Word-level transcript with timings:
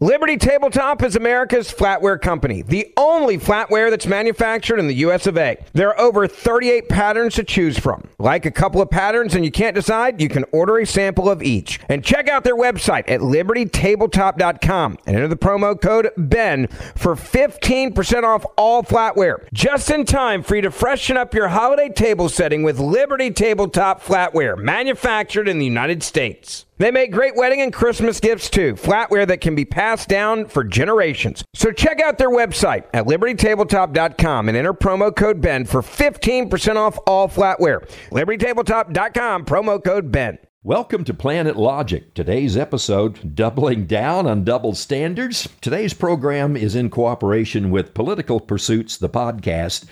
Liberty 0.00 0.36
Tabletop 0.36 1.02
is 1.02 1.16
America's 1.16 1.72
flatware 1.72 2.20
company, 2.20 2.62
the 2.62 2.92
only 2.96 3.36
flatware 3.36 3.90
that's 3.90 4.06
manufactured 4.06 4.78
in 4.78 4.86
the 4.86 4.94
US 4.94 5.26
of 5.26 5.36
A. 5.36 5.56
There 5.72 5.88
are 5.88 5.98
over 5.98 6.28
38 6.28 6.88
patterns 6.88 7.34
to 7.34 7.42
choose 7.42 7.76
from. 7.80 8.06
Like 8.16 8.46
a 8.46 8.52
couple 8.52 8.80
of 8.80 8.90
patterns 8.90 9.34
and 9.34 9.44
you 9.44 9.50
can't 9.50 9.74
decide, 9.74 10.22
you 10.22 10.28
can 10.28 10.44
order 10.52 10.78
a 10.78 10.86
sample 10.86 11.28
of 11.28 11.42
each. 11.42 11.80
And 11.88 12.04
check 12.04 12.28
out 12.28 12.44
their 12.44 12.56
website 12.56 13.10
at 13.10 13.22
libertytabletop.com 13.22 14.98
and 15.04 15.16
enter 15.16 15.26
the 15.26 15.36
promo 15.36 15.80
code 15.80 16.12
BEN 16.16 16.68
for 16.94 17.16
15% 17.16 18.22
off 18.22 18.46
all 18.56 18.84
flatware. 18.84 19.52
Just 19.52 19.90
in 19.90 20.04
time 20.04 20.44
for 20.44 20.54
you 20.54 20.62
to 20.62 20.70
freshen 20.70 21.16
up 21.16 21.34
your 21.34 21.48
holiday 21.48 21.88
table 21.88 22.28
setting 22.28 22.62
with 22.62 22.78
Liberty 22.78 23.32
Tabletop 23.32 24.00
flatware, 24.00 24.56
manufactured 24.56 25.48
in 25.48 25.58
the 25.58 25.66
United 25.66 26.04
States. 26.04 26.66
They 26.78 26.90
make 26.90 27.12
great 27.12 27.36
wedding 27.36 27.60
and 27.60 27.72
Christmas 27.72 28.20
gifts 28.20 28.48
too, 28.48 28.74
flatware 28.74 29.26
that 29.26 29.40
can 29.40 29.54
be 29.54 29.64
passed 29.64 30.08
down 30.08 30.46
for 30.46 30.64
generations. 30.64 31.44
So 31.54 31.70
check 31.72 32.00
out 32.00 32.18
their 32.18 32.30
website 32.30 32.84
at 32.94 33.06
libertytabletop.com 33.06 34.48
and 34.48 34.56
enter 34.56 34.72
promo 34.72 35.14
code 35.14 35.40
BEN 35.40 35.66
for 35.66 35.82
15% 35.82 36.76
off 36.76 36.98
all 37.06 37.28
flatware. 37.28 37.88
libertytabletop.com, 38.10 39.44
promo 39.44 39.84
code 39.84 40.10
BEN. 40.10 40.38
Welcome 40.64 41.04
to 41.04 41.14
Planet 41.14 41.56
Logic. 41.56 42.12
Today's 42.14 42.56
episode, 42.56 43.36
Doubling 43.36 43.86
Down 43.86 44.26
on 44.26 44.42
Double 44.42 44.74
Standards. 44.74 45.48
Today's 45.60 45.94
program 45.94 46.56
is 46.56 46.74
in 46.74 46.90
cooperation 46.90 47.70
with 47.70 47.94
Political 47.94 48.40
Pursuits, 48.40 48.96
the 48.96 49.08
podcast. 49.08 49.84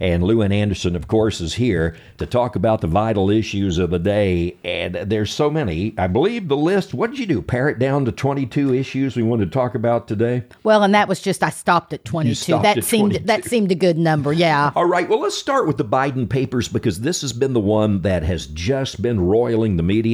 And 0.00 0.24
Lou 0.24 0.40
Ann 0.40 0.52
Anderson, 0.52 0.96
of 0.96 1.06
course, 1.06 1.42
is 1.42 1.52
here 1.52 1.96
to 2.16 2.24
talk 2.24 2.56
about 2.56 2.80
the 2.80 2.86
vital 2.86 3.28
issues 3.28 3.76
of 3.76 3.90
the 3.90 3.98
day. 3.98 4.56
And 4.64 4.94
there's 4.94 5.34
so 5.34 5.50
many. 5.50 5.94
I 5.98 6.06
believe 6.06 6.48
the 6.48 6.56
list, 6.56 6.94
what 6.94 7.10
did 7.10 7.18
you 7.18 7.26
do? 7.26 7.42
Pare 7.42 7.68
it 7.68 7.78
down 7.78 8.06
to 8.06 8.10
22 8.10 8.72
issues 8.72 9.16
we 9.16 9.22
wanted 9.22 9.44
to 9.44 9.50
talk 9.50 9.74
about 9.74 10.08
today? 10.08 10.44
Well, 10.64 10.82
and 10.82 10.94
that 10.94 11.08
was 11.08 11.20
just, 11.20 11.42
I 11.42 11.50
stopped 11.50 11.92
at 11.92 12.06
22. 12.06 12.34
stopped 12.36 12.62
that 12.62 12.78
at 12.78 12.84
seemed 12.84 13.10
22. 13.10 13.26
that 13.26 13.44
seemed 13.44 13.70
a 13.70 13.74
good 13.74 13.98
number, 13.98 14.32
yeah. 14.32 14.70
All 14.76 14.86
right, 14.86 15.06
well, 15.10 15.20
let's 15.20 15.36
start 15.36 15.66
with 15.66 15.76
the 15.76 15.84
Biden 15.84 16.26
papers 16.26 16.68
because 16.68 17.00
this 17.00 17.20
has 17.20 17.34
been 17.34 17.52
the 17.52 17.60
one 17.60 18.00
that 18.00 18.22
has 18.22 18.46
just 18.46 19.02
been 19.02 19.20
roiling 19.20 19.76
the 19.76 19.82
media 19.82 20.05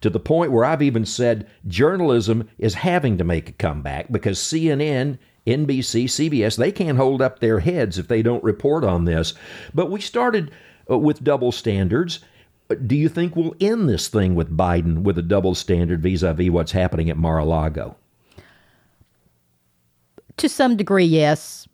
to 0.00 0.10
the 0.10 0.20
point 0.20 0.52
where 0.52 0.64
I've 0.64 0.82
even 0.82 1.04
said 1.04 1.48
journalism 1.66 2.48
is 2.58 2.74
having 2.74 3.18
to 3.18 3.24
make 3.24 3.48
a 3.48 3.52
comeback 3.52 4.10
because 4.10 4.38
CNN. 4.38 5.18
NBC, 5.46 6.06
CBS, 6.06 6.56
they 6.56 6.72
can't 6.72 6.98
hold 6.98 7.22
up 7.22 7.38
their 7.38 7.60
heads 7.60 7.98
if 7.98 8.08
they 8.08 8.20
don't 8.20 8.42
report 8.42 8.82
on 8.82 9.04
this. 9.04 9.32
But 9.72 9.92
we 9.92 10.00
started 10.00 10.50
uh, 10.90 10.98
with 10.98 11.22
double 11.22 11.52
standards. 11.52 12.18
Do 12.86 12.96
you 12.96 13.08
think 13.08 13.36
we'll 13.36 13.54
end 13.60 13.88
this 13.88 14.08
thing 14.08 14.34
with 14.34 14.56
Biden 14.56 15.02
with 15.02 15.18
a 15.18 15.22
double 15.22 15.54
standard 15.54 16.02
vis 16.02 16.22
a 16.22 16.34
vis 16.34 16.50
what's 16.50 16.72
happening 16.72 17.08
at 17.10 17.16
Mar 17.16 17.38
a 17.38 17.44
Lago? 17.44 17.96
To 20.38 20.48
some 20.48 20.76
degree, 20.76 21.04
yes. 21.04 21.68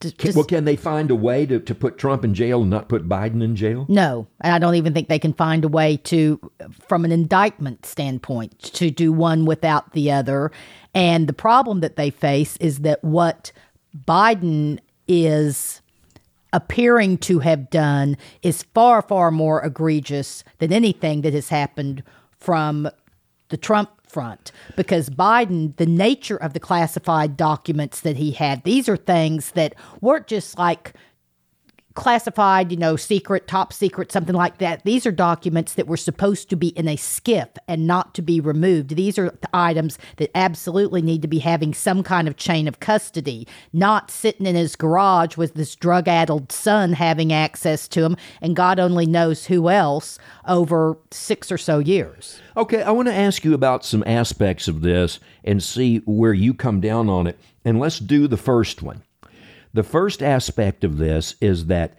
Just- 0.00 0.18
Can, 0.18 0.26
just- 0.28 0.36
well, 0.36 0.44
can 0.46 0.64
they 0.64 0.76
find 0.76 1.10
a 1.10 1.14
way 1.16 1.44
to, 1.46 1.58
to 1.58 1.74
put 1.74 1.98
Trump 1.98 2.24
in 2.24 2.32
jail 2.34 2.60
and 2.62 2.70
not 2.70 2.88
put 2.88 3.08
Biden 3.08 3.42
in 3.42 3.56
jail? 3.56 3.84
no, 3.88 4.28
and 4.40 4.54
I 4.54 4.58
don't 4.58 4.76
even 4.76 4.94
think 4.94 5.08
they 5.08 5.18
can 5.18 5.32
find 5.32 5.64
a 5.64 5.68
way 5.68 5.96
to, 6.04 6.38
from 6.86 7.04
an 7.04 7.10
indictment 7.12 7.84
standpoint, 7.84 8.58
to 8.60 8.90
do 8.90 9.12
one 9.12 9.44
without 9.44 9.92
the 9.92 10.10
other. 10.12 10.52
And 10.94 11.26
the 11.26 11.32
problem 11.32 11.80
that 11.80 11.96
they 11.96 12.10
face 12.10 12.56
is 12.58 12.80
that 12.80 13.02
what 13.02 13.50
Biden 14.06 14.78
is 15.08 15.80
appearing 16.52 17.18
to 17.18 17.40
have 17.40 17.68
done 17.70 18.16
is 18.42 18.62
far, 18.74 19.02
far 19.02 19.30
more 19.30 19.62
egregious 19.64 20.44
than 20.58 20.72
anything 20.72 21.22
that 21.22 21.34
has 21.34 21.48
happened 21.48 22.02
from 22.38 22.88
the 23.48 23.56
Trump 23.56 23.90
front. 24.08 24.52
Because 24.76 25.10
Biden, 25.10 25.76
the 25.76 25.86
nature 25.86 26.36
of 26.36 26.52
the 26.52 26.60
classified 26.60 27.36
documents 27.36 28.00
that 28.00 28.16
he 28.16 28.32
had, 28.32 28.64
these 28.64 28.88
are 28.88 28.96
things 28.96 29.52
that 29.52 29.74
weren't 30.00 30.26
just 30.26 30.58
like 30.58 30.94
classified, 31.98 32.70
you 32.70 32.78
know, 32.78 32.94
secret, 32.94 33.48
top 33.48 33.72
secret, 33.72 34.12
something 34.12 34.36
like 34.36 34.58
that. 34.58 34.84
These 34.84 35.04
are 35.04 35.10
documents 35.10 35.74
that 35.74 35.88
were 35.88 35.96
supposed 35.96 36.48
to 36.48 36.54
be 36.54 36.68
in 36.68 36.86
a 36.86 36.94
skiff 36.94 37.48
and 37.66 37.88
not 37.88 38.14
to 38.14 38.22
be 38.22 38.38
removed. 38.38 38.94
These 38.94 39.18
are 39.18 39.30
the 39.30 39.48
items 39.52 39.98
that 40.18 40.30
absolutely 40.32 41.02
need 41.02 41.22
to 41.22 41.28
be 41.28 41.40
having 41.40 41.74
some 41.74 42.04
kind 42.04 42.28
of 42.28 42.36
chain 42.36 42.68
of 42.68 42.78
custody, 42.78 43.48
not 43.72 44.12
sitting 44.12 44.46
in 44.46 44.54
his 44.54 44.76
garage 44.76 45.36
with 45.36 45.54
this 45.54 45.74
drug 45.74 46.06
addled 46.06 46.52
son 46.52 46.92
having 46.92 47.32
access 47.32 47.88
to 47.88 48.02
them, 48.02 48.16
and 48.40 48.54
God 48.54 48.78
only 48.78 49.04
knows 49.04 49.46
who 49.46 49.68
else 49.68 50.20
over 50.46 50.98
six 51.10 51.50
or 51.50 51.58
so 51.58 51.80
years. 51.80 52.40
Okay, 52.56 52.80
I 52.80 52.92
want 52.92 53.08
to 53.08 53.14
ask 53.14 53.44
you 53.44 53.54
about 53.54 53.84
some 53.84 54.04
aspects 54.06 54.68
of 54.68 54.82
this 54.82 55.18
and 55.42 55.60
see 55.60 55.98
where 56.06 56.32
you 56.32 56.54
come 56.54 56.80
down 56.80 57.08
on 57.08 57.26
it. 57.26 57.36
And 57.64 57.80
let's 57.80 57.98
do 57.98 58.28
the 58.28 58.36
first 58.36 58.82
one. 58.82 59.02
The 59.74 59.82
first 59.82 60.22
aspect 60.22 60.84
of 60.84 60.98
this 60.98 61.34
is 61.40 61.66
that 61.66 61.98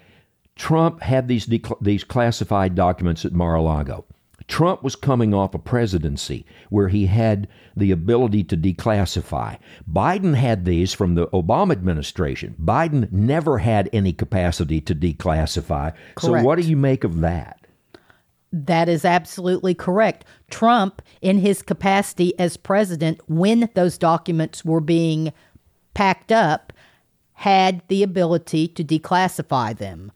Trump 0.55 1.01
had 1.01 1.27
these 1.27 1.47
decl- 1.47 1.79
these 1.81 2.03
classified 2.03 2.75
documents 2.75 3.25
at 3.25 3.33
Mar-a-Lago. 3.33 4.05
Trump 4.47 4.83
was 4.83 4.95
coming 4.95 5.33
off 5.33 5.53
a 5.53 5.59
presidency 5.59 6.45
where 6.69 6.87
he 6.87 7.05
had 7.05 7.47
the 7.77 7.91
ability 7.91 8.43
to 8.45 8.57
declassify. 8.57 9.57
Biden 9.89 10.33
had 10.33 10.65
these 10.65 10.91
from 10.91 11.13
the 11.13 11.27
Obama 11.27 11.71
administration. 11.71 12.55
Biden 12.59 13.11
never 13.11 13.59
had 13.59 13.89
any 13.93 14.11
capacity 14.11 14.81
to 14.81 14.95
declassify. 14.95 15.93
So 16.17 16.41
what 16.41 16.59
do 16.59 16.67
you 16.67 16.75
make 16.75 17.03
of 17.03 17.21
that? 17.21 17.67
That 18.51 18.89
is 18.89 19.05
absolutely 19.05 19.75
correct. 19.75 20.25
Trump, 20.49 21.03
in 21.21 21.37
his 21.37 21.61
capacity 21.61 22.37
as 22.39 22.57
president, 22.57 23.21
when 23.27 23.69
those 23.75 23.99
documents 23.99 24.65
were 24.65 24.81
being 24.81 25.31
packed 25.93 26.31
up, 26.31 26.73
had 27.39 27.81
the 27.87 28.03
ability 28.03 28.67
to 28.67 28.83
declassify 28.83 29.77
them. 29.77 30.11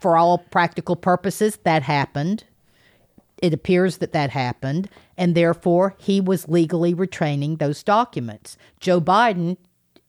For 0.00 0.16
all 0.16 0.38
practical 0.38 0.96
purposes, 0.96 1.58
that 1.64 1.82
happened. 1.82 2.44
It 3.42 3.52
appears 3.52 3.98
that 3.98 4.12
that 4.12 4.30
happened, 4.30 4.88
and 5.18 5.34
therefore 5.34 5.94
he 5.98 6.22
was 6.22 6.48
legally 6.48 6.94
retraining 6.94 7.58
those 7.58 7.82
documents. 7.82 8.56
Joe 8.80 8.98
Biden, 8.98 9.58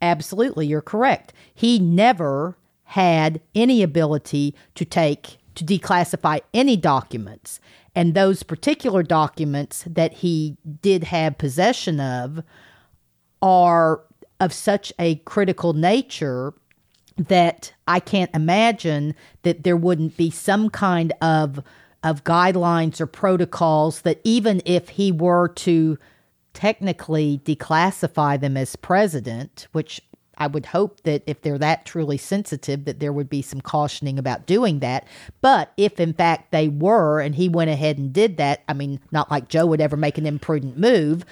absolutely, 0.01 0.66
you're 0.66 0.81
correct. 0.81 1.34
He 1.53 1.78
never 1.78 2.55
had 2.85 3.41
any 3.53 3.84
ability 3.84 4.55
to 4.75 4.85
take 4.85 5.40
to 5.55 5.66
declassify 5.66 6.40
any 6.53 6.78
documents. 6.78 7.59
And 7.94 8.13
those 8.13 8.44
particular 8.44 9.03
documents 9.03 9.84
that 9.85 10.13
he 10.13 10.55
did 10.81 11.03
have 11.03 11.38
possession 11.38 12.00
of 12.00 12.44
are 13.41 14.03
of 14.44 14.52
such 14.52 14.92
a 15.00 15.16
critical 15.16 15.74
nature 15.74 16.54
that 17.18 17.74
I 17.88 18.00
can't 18.00 18.34
imagine 18.34 19.16
that 19.44 19.64
there 19.64 19.78
wouldn't 19.78 20.18
be 20.18 20.30
some 20.30 20.70
kind 20.70 21.14
of 21.22 21.64
of 22.04 22.26
guidelines 22.26 23.00
or 23.00 23.06
protocols 23.08 24.02
that 24.02 24.20
even 24.26 24.62
if 24.66 24.90
he 24.90 25.09
were 25.09 25.48
to 25.48 25.98
technically 26.53 27.40
declassify 27.46 28.38
them 28.42 28.58
as 28.58 28.76
president, 28.76 29.68
which 29.72 30.02
I 30.38 30.48
would 30.48 30.66
hope 30.66 31.02
that 31.03 31.24
if 31.26 31.42
they're 31.42 31.58
that 31.59 31.86
truly 31.86 32.18
sensitive 32.18 32.84
that 32.86 33.00
there 33.00 33.14
would 33.14 33.30
be 33.30 33.42
some 33.42 33.62
cautioning 33.62 34.20
about 34.20 34.48
doing 34.48 34.80
that. 34.80 35.08
But 35.40 35.72
if 35.78 35.98
in 35.98 36.14
fact 36.14 36.52
they 36.52 36.68
were 36.68 37.22
and 37.22 37.36
he 37.36 37.48
went 37.48 37.70
ahead 37.70 37.98
and 37.98 38.12
did 38.12 38.36
that, 38.38 38.64
I 38.68 38.74
mean 38.74 39.00
not 39.12 39.32
like 39.32 39.48
Joe 39.48 39.66
would 39.68 39.80
ever 39.82 39.96
make 39.96 40.18
an 40.18 40.26
imprudent 40.26 40.78
move, 40.78 41.24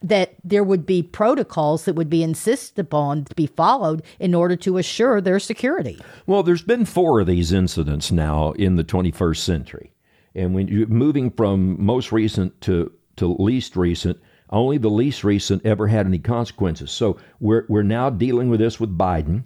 that 0.00 0.36
there 0.44 0.62
would 0.62 0.86
be 0.86 1.02
protocols 1.02 1.84
that 1.84 1.94
would 1.94 2.10
be 2.10 2.22
insisted 2.22 2.78
upon 2.78 3.24
to 3.24 3.34
be 3.34 3.46
followed 3.46 4.02
in 4.20 4.34
order 4.34 4.56
to 4.56 4.78
assure 4.78 5.20
their 5.20 5.40
security. 5.40 5.98
Well, 6.26 6.42
there's 6.42 6.62
been 6.62 6.84
four 6.84 7.20
of 7.20 7.26
these 7.26 7.52
incidents 7.52 8.12
now 8.12 8.52
in 8.52 8.76
the 8.76 8.84
21st 8.84 9.38
century. 9.38 9.92
And 10.34 10.54
when 10.54 10.68
you're 10.68 10.86
moving 10.86 11.30
from 11.30 11.82
most 11.84 12.12
recent 12.12 12.60
to, 12.62 12.92
to 13.16 13.26
least 13.26 13.76
recent, 13.76 14.20
only 14.50 14.78
the 14.78 14.88
least 14.88 15.24
recent 15.24 15.66
ever 15.66 15.88
had 15.88 16.06
any 16.06 16.18
consequences. 16.18 16.90
So 16.90 17.18
we're, 17.40 17.66
we're 17.68 17.82
now 17.82 18.08
dealing 18.08 18.48
with 18.48 18.60
this 18.60 18.78
with 18.78 18.96
Biden, 18.96 19.44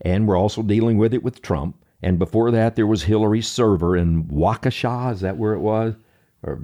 and 0.00 0.26
we're 0.26 0.38
also 0.38 0.62
dealing 0.62 0.98
with 0.98 1.14
it 1.14 1.22
with 1.22 1.42
Trump. 1.42 1.76
And 2.02 2.18
before 2.18 2.50
that, 2.50 2.76
there 2.76 2.86
was 2.86 3.04
Hillary's 3.04 3.46
server 3.46 3.96
in 3.96 4.24
Waukesha. 4.24 5.12
Is 5.12 5.20
that 5.20 5.38
where 5.38 5.54
it 5.54 5.60
was? 5.60 5.94
Or 6.42 6.56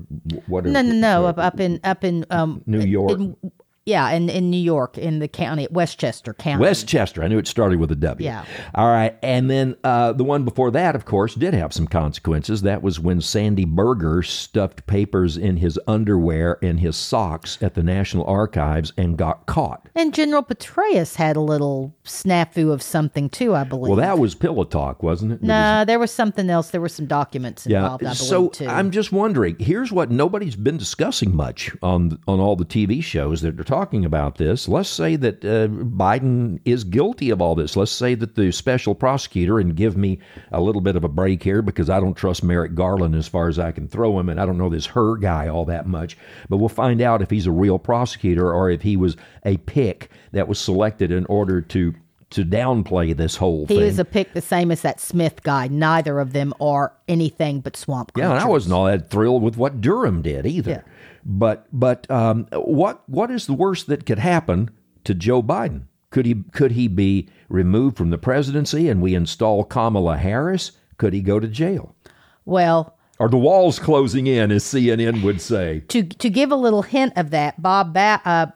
what? 0.47 0.65
No, 0.65 0.83
no, 0.83 0.93
no, 0.93 1.27
up 1.27 1.39
up 1.39 1.61
in 1.61 1.81
up 1.83 2.05
in 2.05 2.25
um 2.31 2.63
New 2.67 2.81
York. 2.81 3.19
in- 3.19 3.37
yeah, 3.85 4.11
in 4.11 4.29
in 4.31 4.51
New 4.51 4.61
York, 4.61 4.97
in 4.97 5.19
the 5.19 5.29
county, 5.29 5.67
Westchester 5.71 6.33
County. 6.35 6.61
Westchester. 6.63 7.23
I 7.23 7.29
knew 7.29 7.39
it 7.39 7.47
started 7.49 7.79
with 7.81 7.91
a 7.91 7.97
W. 7.97 8.25
Yeah. 8.25 8.45
All 8.75 8.89
right. 8.89 9.17
And 9.23 9.51
then 9.51 9.77
uh, 9.83 10.13
the 10.13 10.25
one 10.25 10.45
before 10.45 10.71
that, 10.71 10.95
of 10.95 11.05
course, 11.05 11.35
did 11.35 11.53
have 11.55 11.73
some 11.73 11.87
consequences. 11.87 12.63
That 12.63 12.83
was 12.83 13.01
when 13.01 13.21
Sandy 13.21 13.65
Berger 13.65 14.23
stuffed 14.23 14.87
papers 14.87 15.37
in 15.37 15.57
his 15.57 15.79
underwear 15.89 16.59
and 16.63 16.79
his 16.81 16.97
socks 16.97 17.59
at 17.61 17.75
the 17.75 17.83
National 17.83 18.25
Archives 18.27 18.93
and 18.97 19.17
got 19.17 19.47
caught. 19.47 19.89
And 19.95 20.15
General 20.15 20.43
Petraeus 20.43 21.17
had 21.17 21.37
a 21.37 21.41
little 21.41 21.95
snafu 22.05 22.73
of 22.73 22.83
something 22.83 23.29
too, 23.29 23.55
I 23.55 23.65
believe. 23.65 23.89
Well, 23.89 23.97
that 23.97 24.19
was 24.19 24.35
pillow 24.35 24.65
talk, 24.65 25.03
wasn't 25.03 25.33
it? 25.33 25.43
no, 25.43 25.85
there 25.85 25.99
was 25.99 26.11
something 26.13 26.49
else. 26.51 26.71
There 26.71 26.81
were 26.81 26.89
some 26.89 27.07
documents 27.07 27.67
Yeah. 27.67 27.83
involved, 27.83 28.05
I 28.05 28.07
believe 28.07 28.17
So 28.19 28.49
too. 28.49 28.69
I'm 28.69 28.91
just 28.91 29.13
wondering. 29.13 29.57
Here's 29.59 29.91
what 29.91 30.11
nobody's 30.11 30.57
been 30.57 30.77
discussing 30.77 31.35
much 31.35 31.75
on 31.83 32.19
on 32.29 32.39
all 32.41 32.57
the 32.57 32.65
TV 32.65 33.03
shows 33.03 33.41
that 33.43 33.59
are 33.59 33.65
talking 33.73 34.05
about 34.05 34.37
this. 34.37 34.69
Let's 34.69 34.91
say 34.91 35.17
that 35.17 35.43
uh, 35.43 35.67
Biden 35.69 36.61
is 36.67 36.85
guilty 36.85 37.31
of 37.31 37.41
all 37.41 37.55
this. 37.55 37.75
Let's 37.75 37.91
say 37.91 38.15
that 38.17 38.35
the 38.35 38.53
special 38.53 38.95
prosecutor, 38.95 39.59
and 39.59 39.75
give 39.75 39.97
me 39.97 40.19
a 40.51 40.61
little 40.61 40.83
bit 40.83 40.95
of 40.95 41.05
a 41.05 41.09
break 41.09 41.43
here 41.43 41.63
because 41.63 41.89
I 41.89 41.99
don't 41.99 42.15
trust 42.15 42.45
Merrick 42.45 42.75
Garland 42.75 43.15
as 43.15 43.27
far 43.27 43.49
as 43.49 43.59
I 43.59 43.73
can 43.73 43.89
throw 43.89 44.19
him, 44.19 44.29
and 44.29 44.39
I 44.39 44.45
don't 44.45 44.59
know 44.59 44.69
this 44.69 44.85
Hur 44.85 45.17
guy 45.17 45.49
all 45.49 45.65
that 45.65 45.87
much. 45.87 46.19
But 46.51 46.59
we'll 46.59 46.69
find 46.69 47.01
out 47.01 47.23
if 47.23 47.31
he's 47.31 47.47
a 47.47 47.51
real 47.51 47.79
prosecutor 47.79 48.53
or 48.53 48.71
if 48.71 48.83
he 48.83 48.99
was 48.99 49.17
a 49.47 49.57
pick 49.57 50.11
that 50.33 50.49
was 50.49 50.59
selected 50.59 51.11
in 51.11 51.25
order 51.27 51.63
to 51.63 51.95
to 52.33 52.45
downplay 52.45 53.15
this 53.15 53.37
whole 53.37 53.67
He 53.67 53.75
thing. 53.75 53.79
He 53.79 53.85
was 53.85 53.99
a 53.99 54.07
pick 54.07 54.33
the 54.33 54.41
same 54.41 54.71
as 54.71 54.81
that 54.83 55.01
Smith 55.01 55.43
guy. 55.43 55.69
Neither 55.69 56.19
of 56.19 56.33
them 56.33 56.55
are 56.61 56.95
anything 57.07 57.61
but 57.61 57.77
swamp 57.77 58.13
Yeah, 58.17 58.31
and 58.31 58.41
I 58.41 58.47
wasn't 58.47 58.73
all 58.73 58.87
that 58.87 59.11
thrilled 59.11 59.43
with 59.43 59.59
what 59.59 59.83
Durham 59.83 60.23
did 60.23 60.47
either. 60.47 60.71
Yeah. 60.71 60.81
But 61.25 61.67
but 61.73 62.11
um, 62.11 62.47
what 62.53 63.09
what 63.09 63.31
is 63.31 63.47
the 63.47 63.53
worst 63.53 63.87
that 63.87 64.07
could 64.07 64.19
happen 64.19 64.71
to 65.05 65.15
Joe 65.15 65.43
Biden? 65.43 65.83
Could 66.11 66.27
he 66.27 66.37
could 66.53 66.73
he 66.73 66.89
be 66.89 67.29
removed 67.49 67.97
from 67.97 68.11
the 68.11 68.19
presidency 68.19 68.89
and 68.89 69.01
we 69.01 69.15
install 69.15 69.65
Kamala 69.65 70.17
Harris? 70.19 70.73
Could 70.99 71.13
he 71.13 71.21
go 71.23 71.39
to 71.41 71.49
jail? 71.49 71.95
Well, 72.45 72.97
Are 73.21 73.29
the 73.29 73.39
walls 73.39 73.79
closing 73.79 74.27
in, 74.27 74.51
as 74.51 74.65
CNN 74.65 75.23
would 75.23 75.41
say? 75.41 75.81
to 75.89 76.03
to 76.03 76.29
give 76.29 76.51
a 76.51 76.57
little 76.57 76.83
hint 76.83 77.13
of 77.17 77.31
that, 77.31 77.63
Bob 77.63 77.95
ba- 77.95 78.21
uh, 78.25 78.47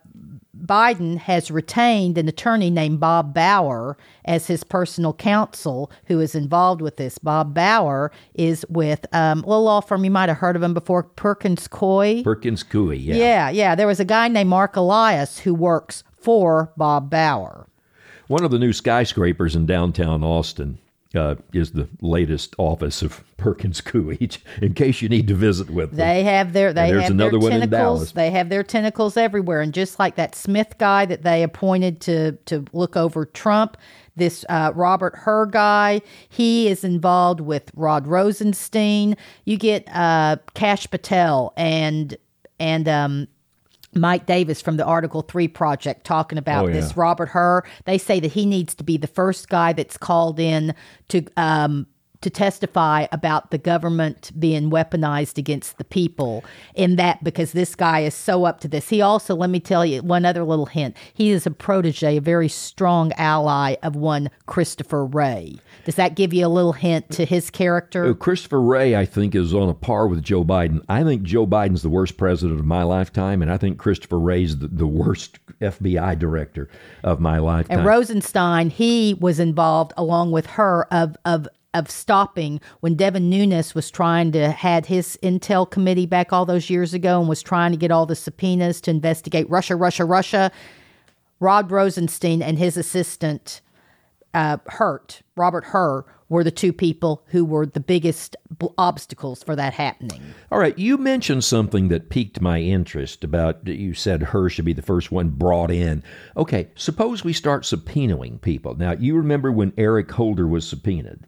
Biden 0.65 1.19
has 1.19 1.51
retained 1.51 2.19
an 2.19 2.29
attorney 2.29 2.71
named 2.71 3.01
Bob 3.01 3.35
Bauer 3.35 3.97
as 4.25 4.47
his 4.47 4.65
personal 4.65 5.13
counsel, 5.13 5.91
who 6.07 6.21
is 6.21 6.35
involved 6.35 6.81
with 6.81 6.97
this. 6.97 7.19
Bob 7.19 7.55
Bauer 7.55 8.11
is 8.35 8.65
with 8.69 9.07
um, 9.13 9.45
a 9.45 9.47
little 9.47 9.65
law 9.65 9.81
firm 9.81 10.05
you 10.05 10.11
might 10.11 10.29
have 10.29 10.39
heard 10.39 10.57
of 10.57 10.63
him 10.63 10.75
before, 10.75 11.03
Perkins 11.03 11.69
Coie. 11.69 12.23
Perkins 12.23 12.63
Coie, 12.63 12.99
yeah. 13.01 13.15
yeah, 13.17 13.51
yeah. 13.51 13.75
There 13.75 13.87
was 13.87 14.01
a 14.01 14.05
guy 14.05 14.29
named 14.29 14.51
Mark 14.51 14.77
Elias 14.77 15.39
who 15.39 15.55
works 15.55 16.03
for 16.13 16.73
Bob 16.77 17.11
Bauer. 17.11 17.67
One 18.29 18.45
of 18.45 18.51
the 18.51 18.59
new 18.59 18.73
skyscrapers 18.73 19.55
in 19.55 19.67
downtown 19.67 20.25
Austin 20.25 20.79
uh, 21.17 21.37
is 21.53 21.73
the 21.73 21.89
latest 22.01 22.55
office 22.59 23.03
of 23.03 23.25
Perkins 23.37 23.81
Coie. 23.81 24.39
In 24.63 24.75
case 24.75 25.03
you 25.03 25.09
need 25.09 25.29
to 25.29 25.35
visit 25.35 25.71
with 25.71 25.91
them. 25.91 25.99
They 25.99 26.23
have 26.25 26.53
their 26.53 26.73
they 26.73 26.91
there's 26.91 27.05
have 27.05 27.13
another 27.13 27.39
their 27.39 27.51
tentacles. 27.51 28.13
They 28.13 28.31
have 28.31 28.49
their 28.49 28.63
tentacles 28.63 29.17
everywhere, 29.17 29.61
and 29.61 29.73
just 29.73 29.99
like 29.99 30.17
that 30.17 30.35
Smith 30.35 30.79
guy 30.79 31.07
that 31.07 31.23
they 31.23 31.43
appointed 31.43 32.01
to 32.03 32.33
to 32.47 32.65
look 32.73 32.97
over 32.97 33.25
Trump, 33.25 33.77
this 34.17 34.45
uh, 34.49 34.73
Robert 34.75 35.15
Hur 35.17 35.47
guy, 35.47 36.01
he 36.29 36.69
is 36.69 36.85
involved 36.85 37.41
with 37.41 37.71
Rod 37.75 38.07
Rosenstein. 38.07 39.17
You 39.45 39.57
get 39.57 39.87
uh, 39.93 40.37
Kash 40.55 40.89
Patel 40.91 41.53
and 41.57 42.17
and 42.59 42.89
um, 42.89 43.29
Mike 43.97 44.27
Davis 44.27 44.61
from 44.61 44.77
the 44.77 44.85
Article 44.85 45.23
3 45.23 45.49
project 45.49 46.05
talking 46.05 46.39
about 46.39 46.65
Oh, 46.65 46.69
yeah. 46.69 46.75
this 46.75 46.97
Robert 46.97 47.31
Hur. 47.31 47.63
They 47.85 47.99
say 47.99 48.21
that 48.21 48.33
he 48.33 48.47
needs 48.47 48.75
to 48.77 48.85
be 48.85 48.97
the 48.97 49.07
first 49.07 49.49
guy 49.49 49.73
that's 49.73 49.97
called 49.97 50.39
in 50.39 50.75
to 51.09 51.25
um 51.37 51.87
to 52.27 52.31
testify 52.31 53.07
about 53.13 53.53
the 53.53 53.59
government 53.59 54.33
being 54.37 54.69
weaponized 54.69 55.39
against 55.39 55.79
the 55.79 55.85
people 55.85 56.45
in 56.75 56.97
that 56.97 57.23
because 57.23 57.53
this 57.53 57.77
guy 57.77 58.01
is 58.01 58.15
so 58.15 58.45
up 58.45 58.59
to 58.59 58.67
this. 58.67 58.89
He 58.89 59.01
also, 59.01 59.37
let 59.37 59.49
me 59.49 59.61
tell 59.61 59.87
you 59.87 60.03
one 60.03 60.25
other 60.25 60.43
little 60.43 60.67
hint. 60.67 60.97
He 61.15 61.31
is 61.31 61.47
a 61.47 61.53
protege, 61.53 62.17
a 62.17 62.21
very 62.21 62.49
strong 62.49 63.13
ally 63.13 63.77
of 63.85 63.95
one 63.95 64.29
Christopher 64.47 65.07
Wray. 65.07 65.55
Does 65.85 65.95
that 65.95 66.17
give 66.17 66.35
you 66.35 66.45
a 66.45 66.49
little 66.49 66.73
hint 66.73 67.09
to 67.11 67.25
his 67.25 67.49
character? 67.49 68.07
Uh, 68.07 68.15
Christopher 68.15 68.61
Wray, 68.61 68.97
I 68.97 69.05
think, 69.05 69.37
is 69.37 69.55
on 69.55 69.69
a 69.69 69.75
par 69.75 70.09
with 70.09 70.25
Joe 70.25 70.43
Biden. 70.43 70.85
I 70.89 71.05
think 71.05 71.23
Joe 71.23 71.47
Biden's 71.47 71.83
the 71.83 71.89
worst 71.89 72.17
president 72.17 72.59
of 72.59 72.67
my 72.67 72.83
lifetime, 72.83 73.41
and 73.41 73.53
I 73.53 73.57
think 73.57 73.79
Christopher 73.79 74.19
Wray's 74.19 74.59
the, 74.59 74.67
the 74.67 74.87
worst 74.89 75.39
FBI 75.61 76.19
director 76.19 76.69
of 77.05 77.21
my 77.21 77.39
lifetime. 77.39 77.79
And 77.79 77.87
Rosenstein, 77.87 78.71
he 78.71 79.15
was 79.21 79.39
involved 79.39 79.93
along 79.97 80.33
with 80.33 80.47
Hur 80.47 80.89
of 80.91 81.17
of 81.25 81.47
of 81.77 81.91
stopping 81.91 82.61
when 82.81 82.95
Devin 82.95 83.29
Nunes 83.29 83.75
was 83.75 83.91
trying 83.91 84.33
to 84.33 84.51
had 84.51 84.87
his 84.87 85.19
intel 85.23 85.71
committee 85.71 86.07
back 86.07 86.33
all 86.33 86.47
those 86.47 86.71
years 86.71 86.95
ago 86.95 87.21
and 87.21 87.29
was 87.29 87.43
trying 87.43 87.71
to 87.73 87.77
get 87.77 87.91
all 87.91 88.07
the 88.07 88.17
subpoenas 88.17 88.81
to 88.83 88.91
investigate 88.91 89.49
Russia, 89.51 89.77
Russia, 89.77 90.05
Russia. 90.05 90.51
Rod 91.39 91.71
Rosenstein 91.71 92.43
and 92.43 92.59
his 92.59 92.77
assistant 92.77 93.61
uh, 94.33 94.59
Hurt, 94.67 95.23
Robert 95.37 95.65
Hur, 95.65 96.05
were 96.29 96.45
the 96.45 96.51
two 96.51 96.73
people 96.73 97.23
who 97.29 97.45
were 97.45 97.67
the 97.67 97.81
biggest 97.81 98.37
b- 98.59 98.69
obstacles 98.77 99.43
for 99.43 99.55
that 99.55 99.73
happening. 99.73 100.35
All 100.51 100.59
right, 100.59 100.77
you 100.79 100.99
mentioned 100.99 101.45
something 101.45 101.89
that 101.89 102.11
piqued 102.11 102.41
my 102.41 102.61
interest 102.61 103.23
about 103.23 103.67
you 103.67 103.95
said 103.95 104.23
Hur 104.23 104.49
should 104.49 104.65
be 104.65 104.73
the 104.73 104.83
first 104.83 105.13
one 105.13 105.29
brought 105.29 105.71
in. 105.71 106.03
Okay, 106.37 106.69
suppose 106.75 107.23
we 107.23 107.33
start 107.33 107.63
subpoenaing 107.63 108.41
people. 108.41 108.75
Now, 108.75 108.93
you 108.93 109.17
remember 109.17 109.53
when 109.53 109.73
Eric 109.77 110.11
Holder 110.11 110.47
was 110.47 110.69
subpoenaed 110.69 111.27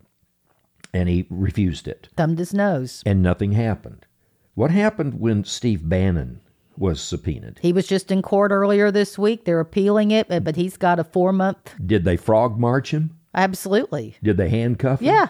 and 0.92 1.08
he 1.08 1.26
refused 1.30 1.86
it 1.88 2.08
Thumbed 2.16 2.38
his 2.38 2.52
nose. 2.54 3.02
and 3.06 3.22
nothing 3.22 3.52
happened. 3.52 4.06
What 4.54 4.70
happened 4.70 5.20
when 5.20 5.44
Steve 5.44 5.88
Bannon 5.88 6.40
was 6.76 7.00
subpoenaed? 7.00 7.58
He 7.62 7.72
was 7.72 7.86
just 7.86 8.10
in 8.10 8.22
court 8.22 8.50
earlier 8.52 8.90
this 8.90 9.18
week. 9.18 9.44
They're 9.44 9.60
appealing 9.60 10.10
it, 10.10 10.28
but- 10.28 10.44
but 10.44 10.56
he's 10.56 10.76
got 10.76 10.98
a 10.98 11.04
four 11.04 11.32
month. 11.32 11.74
Did 11.84 12.04
they 12.04 12.16
frog 12.16 12.58
march 12.58 12.92
him? 12.92 13.16
Absolutely. 13.34 14.16
Did 14.22 14.36
they 14.36 14.48
handcuff 14.48 15.00
him? 15.00 15.06
Yeah. 15.06 15.28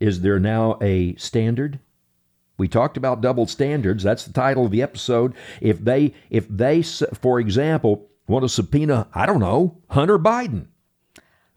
Is 0.00 0.20
there 0.20 0.38
now 0.38 0.78
a 0.80 1.14
standard? 1.16 1.78
We 2.56 2.68
talked 2.68 2.96
about 2.96 3.20
double 3.20 3.46
standards. 3.46 4.04
That's 4.04 4.24
the 4.24 4.32
title 4.32 4.66
of 4.66 4.70
the 4.70 4.82
episode. 4.82 5.34
If 5.60 5.84
they, 5.84 6.14
if 6.30 6.46
they, 6.48 6.82
for 6.82 7.40
example, 7.40 8.06
want 8.28 8.44
to 8.44 8.48
subpoena, 8.48 9.08
I 9.12 9.26
don't 9.26 9.40
know, 9.40 9.78
Hunter 9.88 10.18
Biden, 10.18 10.66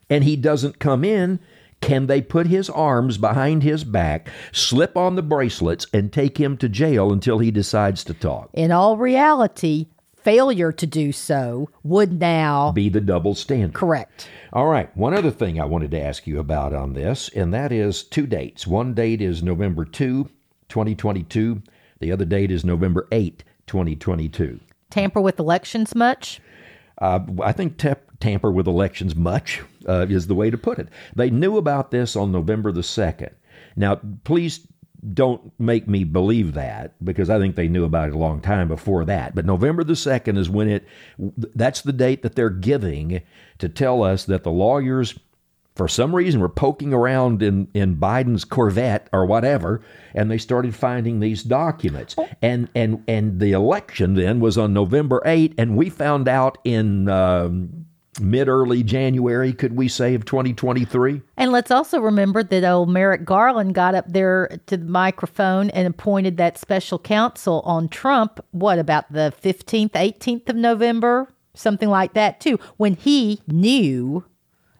and 0.09 0.23
he 0.23 0.35
doesn't 0.35 0.79
come 0.79 1.03
in, 1.03 1.39
can 1.81 2.07
they 2.07 2.21
put 2.21 2.47
his 2.47 2.69
arms 2.69 3.17
behind 3.17 3.63
his 3.63 3.83
back, 3.83 4.29
slip 4.51 4.97
on 4.97 5.15
the 5.15 5.21
bracelets, 5.21 5.85
and 5.93 6.11
take 6.11 6.37
him 6.39 6.57
to 6.57 6.67
jail 6.69 7.11
until 7.13 7.39
he 7.39 7.51
decides 7.51 8.03
to 8.05 8.13
talk? 8.13 8.49
In 8.53 8.71
all 8.71 8.97
reality, 8.97 9.87
failure 10.15 10.71
to 10.73 10.85
do 10.87 11.11
so 11.11 11.69
would 11.83 12.19
now 12.19 12.71
Be 12.71 12.89
the 12.89 12.99
double 12.99 13.35
standard. 13.35 13.73
correct. 13.73 14.27
All 14.51 14.65
right. 14.67 14.95
One 14.97 15.13
other 15.13 15.31
thing 15.31 15.59
I 15.59 15.65
wanted 15.65 15.91
to 15.91 16.01
ask 16.01 16.25
you 16.27 16.39
about 16.39 16.73
on 16.73 16.93
this, 16.93 17.29
and 17.29 17.53
that 17.53 17.71
is 17.71 18.03
two 18.03 18.25
dates. 18.27 18.65
One 18.67 18.93
date 18.93 19.21
is 19.21 19.43
November 19.43 19.85
2, 19.85 20.29
2022. 20.69 21.61
The 21.99 22.11
other 22.11 22.25
date 22.25 22.51
is 22.51 22.65
November 22.65 23.07
8, 23.11 23.43
2022. 23.67 24.59
Tamper 24.89 25.21
with 25.21 25.39
elections 25.39 25.93
much? 25.95 26.39
Uh, 26.99 27.19
I 27.43 27.51
think 27.51 27.77
tap, 27.77 28.01
tamper 28.19 28.51
with 28.51 28.67
elections 28.67 29.15
much 29.15 29.61
uh, 29.87 30.05
is 30.09 30.27
the 30.27 30.35
way 30.35 30.49
to 30.49 30.57
put 30.57 30.79
it. 30.79 30.89
They 31.15 31.29
knew 31.29 31.57
about 31.57 31.91
this 31.91 32.15
on 32.15 32.31
November 32.31 32.71
the 32.71 32.81
2nd. 32.81 33.31
Now, 33.75 33.99
please 34.23 34.67
don't 35.13 35.51
make 35.59 35.87
me 35.87 36.03
believe 36.03 36.53
that 36.53 36.93
because 37.03 37.29
I 37.29 37.39
think 37.39 37.55
they 37.55 37.67
knew 37.67 37.85
about 37.85 38.09
it 38.09 38.15
a 38.15 38.17
long 38.17 38.41
time 38.41 38.67
before 38.67 39.05
that. 39.05 39.35
But 39.35 39.45
November 39.45 39.83
the 39.83 39.93
2nd 39.93 40.37
is 40.37 40.49
when 40.49 40.69
it, 40.69 40.87
that's 41.17 41.81
the 41.81 41.93
date 41.93 42.23
that 42.23 42.35
they're 42.35 42.49
giving 42.49 43.21
to 43.59 43.69
tell 43.69 44.03
us 44.03 44.25
that 44.25 44.43
the 44.43 44.51
lawyers 44.51 45.17
for 45.77 45.87
some 45.87 46.15
reason 46.15 46.41
were 46.41 46.49
poking 46.49 46.91
around 46.91 47.43
in, 47.43 47.67
in 47.73 47.97
Biden's 47.97 48.43
Corvette 48.43 49.07
or 49.13 49.27
whatever, 49.27 49.81
and 50.15 50.29
they 50.29 50.39
started 50.39 50.75
finding 50.75 51.19
these 51.19 51.43
documents. 51.43 52.15
And 52.41 52.67
and 52.73 53.03
and 53.07 53.39
the 53.39 53.51
election 53.51 54.15
then 54.15 54.39
was 54.39 54.57
on 54.57 54.73
November 54.73 55.21
8, 55.23 55.53
and 55.57 55.77
we 55.77 55.89
found 55.89 56.27
out 56.27 56.57
in 56.63 57.07
um, 57.07 57.85
mid 58.19 58.47
early 58.47 58.83
January, 58.83 59.53
could 59.53 59.75
we 59.75 59.87
say, 59.87 60.13
of 60.13 60.25
2023? 60.25 61.21
And 61.37 61.51
let's 61.51 61.71
also 61.71 61.99
remember 61.99 62.43
that 62.43 62.63
old 62.63 62.89
Merrick 62.89 63.25
Garland 63.25 63.75
got 63.75 63.95
up 63.95 64.05
there 64.07 64.59
to 64.67 64.77
the 64.77 64.85
microphone 64.85 65.69
and 65.71 65.87
appointed 65.87 66.37
that 66.37 66.57
special 66.57 66.99
counsel 66.99 67.61
on 67.65 67.89
Trump, 67.89 68.43
what, 68.51 68.79
about 68.79 69.11
the 69.11 69.33
15th, 69.41 69.91
18th 69.91 70.49
of 70.49 70.55
November? 70.55 71.27
Something 71.53 71.89
like 71.89 72.13
that, 72.13 72.39
too, 72.39 72.59
when 72.77 72.93
he 72.93 73.41
knew 73.47 74.25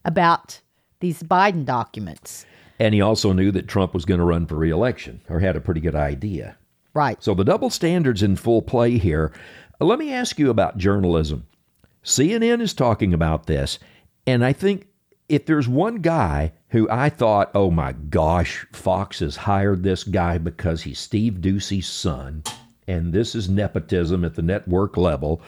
about 0.06 0.62
these 1.00 1.24
Biden 1.24 1.66
documents. 1.66 2.46
And 2.80 2.94
he 2.94 3.02
also 3.02 3.34
knew 3.34 3.52
that 3.52 3.68
Trump 3.68 3.94
was 3.94 4.06
going 4.06 4.20
to 4.20 4.26
run 4.26 4.46
for 4.46 4.56
reelection, 4.56 5.22
or 5.30 5.40
had 5.40 5.56
a 5.56 5.62
pretty 5.62 5.82
good 5.82 5.96
idea. 5.96 6.58
Right. 6.94 7.22
So 7.24 7.34
the 7.34 7.44
double 7.44 7.70
standards 7.70 8.24
in 8.24 8.36
full 8.36 8.62
play 8.62 8.98
here. 8.98 9.32
Let 9.80 10.00
me 10.00 10.12
ask 10.12 10.40
you 10.40 10.50
about 10.50 10.78
journalism. 10.78 11.46
CNN 12.08 12.62
is 12.62 12.74
talking 12.74 13.14
about 13.14 13.48
this, 13.48 13.80
and 14.26 14.44
I 14.46 14.54
think 14.54 14.88
if 15.28 15.46
there's 15.46 15.68
one 15.68 15.98
guy 15.98 16.54
who 16.70 16.88
I 16.90 17.10
thought, 17.10 17.52
oh 17.54 17.70
my 17.70 17.92
gosh, 17.92 18.66
Fox 18.72 19.20
has 19.20 19.36
hired 19.36 19.84
this 19.84 20.06
guy 20.06 20.38
because 20.38 20.84
he's 20.84 21.00
Steve 21.00 21.40
Doocy's 21.42 21.90
son, 21.90 22.44
and 22.88 23.12
this 23.12 23.36
is 23.36 23.50
nepotism 23.50 24.24
at 24.24 24.36
the 24.36 24.42
network 24.42 24.96
level, 24.96 25.42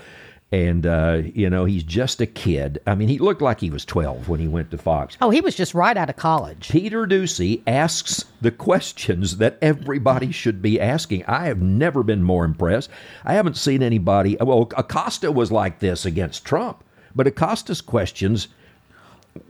And, 0.52 0.88
uh, 0.88 1.22
you 1.36 1.48
know, 1.48 1.66
he's 1.66 1.84
just 1.84 2.22
a 2.22 2.26
kid. 2.26 2.82
I 2.88 2.96
mean, 2.96 3.08
he 3.08 3.20
looked 3.20 3.42
like 3.42 3.60
he 3.60 3.70
was 3.70 3.86
12 3.86 4.30
when 4.30 4.40
he 4.40 4.48
went 4.48 4.72
to 4.72 4.80
Fox. 4.80 5.16
Oh, 5.22 5.30
he 5.30 5.42
was 5.42 5.56
just 5.56 5.76
right 5.76 5.96
out 5.96 6.10
of 6.10 6.16
college. 6.16 6.70
Peter 6.70 7.06
Doocy 7.06 7.62
asks 7.68 8.26
the 8.42 8.50
questions 8.50 9.38
that 9.38 9.60
everybody 9.62 10.32
should 10.32 10.60
be 10.60 10.82
asking. 10.82 11.24
I 11.26 11.46
have 11.46 11.62
never 11.62 12.02
been 12.02 12.24
more 12.24 12.46
impressed. 12.46 12.90
I 13.24 13.34
haven't 13.34 13.58
seen 13.58 13.84
anybody. 13.84 14.38
Well, 14.42 14.68
Acosta 14.76 15.32
was 15.32 15.52
like 15.52 15.80
this 15.80 16.04
against 16.04 16.46
Trump, 16.46 16.84
but 17.16 17.28
Acosta's 17.28 17.82
questions 17.82 18.48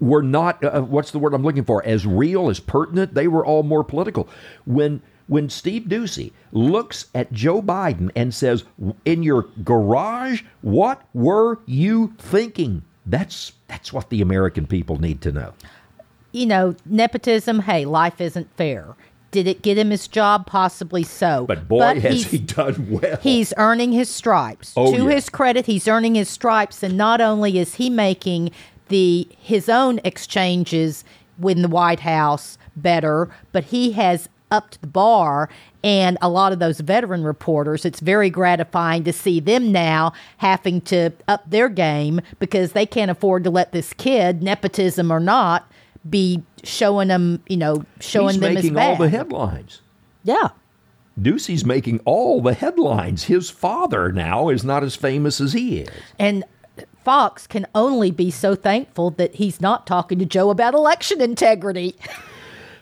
were 0.01 0.21
not, 0.21 0.61
uh, 0.63 0.81
what's 0.81 1.11
the 1.11 1.19
word 1.19 1.33
I'm 1.33 1.43
looking 1.43 1.63
for, 1.63 1.83
as 1.85 2.05
real, 2.05 2.49
as 2.49 2.59
pertinent. 2.59 3.13
They 3.13 3.29
were 3.29 3.45
all 3.45 3.63
more 3.63 3.85
political. 3.85 4.27
When 4.65 5.01
when 5.29 5.49
Steve 5.49 5.83
Doocy 5.83 6.33
looks 6.51 7.05
at 7.15 7.31
Joe 7.31 7.61
Biden 7.61 8.09
and 8.15 8.33
says, 8.33 8.65
"In 9.05 9.23
your 9.23 9.47
garage, 9.63 10.41
what 10.61 11.01
were 11.13 11.59
you 11.65 12.13
thinking?" 12.17 12.81
That's 13.05 13.53
that's 13.67 13.93
what 13.93 14.09
the 14.09 14.21
American 14.21 14.67
people 14.67 14.99
need 14.99 15.21
to 15.21 15.31
know. 15.31 15.53
You 16.31 16.47
know, 16.47 16.75
nepotism. 16.85 17.61
Hey, 17.61 17.85
life 17.85 18.19
isn't 18.19 18.49
fair. 18.57 18.95
Did 19.31 19.47
it 19.47 19.61
get 19.61 19.77
him 19.77 19.91
his 19.91 20.07
job? 20.07 20.47
Possibly 20.47 21.03
so. 21.03 21.45
But 21.47 21.67
boy, 21.67 21.79
But 21.79 21.97
has 21.97 22.25
he 22.25 22.39
done 22.39 22.87
well. 22.89 23.17
He's 23.21 23.53
earning 23.57 23.91
his 23.91 24.09
stripes. 24.09 24.73
Oh, 24.75 24.91
to 24.91 25.03
yeah. 25.03 25.11
his 25.11 25.29
credit, 25.29 25.67
he's 25.67 25.87
earning 25.87 26.15
his 26.15 26.29
stripes, 26.29 26.81
and 26.81 26.97
not 26.97 27.21
only 27.21 27.59
is 27.59 27.75
he 27.75 27.89
making 27.91 28.49
the 28.87 29.27
his 29.39 29.69
own 29.69 29.99
exchanges 30.03 31.03
in 31.43 31.61
the 31.61 31.67
White 31.67 32.01
House 32.01 32.57
better, 32.75 33.29
but 33.51 33.65
he 33.65 33.91
has 33.91 34.27
upped 34.51 34.81
the 34.81 34.87
bar. 34.87 35.49
And 35.83 36.17
a 36.21 36.29
lot 36.29 36.51
of 36.51 36.59
those 36.59 36.79
veteran 36.79 37.23
reporters, 37.23 37.85
it's 37.85 37.99
very 37.99 38.29
gratifying 38.29 39.03
to 39.05 39.13
see 39.13 39.39
them 39.39 39.71
now 39.71 40.13
having 40.37 40.81
to 40.81 41.11
up 41.27 41.49
their 41.49 41.69
game 41.69 42.21
because 42.39 42.73
they 42.73 42.85
can't 42.85 43.11
afford 43.11 43.43
to 43.45 43.49
let 43.49 43.71
this 43.71 43.93
kid, 43.93 44.43
nepotism 44.43 45.11
or 45.11 45.19
not, 45.19 45.71
be 46.09 46.43
showing 46.63 47.07
them, 47.09 47.41
you 47.47 47.57
know, 47.57 47.83
showing 47.99 48.33
He's 48.33 48.39
them 48.41 48.53
making 48.55 48.77
as 48.77 48.85
all 48.85 48.95
the 48.97 49.09
headlines. 49.09 49.81
yeah. 50.23 50.49
Doocy's 51.19 51.65
making 51.65 51.99
all 52.05 52.41
the 52.41 52.53
headlines. 52.53 53.25
His 53.25 53.49
father 53.49 54.09
now 54.09 54.47
is 54.47 54.63
not 54.63 54.83
as 54.85 54.95
famous 54.95 55.41
as 55.41 55.51
he 55.51 55.79
is. 55.79 55.89
And 56.17 56.45
Fox 57.03 57.45
can 57.45 57.65
only 57.75 58.09
be 58.11 58.31
so 58.31 58.55
thankful 58.55 59.11
that 59.11 59.35
he's 59.35 59.59
not 59.59 59.85
talking 59.85 60.17
to 60.19 60.25
Joe 60.25 60.49
about 60.49 60.73
election 60.73 61.19
integrity. 61.21 61.95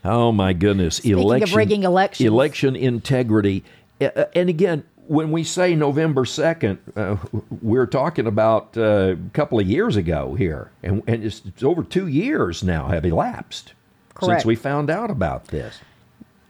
Oh 0.03 0.31
my 0.31 0.53
goodness! 0.53 0.99
of 1.43 1.55
rigging 1.55 1.83
elections. 1.83 2.27
election 2.27 2.75
integrity, 2.75 3.63
Uh, 3.99 4.25
and 4.35 4.49
again, 4.49 4.83
when 5.07 5.31
we 5.31 5.43
say 5.43 5.75
November 5.75 6.25
second, 6.25 6.79
uh, 6.95 7.15
we're 7.61 7.87
talking 7.87 8.27
about 8.27 8.77
uh, 8.77 9.15
a 9.15 9.29
couple 9.33 9.59
of 9.59 9.67
years 9.67 9.95
ago 9.95 10.35
here, 10.35 10.71
and, 10.83 11.01
and 11.07 11.23
it's, 11.23 11.41
it's 11.45 11.63
over 11.63 11.83
two 11.83 12.07
years 12.07 12.63
now 12.63 12.87
have 12.87 13.05
elapsed 13.05 13.73
Correct. 14.13 14.41
since 14.41 14.45
we 14.45 14.55
found 14.55 14.89
out 14.89 15.09
about 15.09 15.47
this. 15.47 15.79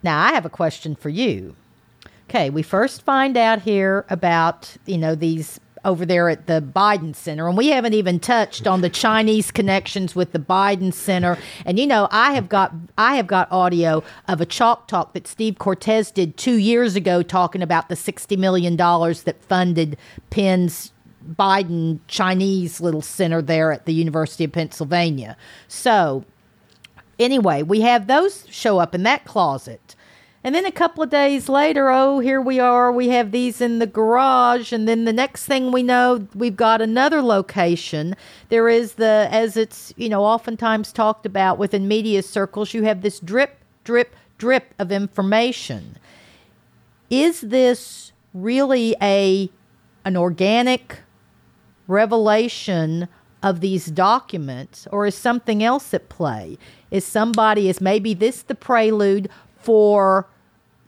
Now, 0.03 0.19
I 0.21 0.33
have 0.33 0.45
a 0.45 0.49
question 0.49 0.95
for 0.95 1.09
you. 1.09 1.55
Okay, 2.29 2.49
we 2.49 2.61
first 2.63 3.03
find 3.03 3.37
out 3.37 3.61
here 3.61 4.05
about, 4.09 4.75
you 4.85 4.97
know, 4.97 5.15
these 5.15 5.59
over 5.85 6.05
there 6.05 6.29
at 6.29 6.47
the 6.47 6.61
Biden 6.61 7.15
Center, 7.15 7.47
and 7.47 7.57
we 7.57 7.67
haven't 7.67 7.93
even 7.93 8.19
touched 8.19 8.67
on 8.67 8.81
the 8.81 8.89
Chinese 8.89 9.51
connections 9.51 10.15
with 10.15 10.31
the 10.31 10.39
Biden 10.39 10.93
Center. 10.93 11.37
And 11.65 11.79
you 11.79 11.87
know, 11.87 12.07
I 12.11 12.33
have 12.33 12.49
got 12.49 12.73
I 12.97 13.15
have 13.15 13.27
got 13.27 13.51
audio 13.51 14.03
of 14.27 14.41
a 14.41 14.45
chalk 14.45 14.87
talk 14.87 15.13
that 15.13 15.27
Steve 15.27 15.57
Cortes 15.59 16.11
did 16.11 16.37
two 16.37 16.55
years 16.55 16.95
ago, 16.95 17.21
talking 17.23 17.61
about 17.61 17.89
the 17.89 17.95
sixty 17.95 18.37
million 18.37 18.75
dollars 18.75 19.23
that 19.23 19.43
funded 19.43 19.97
Penn's 20.29 20.91
Biden 21.27 21.99
Chinese 22.07 22.79
little 22.79 23.01
center 23.01 23.41
there 23.41 23.71
at 23.71 23.85
the 23.85 23.93
University 23.93 24.45
of 24.45 24.51
Pennsylvania. 24.51 25.35
So 25.67 26.25
anyway, 27.19 27.63
we 27.63 27.81
have 27.81 28.07
those 28.07 28.45
show 28.49 28.79
up 28.79 28.95
in 28.95 29.03
that 29.03 29.25
closet. 29.25 29.95
And 30.47 30.55
then 30.55 30.65
a 30.65 30.71
couple 30.71 31.03
of 31.03 31.09
days 31.09 31.49
later, 31.49 31.89
oh, 31.89 32.19
here 32.19 32.39
we 32.39 32.57
are. 32.57 32.89
We 32.89 33.09
have 33.09 33.31
these 33.31 33.59
in 33.59 33.79
the 33.79 33.85
garage. 33.85 34.71
And 34.71 34.87
then 34.87 35.03
the 35.03 35.11
next 35.11 35.45
thing 35.45 35.73
we 35.73 35.83
know, 35.83 36.25
we've 36.33 36.55
got 36.55 36.81
another 36.81 37.21
location. 37.21 38.15
There 38.47 38.69
is 38.69 38.93
the, 38.93 39.27
as 39.29 39.57
it's, 39.57 39.93
you 39.97 40.07
know, 40.07 40.23
oftentimes 40.23 40.93
talked 40.93 41.25
about 41.25 41.57
within 41.57 41.85
media 41.85 42.23
circles, 42.23 42.73
you 42.73 42.83
have 42.83 43.01
this 43.01 43.19
drip, 43.19 43.57
drip, 43.83 44.15
drip 44.37 44.73
of 44.79 44.89
information. 44.89 45.97
Is 47.09 47.41
this 47.41 48.13
really 48.33 48.95
a 49.01 49.51
an 50.05 50.15
organic 50.15 50.99
revelation 51.87 53.09
of 53.43 53.59
these 53.59 53.87
documents 53.87 54.87
or 54.93 55.05
is 55.07 55.15
something 55.15 55.61
else 55.61 55.93
at 55.93 56.07
play 56.07 56.57
is 56.89 57.05
somebody 57.05 57.67
is 57.67 57.81
maybe 57.81 58.13
this 58.13 58.43
the 58.43 58.55
prelude 58.55 59.29
for 59.59 60.25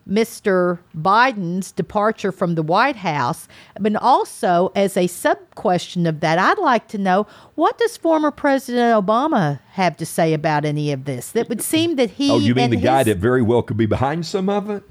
Mr. 0.09 0.79
Biden's 0.97 1.71
departure 1.71 2.31
from 2.31 2.55
the 2.55 2.63
White 2.63 2.97
House, 2.97 3.47
but 3.79 3.95
also 3.95 4.71
as 4.75 4.97
a 4.97 5.07
sub 5.07 5.37
question 5.55 6.07
of 6.07 6.19
that, 6.21 6.39
I'd 6.39 6.57
like 6.57 6.87
to 6.89 6.97
know 6.97 7.27
what 7.55 7.77
does 7.77 7.95
former 7.95 8.31
President 8.31 9.05
Obama 9.05 9.59
have 9.73 9.95
to 9.97 10.05
say 10.05 10.33
about 10.33 10.65
any 10.65 10.91
of 10.91 11.05
this? 11.05 11.31
That 11.31 11.47
would 11.49 11.61
seem 11.61 11.95
that 11.97 12.11
he. 12.11 12.31
Oh, 12.31 12.39
you 12.39 12.55
mean 12.55 12.71
the 12.71 12.77
guy 12.77 13.03
that 13.03 13.17
very 13.17 13.41
well 13.41 13.61
could 13.61 13.77
be 13.77 13.85
behind 13.85 14.25
some 14.25 14.49
of 14.49 14.69
it? 14.69 14.83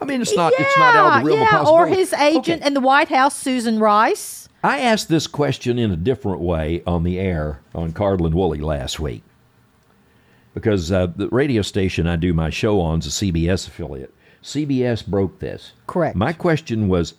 I 0.00 0.04
mean, 0.04 0.22
it's 0.22 0.36
not. 0.36 0.52
it's 0.56 0.78
not 0.78 0.94
out 0.94 1.18
of 1.18 1.24
the 1.24 1.30
realm 1.30 1.40
yeah, 1.40 1.60
of 1.60 1.66
or 1.66 1.88
his 1.88 2.12
agent 2.12 2.60
Okay. 2.60 2.66
in 2.66 2.74
the 2.74 2.80
White 2.80 3.08
House, 3.08 3.36
Susan 3.36 3.80
Rice. 3.80 4.48
I 4.62 4.80
asked 4.80 5.08
this 5.08 5.26
question 5.26 5.78
in 5.78 5.90
a 5.90 5.96
different 5.96 6.40
way 6.40 6.82
on 6.86 7.02
the 7.02 7.18
air 7.18 7.60
on 7.74 7.92
Cardle 7.92 8.26
and 8.26 8.34
Woolley 8.34 8.58
last 8.58 8.98
week 8.98 9.22
because 10.54 10.90
uh, 10.90 11.06
the 11.06 11.28
radio 11.28 11.62
station 11.62 12.06
I 12.06 12.16
do 12.16 12.32
my 12.32 12.50
show 12.50 12.80
on 12.80 12.98
is 12.98 13.06
a 13.06 13.10
CBS 13.10 13.68
affiliate. 13.68 14.12
CBS 14.48 15.06
broke 15.06 15.40
this. 15.40 15.72
Correct. 15.86 16.16
My 16.16 16.32
question 16.32 16.88
was 16.88 17.14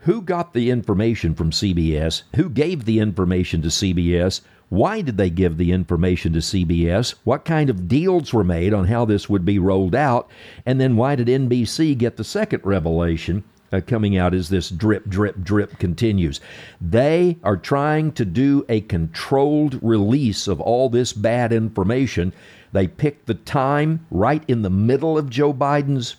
who 0.00 0.20
got 0.20 0.52
the 0.52 0.70
information 0.70 1.34
from 1.34 1.50
CBS? 1.50 2.22
Who 2.36 2.48
gave 2.48 2.84
the 2.84 3.00
information 3.00 3.62
to 3.62 3.68
CBS? 3.68 4.42
Why 4.68 5.00
did 5.00 5.16
they 5.16 5.30
give 5.30 5.56
the 5.56 5.72
information 5.72 6.32
to 6.34 6.40
CBS? 6.40 7.14
What 7.24 7.44
kind 7.44 7.70
of 7.70 7.88
deals 7.88 8.32
were 8.32 8.44
made 8.44 8.74
on 8.74 8.86
how 8.86 9.04
this 9.04 9.28
would 9.28 9.44
be 9.44 9.58
rolled 9.58 9.94
out? 9.94 10.28
And 10.66 10.80
then 10.80 10.96
why 10.96 11.16
did 11.16 11.28
NBC 11.28 11.96
get 11.96 12.16
the 12.18 12.24
second 12.24 12.60
revelation 12.62 13.42
uh, 13.72 13.80
coming 13.80 14.16
out 14.16 14.34
as 14.34 14.48
this 14.48 14.68
drip, 14.68 15.08
drip, 15.08 15.40
drip 15.42 15.78
continues? 15.78 16.40
They 16.80 17.38
are 17.42 17.56
trying 17.56 18.12
to 18.12 18.24
do 18.24 18.66
a 18.68 18.82
controlled 18.82 19.78
release 19.82 20.46
of 20.46 20.60
all 20.60 20.90
this 20.90 21.12
bad 21.12 21.52
information. 21.52 22.32
They 22.72 22.86
picked 22.86 23.26
the 23.26 23.34
time 23.34 24.04
right 24.10 24.44
in 24.46 24.62
the 24.62 24.70
middle 24.70 25.16
of 25.16 25.30
Joe 25.30 25.54
Biden's 25.54 26.16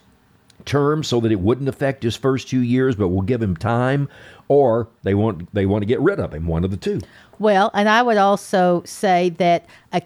term 0.67 1.03
so 1.03 1.19
that 1.21 1.31
it 1.31 1.39
wouldn't 1.39 1.69
affect 1.69 2.03
his 2.03 2.15
first 2.15 2.47
two 2.47 2.61
years, 2.61 2.95
but 2.95 3.07
we'll 3.07 3.21
give 3.21 3.41
him 3.41 3.57
time, 3.57 4.07
or 4.47 4.87
they 5.03 5.15
want 5.15 5.51
they 5.53 5.65
want 5.65 5.81
to 5.81 5.87
get 5.87 5.99
rid 5.99 6.19
of 6.19 6.33
him. 6.33 6.45
One 6.47 6.63
of 6.63 6.71
the 6.71 6.77
two. 6.77 6.99
Well, 7.39 7.71
and 7.73 7.89
I 7.89 8.03
would 8.03 8.17
also 8.17 8.83
say 8.85 9.29
that 9.29 9.65
uh, 9.91 10.01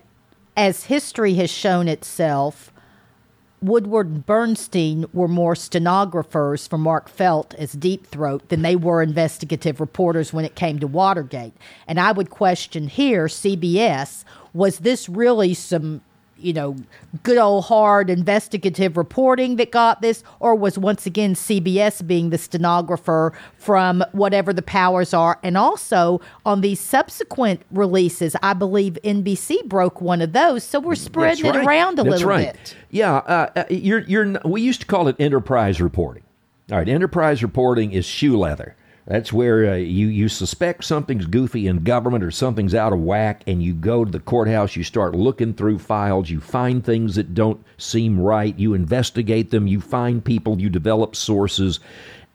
as 0.55 0.85
history 0.85 1.33
has 1.35 1.49
shown 1.49 1.87
itself, 1.87 2.71
Woodward 3.61 4.07
and 4.07 4.25
Bernstein 4.25 5.05
were 5.13 5.27
more 5.27 5.55
stenographers 5.55 6.67
for 6.67 6.77
Mark 6.77 7.07
Felt 7.07 7.53
as 7.55 7.73
Deep 7.73 8.07
Throat 8.07 8.49
than 8.49 8.63
they 8.63 8.75
were 8.75 9.03
investigative 9.03 9.79
reporters 9.79 10.33
when 10.33 10.45
it 10.45 10.55
came 10.55 10.79
to 10.79 10.87
Watergate. 10.87 11.53
And 11.87 11.99
I 11.99 12.11
would 12.11 12.31
question 12.31 12.87
here, 12.87 13.27
CBS, 13.27 14.23
was 14.53 14.79
this 14.79 15.07
really 15.07 15.53
some 15.53 16.01
you 16.41 16.53
know, 16.53 16.75
good 17.23 17.37
old 17.37 17.65
hard 17.65 18.09
investigative 18.09 18.97
reporting 18.97 19.55
that 19.57 19.71
got 19.71 20.01
this, 20.01 20.23
or 20.39 20.55
was 20.55 20.77
once 20.77 21.05
again 21.05 21.35
CBS 21.35 22.05
being 22.05 22.29
the 22.29 22.37
stenographer 22.37 23.33
from 23.57 24.03
whatever 24.11 24.53
the 24.53 24.61
powers 24.61 25.13
are? 25.13 25.39
And 25.43 25.57
also 25.57 26.21
on 26.45 26.61
these 26.61 26.79
subsequent 26.79 27.61
releases, 27.71 28.35
I 28.41 28.53
believe 28.53 28.97
NBC 29.03 29.65
broke 29.65 30.01
one 30.01 30.21
of 30.21 30.33
those. 30.33 30.63
So 30.63 30.79
we're 30.79 30.95
spreading 30.95 31.43
That's 31.45 31.57
it 31.57 31.65
around 31.65 31.99
a 31.99 32.03
That's 32.03 32.09
little 32.09 32.29
right. 32.29 32.53
bit. 32.53 32.75
Yeah, 32.89 33.15
uh, 33.15 33.51
uh, 33.55 33.63
you're 33.69 33.99
you're. 33.99 34.39
We 34.45 34.61
used 34.61 34.81
to 34.81 34.87
call 34.87 35.07
it 35.07 35.15
enterprise 35.19 35.81
reporting. 35.81 36.23
All 36.71 36.77
right, 36.77 36.87
enterprise 36.87 37.43
reporting 37.43 37.91
is 37.91 38.05
shoe 38.05 38.37
leather. 38.37 38.75
That's 39.07 39.33
where 39.33 39.73
uh, 39.73 39.75
you 39.75 40.07
you 40.07 40.29
suspect 40.29 40.83
something's 40.83 41.25
goofy 41.25 41.67
in 41.67 41.83
government 41.83 42.23
or 42.23 42.29
something's 42.29 42.75
out 42.75 42.93
of 42.93 42.99
whack, 42.99 43.41
and 43.47 43.61
you 43.61 43.73
go 43.73 44.05
to 44.05 44.11
the 44.11 44.19
courthouse. 44.19 44.75
You 44.75 44.83
start 44.83 45.15
looking 45.15 45.53
through 45.53 45.79
files. 45.79 46.29
You 46.29 46.39
find 46.39 46.83
things 46.83 47.15
that 47.15 47.33
don't 47.33 47.63
seem 47.77 48.19
right. 48.19 48.57
You 48.59 48.75
investigate 48.75 49.49
them. 49.49 49.65
You 49.65 49.81
find 49.81 50.23
people. 50.23 50.61
You 50.61 50.69
develop 50.69 51.15
sources, 51.15 51.79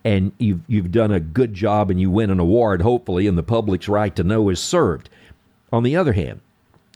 and 0.04 0.32
you've 0.38 0.60
you've 0.66 0.90
done 0.90 1.12
a 1.12 1.20
good 1.20 1.54
job, 1.54 1.88
and 1.88 2.00
you 2.00 2.10
win 2.10 2.30
an 2.30 2.40
award, 2.40 2.82
hopefully, 2.82 3.28
and 3.28 3.38
the 3.38 3.44
public's 3.44 3.88
right 3.88 4.14
to 4.16 4.24
know 4.24 4.48
is 4.48 4.58
served. 4.58 5.08
On 5.72 5.84
the 5.84 5.96
other 5.96 6.14
hand, 6.14 6.40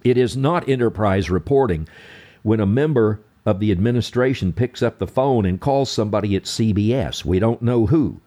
it 0.03 0.19
is 0.19 0.37
not 0.37 0.69
enterprise 0.69 1.31
reporting 1.31 1.87
when 2.43 2.59
a 2.59 2.67
member 2.67 3.21
of 3.47 3.61
the 3.61 3.71
administration 3.71 4.53
picks 4.53 4.83
up 4.83 4.99
the 4.99 5.07
phone 5.07 5.47
and 5.47 5.61
calls 5.61 5.91
somebody 5.91 6.35
at 6.35 6.45
CBS. 6.45 7.25
We 7.25 7.39
don't 7.39 7.63
know 7.63 7.87
who. 7.87 8.21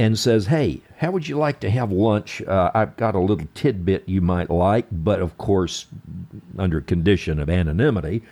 And 0.00 0.18
says, 0.18 0.46
Hey, 0.46 0.80
how 0.96 1.10
would 1.10 1.28
you 1.28 1.36
like 1.36 1.60
to 1.60 1.70
have 1.70 1.92
lunch? 1.92 2.40
Uh, 2.40 2.70
I've 2.72 2.96
got 2.96 3.14
a 3.14 3.18
little 3.18 3.46
tidbit 3.52 4.08
you 4.08 4.22
might 4.22 4.48
like, 4.48 4.86
but 4.90 5.20
of 5.20 5.36
course, 5.36 5.84
under 6.58 6.80
condition 6.80 7.38
of 7.38 7.50
anonymity. 7.50 8.22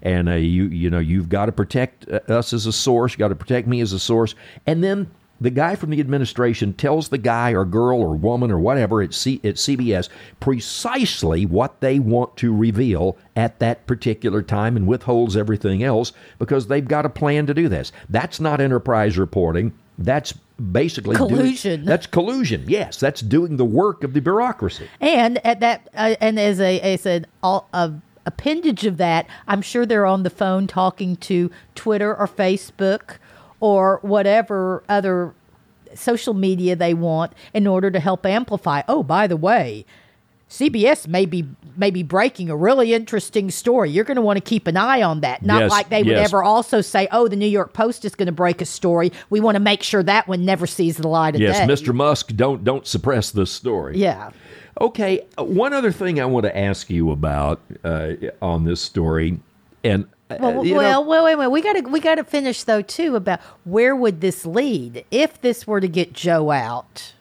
And 0.00 0.28
uh, 0.28 0.34
you, 0.34 0.66
you 0.66 0.88
know, 0.88 1.00
you've 1.00 1.28
got 1.28 1.46
to 1.46 1.52
protect 1.52 2.08
uh, 2.08 2.20
us 2.28 2.52
as 2.52 2.66
a 2.66 2.72
source. 2.72 3.14
You 3.14 3.18
got 3.18 3.28
to 3.28 3.34
protect 3.34 3.66
me 3.66 3.80
as 3.80 3.92
a 3.92 3.98
source. 3.98 4.36
And 4.64 4.84
then 4.84 5.10
the 5.40 5.50
guy 5.50 5.74
from 5.74 5.90
the 5.90 5.98
administration 5.98 6.72
tells 6.72 7.08
the 7.08 7.18
guy 7.18 7.50
or 7.50 7.64
girl 7.64 7.98
or 7.98 8.14
woman 8.14 8.52
or 8.52 8.60
whatever 8.60 9.02
at, 9.02 9.12
C- 9.12 9.40
at 9.42 9.56
CBS 9.56 10.08
precisely 10.38 11.46
what 11.46 11.80
they 11.80 11.98
want 11.98 12.36
to 12.36 12.54
reveal 12.54 13.18
at 13.34 13.58
that 13.58 13.88
particular 13.88 14.40
time 14.40 14.76
and 14.76 14.86
withholds 14.86 15.36
everything 15.36 15.82
else 15.82 16.12
because 16.38 16.68
they've 16.68 16.86
got 16.86 17.06
a 17.06 17.10
plan 17.10 17.46
to 17.46 17.54
do 17.54 17.68
this. 17.68 17.90
That's 18.08 18.38
not 18.38 18.60
enterprise 18.60 19.18
reporting. 19.18 19.76
That's 19.98 20.32
basically 20.72 21.16
collusion. 21.16 21.80
Doing, 21.80 21.86
that's 21.86 22.06
collusion. 22.06 22.64
Yes, 22.66 22.98
that's 22.98 23.20
doing 23.20 23.56
the 23.56 23.64
work 23.64 24.04
of 24.04 24.12
the 24.12 24.20
bureaucracy. 24.20 24.88
And 25.00 25.44
at 25.46 25.60
that, 25.60 25.88
uh, 25.94 26.16
and 26.20 26.38
as 26.38 26.60
a 26.60 26.80
as 26.80 27.06
an 27.06 27.26
all, 27.42 27.68
a 27.72 27.92
appendage 28.26 28.84
of 28.84 28.98
that, 28.98 29.26
I'm 29.46 29.62
sure 29.62 29.86
they're 29.86 30.06
on 30.06 30.22
the 30.22 30.30
phone 30.30 30.66
talking 30.66 31.16
to 31.16 31.50
Twitter 31.74 32.14
or 32.14 32.28
Facebook 32.28 33.16
or 33.60 33.98
whatever 34.02 34.84
other 34.88 35.34
social 35.94 36.34
media 36.34 36.76
they 36.76 36.94
want 36.94 37.32
in 37.54 37.66
order 37.66 37.90
to 37.90 37.98
help 37.98 38.26
amplify. 38.26 38.82
Oh, 38.86 39.02
by 39.02 39.26
the 39.26 39.36
way, 39.36 39.86
CBS 40.50 41.06
may 41.06 41.26
be 41.26 41.46
may 41.76 41.90
be 41.90 42.02
breaking 42.02 42.48
a 42.48 42.56
really 42.56 42.94
interesting 42.94 43.50
story. 43.50 43.90
You're 43.90 44.04
going 44.04 44.16
to 44.16 44.22
want 44.22 44.38
to 44.38 44.40
keep 44.40 44.66
an 44.66 44.76
eye 44.76 45.02
on 45.02 45.20
that. 45.20 45.42
Not 45.42 45.62
yes, 45.62 45.70
like 45.70 45.88
they 45.90 46.02
would 46.02 46.14
ever 46.14 46.42
also 46.42 46.80
say, 46.80 47.06
"Oh, 47.12 47.28
the 47.28 47.36
New 47.36 47.46
York 47.46 47.74
Post 47.74 48.04
is 48.04 48.14
going 48.14 48.26
to 48.26 48.32
break 48.32 48.62
a 48.62 48.64
story." 48.64 49.12
We 49.28 49.40
want 49.40 49.56
to 49.56 49.60
make 49.60 49.82
sure 49.82 50.02
that 50.02 50.26
one 50.26 50.44
never 50.44 50.66
sees 50.66 50.96
the 50.96 51.08
light 51.08 51.34
of 51.34 51.40
yes, 51.40 51.58
day. 51.58 51.66
Yes, 51.66 51.80
Mr. 51.82 51.94
Musk, 51.94 52.34
don't 52.34 52.64
don't 52.64 52.86
suppress 52.86 53.30
this 53.30 53.50
story. 53.50 53.98
Yeah. 53.98 54.30
Okay, 54.80 55.26
one 55.36 55.72
other 55.72 55.90
thing 55.92 56.20
I 56.20 56.24
want 56.24 56.44
to 56.44 56.56
ask 56.56 56.88
you 56.88 57.10
about 57.10 57.60
uh, 57.84 58.12
on 58.40 58.64
this 58.64 58.80
story, 58.80 59.40
and 59.82 60.06
uh, 60.30 60.36
well, 60.40 60.64
well, 60.64 61.04
well, 61.04 61.24
wait, 61.24 61.36
wait. 61.36 61.48
We 61.48 61.60
got 61.60 61.74
to 61.74 61.80
we 61.82 62.00
got 62.00 62.14
to 62.14 62.24
finish 62.24 62.62
though 62.62 62.82
too 62.82 63.16
about 63.16 63.40
where 63.64 63.94
would 63.94 64.20
this 64.20 64.46
lead 64.46 65.04
if 65.10 65.40
this 65.40 65.66
were 65.66 65.80
to 65.80 65.88
get 65.88 66.12
Joe 66.12 66.50
out. 66.50 67.12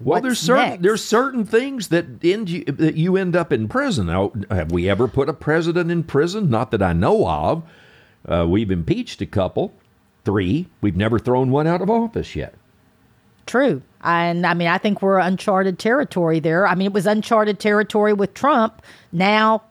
Well, 0.00 0.16
What's 0.16 0.22
there's 0.24 0.38
certain 0.38 0.70
next? 0.70 0.82
there's 0.82 1.04
certain 1.04 1.44
things 1.44 1.88
that 1.88 2.06
end 2.22 2.50
you, 2.50 2.64
that 2.64 2.96
you 2.96 3.16
end 3.16 3.34
up 3.34 3.52
in 3.52 3.66
prison. 3.66 4.06
Now, 4.08 4.32
have 4.50 4.70
we 4.70 4.88
ever 4.90 5.08
put 5.08 5.28
a 5.28 5.32
president 5.32 5.90
in 5.90 6.02
prison? 6.02 6.50
Not 6.50 6.70
that 6.72 6.82
I 6.82 6.92
know 6.92 7.26
of. 7.26 7.62
Uh, 8.28 8.46
we've 8.48 8.70
impeached 8.70 9.22
a 9.22 9.26
couple, 9.26 9.72
three. 10.24 10.66
We've 10.80 10.96
never 10.96 11.18
thrown 11.18 11.50
one 11.50 11.66
out 11.66 11.80
of 11.80 11.88
office 11.88 12.36
yet. 12.36 12.54
True. 13.46 13.80
And 14.02 14.44
I 14.44 14.54
mean, 14.54 14.68
I 14.68 14.76
think 14.78 15.00
we're 15.00 15.18
uncharted 15.18 15.78
territory 15.78 16.40
there. 16.40 16.66
I 16.66 16.74
mean, 16.74 16.86
it 16.86 16.92
was 16.92 17.06
uncharted 17.06 17.58
territory 17.58 18.12
with 18.12 18.34
Trump. 18.34 18.82
Now 19.12 19.62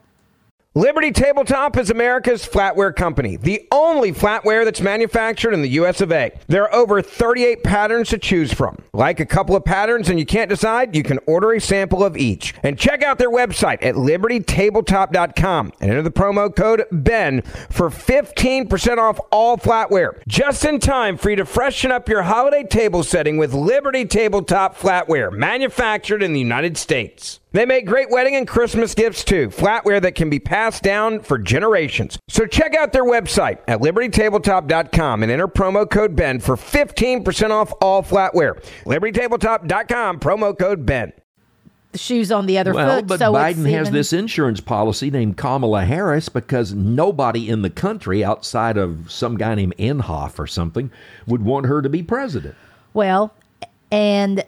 Liberty 0.76 1.10
Tabletop 1.10 1.78
is 1.78 1.88
America's 1.88 2.46
flatware 2.46 2.94
company, 2.94 3.38
the 3.38 3.66
only 3.72 4.12
flatware 4.12 4.62
that's 4.62 4.82
manufactured 4.82 5.54
in 5.54 5.62
the 5.62 5.70
US 5.70 6.02
of 6.02 6.12
A. 6.12 6.32
There 6.48 6.64
are 6.64 6.74
over 6.74 7.00
38 7.00 7.64
patterns 7.64 8.10
to 8.10 8.18
choose 8.18 8.52
from. 8.52 8.76
Like 8.92 9.18
a 9.18 9.24
couple 9.24 9.56
of 9.56 9.64
patterns 9.64 10.10
and 10.10 10.18
you 10.18 10.26
can't 10.26 10.50
decide, 10.50 10.94
you 10.94 11.02
can 11.02 11.18
order 11.26 11.52
a 11.52 11.62
sample 11.62 12.04
of 12.04 12.14
each. 12.18 12.52
And 12.62 12.78
check 12.78 13.02
out 13.02 13.16
their 13.16 13.30
website 13.30 13.78
at 13.80 13.94
libertytabletop.com 13.94 15.72
and 15.80 15.90
enter 15.90 16.02
the 16.02 16.10
promo 16.10 16.54
code 16.54 16.84
BEN 16.92 17.40
for 17.70 17.88
15% 17.88 18.98
off 18.98 19.18
all 19.32 19.56
flatware. 19.56 20.20
Just 20.28 20.62
in 20.66 20.78
time 20.78 21.16
for 21.16 21.30
you 21.30 21.36
to 21.36 21.46
freshen 21.46 21.90
up 21.90 22.06
your 22.06 22.24
holiday 22.24 22.64
table 22.64 23.02
setting 23.02 23.38
with 23.38 23.54
Liberty 23.54 24.04
Tabletop 24.04 24.76
flatware, 24.76 25.32
manufactured 25.32 26.22
in 26.22 26.34
the 26.34 26.40
United 26.40 26.76
States. 26.76 27.40
They 27.52 27.64
make 27.64 27.86
great 27.86 28.10
wedding 28.10 28.34
and 28.34 28.46
Christmas 28.46 28.92
gifts 28.94 29.24
too, 29.24 29.48
flatware 29.48 30.02
that 30.02 30.14
can 30.14 30.28
be 30.28 30.38
passed 30.38 30.82
down 30.82 31.20
for 31.20 31.38
generations. 31.38 32.18
So 32.28 32.44
check 32.44 32.74
out 32.76 32.92
their 32.92 33.04
website 33.04 33.58
at 33.66 33.80
libertytabletop.com 33.80 35.22
and 35.22 35.32
enter 35.32 35.48
promo 35.48 35.88
code 35.88 36.14
BEN 36.16 36.40
for 36.40 36.56
15% 36.56 37.50
off 37.50 37.72
all 37.80 38.02
flatware. 38.02 38.62
libertytabletop.com, 38.84 40.20
promo 40.20 40.58
code 40.58 40.84
BEN. 40.84 41.12
the 41.92 41.98
shoes 41.98 42.30
on 42.30 42.44
the 42.44 42.58
other 42.58 42.74
Well, 42.74 42.96
foot. 42.96 43.06
but 43.06 43.18
so 43.20 43.32
Biden 43.32 43.70
has 43.70 43.86
even- 43.88 43.92
this 43.94 44.12
insurance 44.12 44.60
policy 44.60 45.10
named 45.10 45.38
Kamala 45.38 45.84
Harris 45.84 46.28
because 46.28 46.74
nobody 46.74 47.48
in 47.48 47.62
the 47.62 47.70
country 47.70 48.22
outside 48.22 48.76
of 48.76 49.10
some 49.10 49.38
guy 49.38 49.54
named 49.54 49.74
Inhofe 49.78 50.38
or 50.38 50.46
something 50.46 50.90
would 51.26 51.42
want 51.42 51.64
her 51.66 51.80
to 51.80 51.88
be 51.88 52.02
president. 52.02 52.54
Well, 52.92 53.32
and 53.90 54.44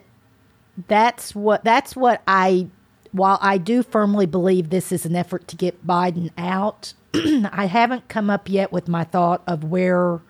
that's 0.87 1.33
what 1.33 1.63
that's 1.63 1.95
what 1.95 2.21
I 2.27 2.67
while 3.11 3.39
I 3.41 3.57
do 3.57 3.83
firmly 3.83 4.25
believe 4.25 4.69
this 4.69 4.91
is 4.91 5.05
an 5.05 5.15
effort 5.15 5.47
to 5.49 5.55
get 5.55 5.85
Biden 5.85 6.31
out, 6.37 6.93
I 7.13 7.65
haven't 7.65 8.07
come 8.07 8.29
up 8.29 8.49
yet 8.49 8.71
with 8.71 8.87
my 8.87 9.03
thought 9.03 9.41
of 9.47 9.63
where 9.63 10.21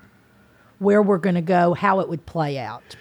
where 0.79 1.01
we're 1.01 1.17
going 1.17 1.35
to 1.35 1.41
go, 1.41 1.73
how 1.73 1.99
it 1.99 2.07
would 2.07 2.25
play 2.25 2.57
out. 2.57 2.95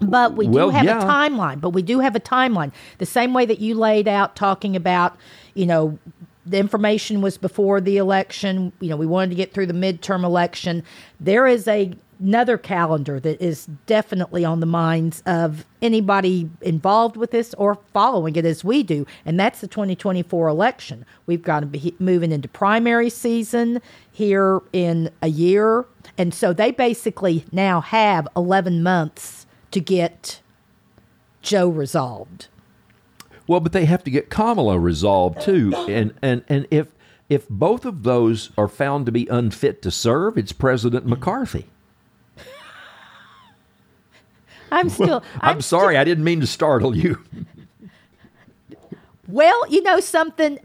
But 0.00 0.34
we 0.36 0.46
Well, 0.46 0.68
do 0.68 0.76
have 0.76 0.84
yeah. 0.84 1.02
a 1.02 1.04
timeline. 1.06 1.58
But 1.58 1.70
we 1.70 1.80
do 1.80 2.00
have 2.00 2.14
a 2.14 2.20
timeline. 2.20 2.70
The 2.98 3.06
same 3.06 3.32
way 3.32 3.46
that 3.46 3.60
you 3.60 3.74
laid 3.74 4.06
out 4.06 4.36
talking 4.36 4.76
about, 4.76 5.16
you 5.54 5.64
know, 5.64 5.98
the 6.44 6.58
information 6.58 7.22
was 7.22 7.38
before 7.38 7.80
the 7.80 7.96
election. 7.96 8.72
You 8.80 8.90
know, 8.90 8.96
we 8.96 9.06
wanted 9.06 9.30
to 9.30 9.36
get 9.36 9.54
through 9.54 9.66
the 9.66 9.72
midterm 9.72 10.22
election. 10.22 10.82
There 11.18 11.46
is 11.46 11.66
a 11.66 11.94
another 12.20 12.58
calendar 12.58 13.20
that 13.20 13.40
is 13.40 13.66
definitely 13.86 14.44
on 14.44 14.60
the 14.60 14.66
minds 14.66 15.22
of 15.26 15.64
anybody 15.80 16.48
involved 16.60 17.16
with 17.16 17.30
this 17.30 17.54
or 17.54 17.78
following 17.92 18.36
it 18.36 18.44
as 18.44 18.64
we 18.64 18.82
do, 18.82 19.06
and 19.24 19.38
that's 19.38 19.60
the 19.60 19.68
2024 19.68 20.48
election. 20.48 21.04
We've 21.26 21.42
got 21.42 21.60
to 21.60 21.66
be 21.66 21.94
moving 21.98 22.32
into 22.32 22.48
primary 22.48 23.10
season 23.10 23.80
here 24.10 24.60
in 24.72 25.10
a 25.22 25.28
year, 25.28 25.86
and 26.16 26.34
so 26.34 26.52
they 26.52 26.70
basically 26.70 27.44
now 27.52 27.80
have 27.80 28.26
11 28.36 28.82
months 28.82 29.46
to 29.70 29.80
get 29.80 30.40
Joe 31.42 31.68
resolved. 31.68 32.48
Well, 33.46 33.60
but 33.60 33.72
they 33.72 33.86
have 33.86 34.04
to 34.04 34.10
get 34.10 34.28
Kamala 34.28 34.78
resolved 34.78 35.40
too, 35.40 35.72
and 35.88 36.14
and 36.20 36.44
and 36.48 36.66
if 36.70 36.88
if 37.28 37.48
both 37.48 37.84
of 37.84 38.02
those 38.02 38.50
are 38.56 38.68
found 38.68 39.06
to 39.06 39.12
be 39.12 39.26
unfit 39.28 39.82
to 39.82 39.90
serve, 39.90 40.38
it's 40.38 40.52
President 40.52 41.04
mm-hmm. 41.04 41.10
McCarthy. 41.10 41.66
I'm 44.70 44.88
still. 44.88 45.22
I'm, 45.40 45.60
sorry, 45.60 45.96
I 45.96 46.04
didn't 46.04 46.24
mean 46.24 46.40
to 46.40 46.46
startle 46.46 46.96
you. 46.96 47.22
Well, 49.26 49.70
you 49.70 49.82
know 49.82 50.00
something? 50.00 50.58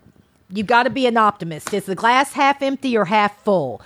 You've 0.49 0.67
got 0.67 0.83
to 0.83 0.89
be 0.89 1.05
an 1.05 1.17
optimist. 1.17 1.73
Is 1.73 1.85
the 1.85 1.95
glass 1.95 2.33
half 2.33 2.61
empty 2.61 2.95
or 2.95 3.05
half 3.05 3.43
full? 3.43 3.81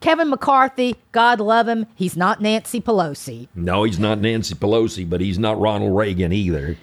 Kevin 0.00 0.28
McCarthy, 0.28 0.96
God 1.12 1.40
love 1.40 1.66
him, 1.66 1.86
he's 1.94 2.16
not 2.16 2.40
Nancy 2.42 2.78
Pelosi. 2.78 3.48
No, 3.54 3.84
he's 3.84 3.98
not 3.98 4.20
Nancy 4.20 4.54
Pelosi, 4.54 5.08
but 5.08 5.22
he's 5.22 5.38
not 5.38 5.58
Ronald 5.58 5.96
Reagan 5.96 6.30
either. 6.30 6.76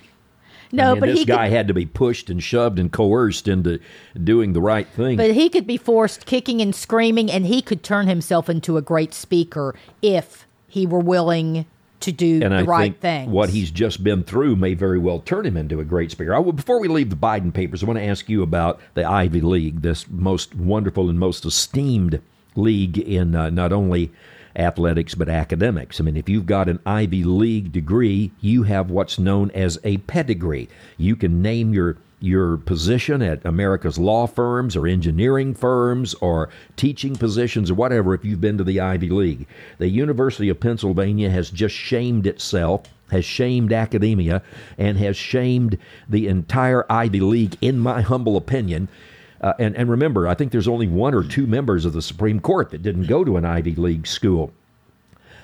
No, 0.72 0.92
I 0.92 0.94
mean, 0.94 1.00
but 1.02 1.06
this 1.08 1.20
he 1.20 1.26
guy 1.26 1.48
could, 1.48 1.56
had 1.56 1.68
to 1.68 1.74
be 1.74 1.86
pushed 1.86 2.30
and 2.30 2.42
shoved 2.42 2.80
and 2.80 2.92
coerced 2.92 3.48
into 3.48 3.80
doing 4.24 4.54
the 4.54 4.62
right 4.62 4.88
thing. 4.88 5.18
but 5.18 5.32
he 5.32 5.50
could 5.50 5.68
be 5.68 5.78
forced 5.78 6.26
kicking 6.26 6.62
and 6.62 6.74
screaming, 6.74 7.30
and 7.30 7.46
he 7.46 7.62
could 7.62 7.84
turn 7.84 8.08
himself 8.08 8.50
into 8.50 8.78
a 8.78 8.82
great 8.82 9.14
speaker 9.14 9.76
if 10.02 10.48
he 10.68 10.88
were 10.88 11.00
willing 11.00 11.66
to 12.02 12.12
do 12.12 12.42
and 12.44 12.52
the 12.52 12.58
I 12.58 12.62
right 12.64 13.00
thing. 13.00 13.32
what 13.32 13.50
he's 13.50 13.72
just 13.72 14.04
been 14.04 14.24
through 14.24 14.56
may 14.56 14.74
very 14.74 15.00
well 15.00 15.20
turn 15.20 15.46
him 15.46 15.58
into 15.58 15.80
a 15.80 15.86
great 15.86 16.12
speaker. 16.12 16.34
I, 16.36 16.42
before 16.42 16.80
we 16.80 16.88
leave 16.88 17.10
the 17.10 17.16
Biden 17.16 17.54
papers, 17.54 17.84
I 17.84 17.86
want 17.86 18.00
to 18.00 18.06
ask 18.06 18.30
you 18.30 18.44
about 18.44 18.80
the 18.94 19.04
Ivy 19.04 19.42
League, 19.42 19.82
this 19.82 20.08
most 20.10 20.56
wonderful 20.56 21.10
and 21.10 21.20
most 21.20 21.46
esteemed 21.46 22.22
league 22.56 22.98
in 22.98 23.36
uh, 23.36 23.50
not 23.50 23.72
only 23.72 24.12
athletics 24.56 25.16
but 25.16 25.30
academics. 25.30 26.00
I 26.00 26.04
mean, 26.04 26.18
if 26.18 26.28
you've 26.28 26.46
got 26.46 26.68
an 26.68 26.80
Ivy 26.86 27.24
League 27.24 27.72
degree, 27.72 28.32
you 28.42 28.64
have 28.64 28.90
what's 28.92 29.18
known 29.18 29.50
as 29.52 29.80
a 29.84 29.98
pedigree. 29.98 30.68
You 30.98 31.16
can 31.16 31.42
name 31.42 31.74
your 31.74 31.98
your 32.22 32.58
position 32.58 33.22
at 33.22 33.44
America's 33.46 33.98
law 33.98 34.28
firms 34.28 34.76
or 34.76 34.88
engineering 34.88 35.54
firms 35.54 36.14
or 36.16 36.50
teaching 36.76 37.16
positions 37.16 37.72
or 37.72 37.74
whatever 37.74 38.14
if 38.14 38.24
you've 38.24 38.40
been 38.40 38.58
to 38.58 38.64
the 38.64 38.80
Ivy 38.80 39.10
League. 39.10 39.48
The 39.80 39.90
University 39.90 40.48
of 40.50 40.60
Pennsylvania 40.60 41.30
has 41.30 41.50
just 41.50 41.76
shamed 41.76 42.28
itself, 42.28 42.84
has 43.10 43.26
shamed 43.26 43.74
academia, 43.74 44.44
and 44.78 44.98
has 45.00 45.18
shamed 45.18 45.78
the 46.08 46.28
entire 46.28 46.86
Ivy 46.90 47.20
League, 47.20 47.58
in 47.60 47.80
my 47.80 48.02
humble 48.02 48.38
opinion. 48.38 48.88
Uh, 49.42 49.54
and, 49.58 49.76
and 49.76 49.90
remember, 49.90 50.28
I 50.28 50.36
think 50.36 50.52
there's 50.52 50.68
only 50.68 50.88
one 50.88 51.16
or 51.16 51.24
two 51.24 51.48
members 51.48 51.86
of 51.86 51.94
the 51.94 52.02
Supreme 52.02 52.40
Court 52.40 52.70
that 52.70 52.84
didn't 52.84 53.08
go 53.08 53.24
to 53.24 53.38
an 53.38 53.46
Ivy 53.46 53.74
League 53.74 54.06
school. 54.06 54.54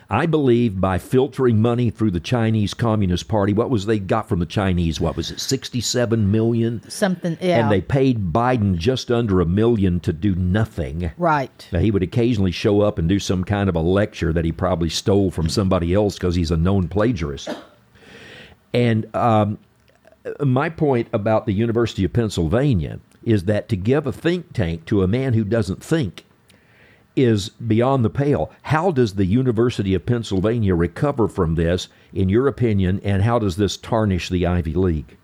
I 0.10 0.26
believe 0.26 0.80
by 0.80 1.00
filtering 1.00 1.62
money 1.62 1.90
through 1.90 2.12
the 2.12 2.22
Chinese 2.22 2.74
Communist 2.74 3.28
Party, 3.28 3.52
what 3.52 3.70
was 3.70 3.86
they 3.86 4.00
got 4.00 4.30
from 4.30 4.40
the 4.40 4.46
Chinese? 4.46 5.02
What 5.02 5.18
was 5.18 5.32
it, 5.32 5.40
67 5.42 6.32
million? 6.32 6.82
Something, 6.90 7.38
yeah. 7.42 7.60
And 7.60 7.72
they 7.72 7.82
paid 7.82 8.32
Biden 8.32 8.78
just 8.78 9.12
under 9.12 9.42
a 9.42 9.46
million 9.46 10.00
to 10.02 10.14
do 10.14 10.34
nothing. 10.36 11.12
right. 11.18 11.68
Now, 11.74 11.80
he 11.80 11.92
would 11.92 12.04
occasionally 12.04 12.52
show 12.52 12.82
up 12.82 12.98
and 12.98 13.10
do 13.10 13.20
some 13.20 13.44
kind 13.44 13.68
of 13.68 13.76
a 13.76 13.82
lecture 13.82 14.32
that 14.32 14.46
he 14.46 14.52
probably 14.54 14.90
stole 14.90 15.30
from 15.30 15.50
somebody 15.50 15.94
else 15.94 16.16
because 16.16 16.36
he's 16.36 16.52
a 16.52 16.58
known 16.58 16.88
plagiarist. 16.88 17.54
And 18.74 19.14
um, 19.14 19.60
my 20.40 20.70
point 20.70 21.10
about 21.12 21.46
the 21.46 21.54
University 21.54 22.06
of 22.06 22.14
Pennsylvania 22.14 23.00
is 23.24 23.44
that 23.44 23.68
to 23.70 23.76
give 23.76 24.08
a 24.08 24.14
think 24.14 24.54
tank 24.54 24.86
to 24.86 25.04
a 25.04 25.08
man 25.08 25.34
who 25.34 25.44
doesn't 25.44 25.84
think 25.84 26.24
is 27.18 27.50
beyond 27.50 28.06
the 28.06 28.10
pale. 28.10 28.52
How 28.64 28.92
does 28.92 29.16
the 29.16 29.26
University 29.26 29.94
of 29.94 30.06
Pennsylvania 30.06 30.76
recover 30.76 31.28
from 31.28 31.56
this, 31.56 31.90
in 32.14 32.30
your 32.30 32.48
opinion, 32.48 33.02
and 33.04 33.24
how 33.24 33.40
does 33.40 33.58
this 33.58 33.76
tarnish 33.76 34.30
the 34.30 34.46
Ivy 34.46 34.74
League? 34.74 35.18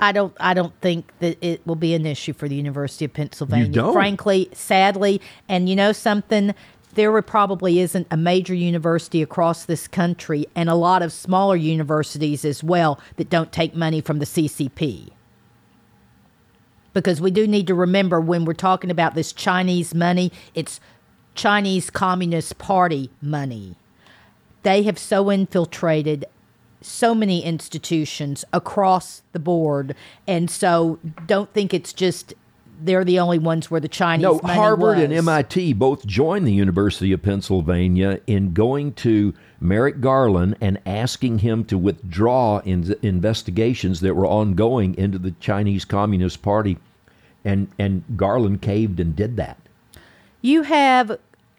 I 0.00 0.12
don't 0.12 0.36
I 0.40 0.54
don't 0.54 0.78
think 0.80 1.12
that 1.20 1.38
it 1.40 1.64
will 1.66 1.76
be 1.76 1.94
an 1.94 2.04
issue 2.04 2.32
for 2.32 2.48
the 2.48 2.56
University 2.56 3.04
of 3.04 3.12
Pennsylvania. 3.12 3.68
don't? 3.68 3.92
Frankly, 3.92 4.48
sadly, 4.52 5.20
and 5.48 5.68
you 5.68 5.76
know 5.76 5.92
something, 5.92 6.54
there 6.94 7.22
probably 7.22 7.80
isn't 7.80 8.06
a 8.10 8.16
major 8.16 8.54
university 8.54 9.22
across 9.22 9.64
this 9.64 9.86
country 9.86 10.46
and 10.54 10.68
a 10.68 10.74
lot 10.74 11.02
of 11.02 11.12
smaller 11.12 11.56
universities 11.56 12.44
as 12.44 12.62
well 12.62 13.00
that 13.16 13.30
don't 13.30 13.52
take 13.52 13.74
money 13.74 14.00
from 14.00 14.18
the 14.18 14.26
CCP. 14.26 15.10
Because 16.94 17.20
we 17.20 17.30
do 17.30 17.46
need 17.46 17.66
to 17.66 17.74
remember 17.74 18.20
when 18.20 18.46
we're 18.46 18.54
talking 18.54 18.90
about 18.90 19.14
this 19.14 19.32
Chinese 19.32 19.94
money, 19.94 20.32
it's 20.54 20.80
Chinese 21.34 21.90
Communist 21.90 22.56
Party 22.56 23.10
money. 23.20 23.76
They 24.62 24.84
have 24.84 24.98
so 24.98 25.28
infiltrated 25.30 26.24
so 26.80 27.14
many 27.14 27.42
institutions 27.42 28.44
across 28.52 29.22
the 29.32 29.38
board, 29.38 29.94
and 30.26 30.50
so 30.50 30.98
don't 31.26 31.52
think 31.52 31.74
it's 31.74 31.92
just 31.92 32.34
they're 32.82 33.04
the 33.04 33.18
only 33.18 33.38
ones 33.38 33.70
where 33.70 33.80
the 33.80 33.88
Chinese 33.88 34.22
No, 34.22 34.38
Harvard 34.38 34.96
was. 34.96 35.04
and 35.04 35.12
MIT 35.12 35.72
both 35.74 36.06
joined 36.06 36.46
the 36.46 36.52
University 36.52 37.12
of 37.12 37.22
Pennsylvania 37.22 38.20
in 38.26 38.52
going 38.52 38.92
to 38.94 39.34
Merrick 39.60 40.00
Garland 40.00 40.56
and 40.60 40.78
asking 40.84 41.38
him 41.38 41.64
to 41.66 41.78
withdraw 41.78 42.58
in 42.60 42.94
investigations 43.02 44.00
that 44.00 44.14
were 44.14 44.26
ongoing 44.26 44.94
into 44.96 45.18
the 45.18 45.32
Chinese 45.40 45.84
Communist 45.84 46.42
Party, 46.42 46.78
and 47.44 47.68
and 47.78 48.02
Garland 48.16 48.60
caved 48.62 49.00
and 49.00 49.14
did 49.16 49.36
that. 49.36 49.58
You 50.42 50.62
have 50.62 51.18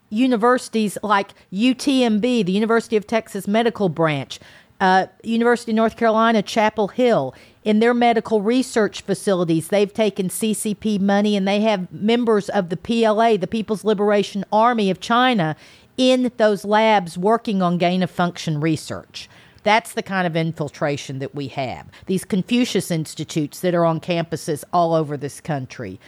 universities 0.09 0.97
like 1.01 1.33
UTMB, 1.51 2.45
the 2.45 2.51
University 2.51 2.95
of 2.95 3.07
Texas 3.07 3.47
Medical 3.47 3.89
Branch, 3.89 4.39
uh, 4.81 5.07
University 5.23 5.71
of 5.71 5.75
North 5.75 5.97
Carolina, 5.97 6.41
Chapel 6.41 6.89
Hill. 6.89 7.33
In 7.63 7.79
their 7.79 7.93
medical 7.93 8.41
research 8.41 9.01
facilities, 9.01 9.69
they've 9.69 9.93
taken 9.93 10.29
CCP 10.29 10.99
money 10.99 11.35
and 11.35 11.47
they 11.47 11.61
have 11.61 11.91
members 11.91 12.49
of 12.49 12.69
the 12.69 12.77
PLA, 12.77 13.37
the 13.37 13.47
People's 13.47 13.83
Liberation 13.83 14.45
Army 14.51 14.91
of 14.91 14.99
China, 14.99 15.55
in 15.97 16.31
those 16.37 16.65
labs 16.65 17.17
working 17.17 17.61
on 17.61 17.77
gain 17.77 18.03
of 18.03 18.11
function 18.11 18.59
research. 18.59 19.29
That's 19.63 19.93
the 19.93 20.03
kind 20.03 20.27
of 20.27 20.35
infiltration 20.35 21.17
that 21.19 21.33
we 21.33 21.47
have. 21.47 21.87
These 22.05 22.23
Confucius 22.25 22.91
Institutes 22.91 23.61
that 23.61 23.73
are 23.73 23.85
on 23.85 23.99
campuses 23.99 24.63
all 24.71 24.93
over 24.93 25.17
this 25.17 25.41
country 25.41 25.99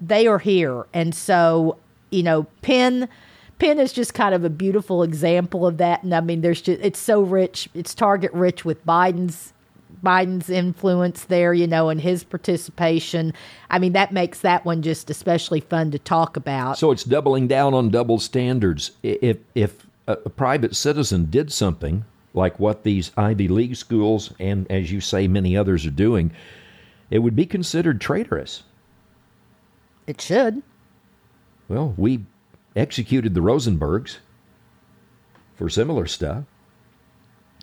they 0.00 0.26
are 0.26 0.38
here 0.38 0.86
and 0.94 1.14
so 1.14 1.76
you 2.10 2.22
know 2.22 2.44
penn 2.62 3.08
penn 3.60 3.78
is 3.78 3.92
just 3.92 4.14
kind 4.14 4.34
of 4.34 4.44
a 4.44 4.50
beautiful 4.50 5.02
example 5.02 5.66
of 5.66 5.76
that 5.76 6.02
and 6.02 6.14
i 6.14 6.20
mean 6.20 6.40
there's 6.40 6.60
just 6.62 6.80
it's 6.82 6.98
so 6.98 7.20
rich 7.20 7.68
it's 7.74 7.94
target 7.94 8.32
rich 8.32 8.64
with 8.64 8.84
biden's 8.86 9.52
biden's 10.02 10.48
influence 10.48 11.24
there 11.24 11.52
you 11.52 11.66
know 11.66 11.90
and 11.90 12.00
his 12.00 12.24
participation 12.24 13.32
i 13.68 13.78
mean 13.78 13.92
that 13.92 14.12
makes 14.12 14.40
that 14.40 14.64
one 14.64 14.80
just 14.80 15.10
especially 15.10 15.60
fun 15.60 15.90
to 15.90 15.98
talk 15.98 16.36
about 16.36 16.78
So 16.78 16.90
it's 16.90 17.04
doubling 17.04 17.46
down 17.48 17.74
on 17.74 17.90
double 17.90 18.18
standards. 18.18 18.92
If 19.02 19.38
if 19.54 19.86
a, 20.06 20.12
a 20.24 20.30
private 20.30 20.74
citizen 20.74 21.26
did 21.26 21.52
something 21.52 22.04
like 22.32 22.58
what 22.58 22.84
these 22.84 23.10
Ivy 23.16 23.48
League 23.48 23.76
schools 23.76 24.32
and, 24.38 24.70
as 24.70 24.90
you 24.92 25.00
say, 25.00 25.26
many 25.28 25.56
others 25.56 25.84
are 25.84 25.90
doing, 25.90 26.30
it 27.10 27.18
would 27.18 27.34
be 27.36 27.44
considered 27.44 28.00
traitorous. 28.00 28.62
it 30.06 30.20
should 30.20 30.62
Well, 31.68 31.92
we 31.96 32.20
executed 32.76 33.34
the 33.34 33.40
Rosenbergs 33.40 34.18
for 35.56 35.68
similar 35.68 36.06
stuff. 36.06 36.44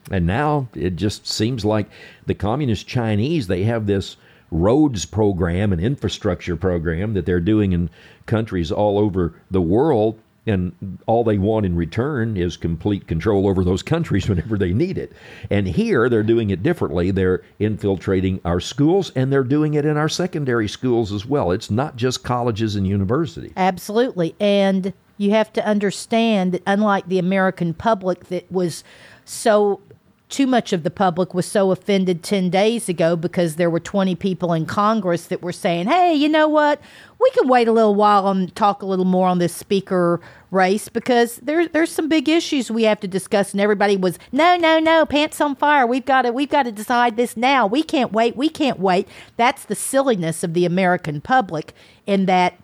And 0.10 0.26
now 0.26 0.70
it 0.74 0.96
just 0.96 1.28
seems 1.28 1.65
like 1.65 1.89
the 2.26 2.34
communist 2.34 2.88
Chinese, 2.88 3.48
they 3.48 3.63
have 3.63 3.88
this 3.88 4.17
roads 4.52 5.06
program 5.06 5.74
and 5.74 5.82
infrastructure 5.82 6.56
program 6.56 7.13
that 7.13 7.26
they're 7.26 7.39
doing 7.39 7.74
in 7.74 7.89
countries 8.26 8.72
all 8.72 8.98
over 8.98 9.34
the 9.52 9.62
world. 9.62 10.20
And 10.48 11.00
all 11.06 11.24
they 11.24 11.38
want 11.38 11.66
in 11.66 11.76
return 11.76 12.38
is 12.38 12.58
complete 12.58 13.08
control 13.08 13.48
over 13.48 13.64
those 13.64 13.84
countries 13.84 14.30
whenever 14.30 14.58
they 14.58 14.74
need 14.74 14.98
it. 14.98 15.12
And 15.50 15.68
here 15.68 16.10
they're 16.10 16.24
doing 16.24 16.50
it 16.50 16.64
differently. 16.64 17.12
They're 17.12 17.44
infiltrating 17.60 18.40
our 18.46 18.60
schools 18.60 19.12
and 19.16 19.32
they're 19.32 19.44
doing 19.44 19.74
it 19.74 19.86
in 19.86 19.98
our 19.98 20.10
secondary 20.10 20.68
schools 20.68 21.12
as 21.12 21.26
well. 21.26 21.52
It's 21.52 21.70
not 21.70 21.96
just 21.96 22.24
colleges 22.24 22.76
and 22.76 22.88
universities. 22.88 23.52
Absolutely. 23.56 24.36
And 24.40 24.94
you 25.18 25.32
have 25.32 25.52
to 25.54 25.66
understand 25.66 26.52
that 26.52 26.64
unlike 26.66 27.08
the 27.08 27.20
American 27.20 27.74
public 27.74 28.26
that 28.26 28.52
was 28.52 28.84
so 29.26 29.82
too 30.30 30.46
much 30.46 30.74
of 30.74 30.84
the 30.84 30.92
public 30.92 31.34
was 31.34 31.46
so 31.46 31.72
offended 31.72 32.22
10 32.22 32.50
days 32.50 32.90
ago 32.90 33.16
because 33.16 33.56
there 33.56 33.70
were 33.70 33.80
20 33.80 34.13
people 34.16 34.52
in 34.52 34.66
Congress 34.66 35.28
that 35.28 35.42
were 35.42 35.54
saying, 35.54 35.88
"Hey, 35.88 36.13
you 36.13 36.28
know 36.28 36.50
what? 36.50 36.82
We 37.20 37.30
can 37.32 37.48
wait 37.48 37.68
a 37.68 37.72
little 37.72 37.96
while 37.96 38.28
and 38.28 38.54
talk 38.56 38.82
a 38.82 38.86
little 38.86 39.06
more 39.06 39.28
on 39.28 39.40
this 39.40 39.56
speaker 39.56 40.20
race 40.52 40.90
because 40.90 41.38
there, 41.38 41.68
there's 41.68 41.92
some 41.92 42.10
big 42.10 42.28
issues 42.28 42.70
we 42.70 42.84
have 42.84 43.00
to 43.00 43.08
discuss." 43.08 43.54
And 43.54 43.62
everybody 43.62 43.96
was, 43.96 44.20
"No, 44.34 44.58
no, 44.58 44.80
no, 44.80 45.06
pants 45.06 45.40
on 45.40 45.56
fire. 45.56 45.88
We've 45.88 46.06
got 46.06 46.24
to 46.24 46.32
we've 46.32 46.50
got 46.50 46.63
to 46.63 46.72
decide 46.74 47.16
this 47.16 47.38
now. 47.38 47.66
We 47.66 47.82
can't 47.82 48.12
wait. 48.12 48.36
We 48.36 48.50
can't 48.50 48.80
wait." 48.80 49.08
That's 49.38 49.63
the 49.63 49.76
silliness 49.76 50.44
of 50.44 50.54
the 50.54 50.66
American 50.66 51.22
public 51.22 51.74
in 52.06 52.26
that 52.26 52.58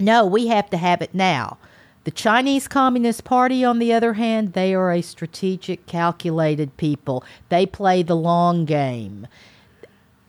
no, 0.00 0.26
we 0.26 0.46
have 0.48 0.70
to 0.70 0.76
have 0.76 1.02
it 1.02 1.14
now. 1.14 1.58
The 2.08 2.12
Chinese 2.12 2.68
Communist 2.68 3.24
Party, 3.24 3.62
on 3.62 3.80
the 3.80 3.92
other 3.92 4.14
hand, 4.14 4.54
they 4.54 4.72
are 4.72 4.90
a 4.90 5.02
strategic, 5.02 5.84
calculated 5.84 6.74
people. 6.78 7.22
They 7.50 7.66
play 7.66 8.02
the 8.02 8.16
long 8.16 8.64
game. 8.64 9.26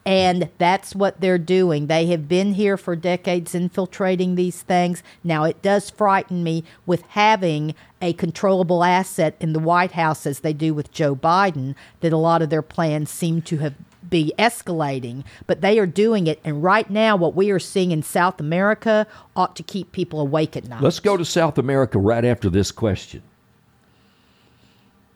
And 0.06 0.50
that's 0.58 0.94
what 0.94 1.22
they're 1.22 1.38
doing. 1.38 1.88
They 1.88 2.08
have 2.08 2.28
been 2.28 2.56
here 2.56 2.76
for 2.76 2.98
decades 2.98 3.56
infiltrating 3.56 4.36
these 4.36 4.62
things. 4.62 5.02
Now, 5.24 5.46
it 5.46 5.62
does 5.62 5.90
frighten 5.90 6.44
me 6.44 6.66
with 6.86 7.04
having 7.04 7.76
a 8.02 8.12
controllable 8.12 8.84
asset 8.84 9.38
in 9.40 9.54
the 9.54 9.60
White 9.60 9.94
House, 9.94 10.26
as 10.26 10.42
they 10.42 10.52
do 10.52 10.74
with 10.74 10.92
Joe 10.92 11.16
Biden, 11.16 11.76
that 12.02 12.12
a 12.12 12.18
lot 12.18 12.42
of 12.42 12.50
their 12.50 12.62
plans 12.62 13.10
seem 13.10 13.42
to 13.44 13.60
have 13.60 13.76
be 14.10 14.34
escalating, 14.38 15.24
but 15.48 15.62
they 15.62 15.80
are 15.80 15.86
doing 15.86 16.28
it. 16.28 16.40
And 16.44 16.64
right 16.64 16.90
now, 16.90 17.16
what 17.16 17.36
we 17.36 17.52
are 17.52 17.60
seeing 17.60 17.92
in 17.92 18.04
South 18.04 18.40
America 18.40 19.08
ought 19.36 19.56
to 19.56 19.64
keep 19.64 19.92
people 19.92 20.20
awake 20.20 20.58
at 20.58 20.68
night. 20.68 20.82
Let's 20.82 21.00
go 21.00 21.18
to 21.18 21.26
South 21.26 21.58
America 21.58 22.00
right 22.00 22.26
after 22.26 22.50
this 22.50 22.72
question. 22.72 23.22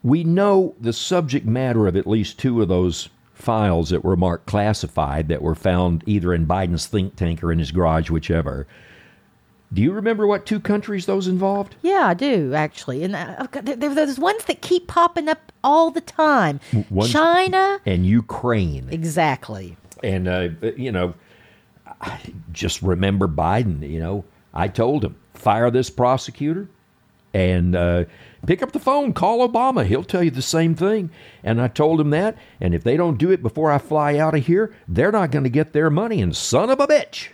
We 0.04 0.24
know 0.24 0.76
the 0.82 0.94
subject 0.94 1.46
matter 1.46 1.88
of 1.88 1.96
at 1.96 2.06
least 2.06 2.38
two 2.38 2.62
of 2.62 2.68
those 2.68 3.10
files 3.34 3.90
that 3.90 4.04
were 4.04 4.16
marked 4.16 4.46
classified 4.46 5.28
that 5.30 5.42
were 5.42 5.56
found 5.56 6.04
either 6.06 6.34
in 6.34 6.46
Biden's 6.46 6.88
think 6.88 7.16
tank 7.16 7.44
or 7.44 7.52
in 7.52 7.60
his 7.60 7.72
garage, 7.72 8.10
whichever. 8.10 8.68
Do 9.74 9.82
you 9.82 9.92
remember 9.92 10.28
what 10.28 10.46
two 10.46 10.60
countries 10.60 11.06
those 11.08 11.28
involved? 11.28 11.76
Yeah, 11.82 12.08
I 12.08 12.14
do 12.14 12.54
actually, 12.54 13.04
and 13.04 13.16
uh, 13.16 13.36
I've 13.40 13.52
got, 13.52 13.66
there, 13.66 13.76
there- 13.76 13.96
there's 13.96 14.20
ones 14.20 14.46
that 14.46 14.62
keep 14.62 14.88
popping 14.88 15.28
up 15.28 15.52
all 15.64 15.90
the 15.92 16.02
time. 16.02 16.60
China, 17.08 17.80
And 17.86 18.06
Ukraine. 18.06 18.88
exactly. 18.92 19.78
And, 20.04 20.28
uh, 20.28 20.50
you 20.78 20.92
know, 20.92 21.14
I 22.02 22.20
just 22.52 22.82
remember 22.82 23.28
Biden, 23.28 23.88
you 23.90 24.00
know, 24.00 24.26
I 24.54 24.68
told 24.68 25.04
him, 25.06 25.16
fire 25.34 25.72
this 25.72 25.90
prosecutor 25.90 26.68
and 27.34 27.76
uh, 27.76 28.04
pick 28.46 28.62
up 28.62 28.74
the 28.74 28.80
phone, 28.80 29.14
call 29.14 29.48
Obama. 29.48 29.86
He'll 29.86 30.04
tell 30.04 30.22
you 30.24 30.30
the 30.30 30.42
same 30.44 30.76
thing. 30.76 31.10
And 31.44 31.60
I 31.62 31.68
told 31.68 32.00
him 32.00 32.12
that. 32.12 32.38
And 32.62 32.76
if 32.76 32.84
they 32.84 32.96
don't 32.98 33.18
do 33.18 33.32
it 33.32 33.42
before 33.42 33.72
I 33.72 33.78
fly 33.80 34.18
out 34.18 34.36
of 34.36 34.46
here, 34.46 34.76
they're 34.88 35.12
not 35.12 35.32
going 35.32 35.44
to 35.46 35.50
get 35.50 35.74
their 35.74 35.90
money. 35.90 36.22
And 36.22 36.36
son 36.36 36.70
of 36.70 36.80
a 36.80 36.86
bitch, 36.86 37.30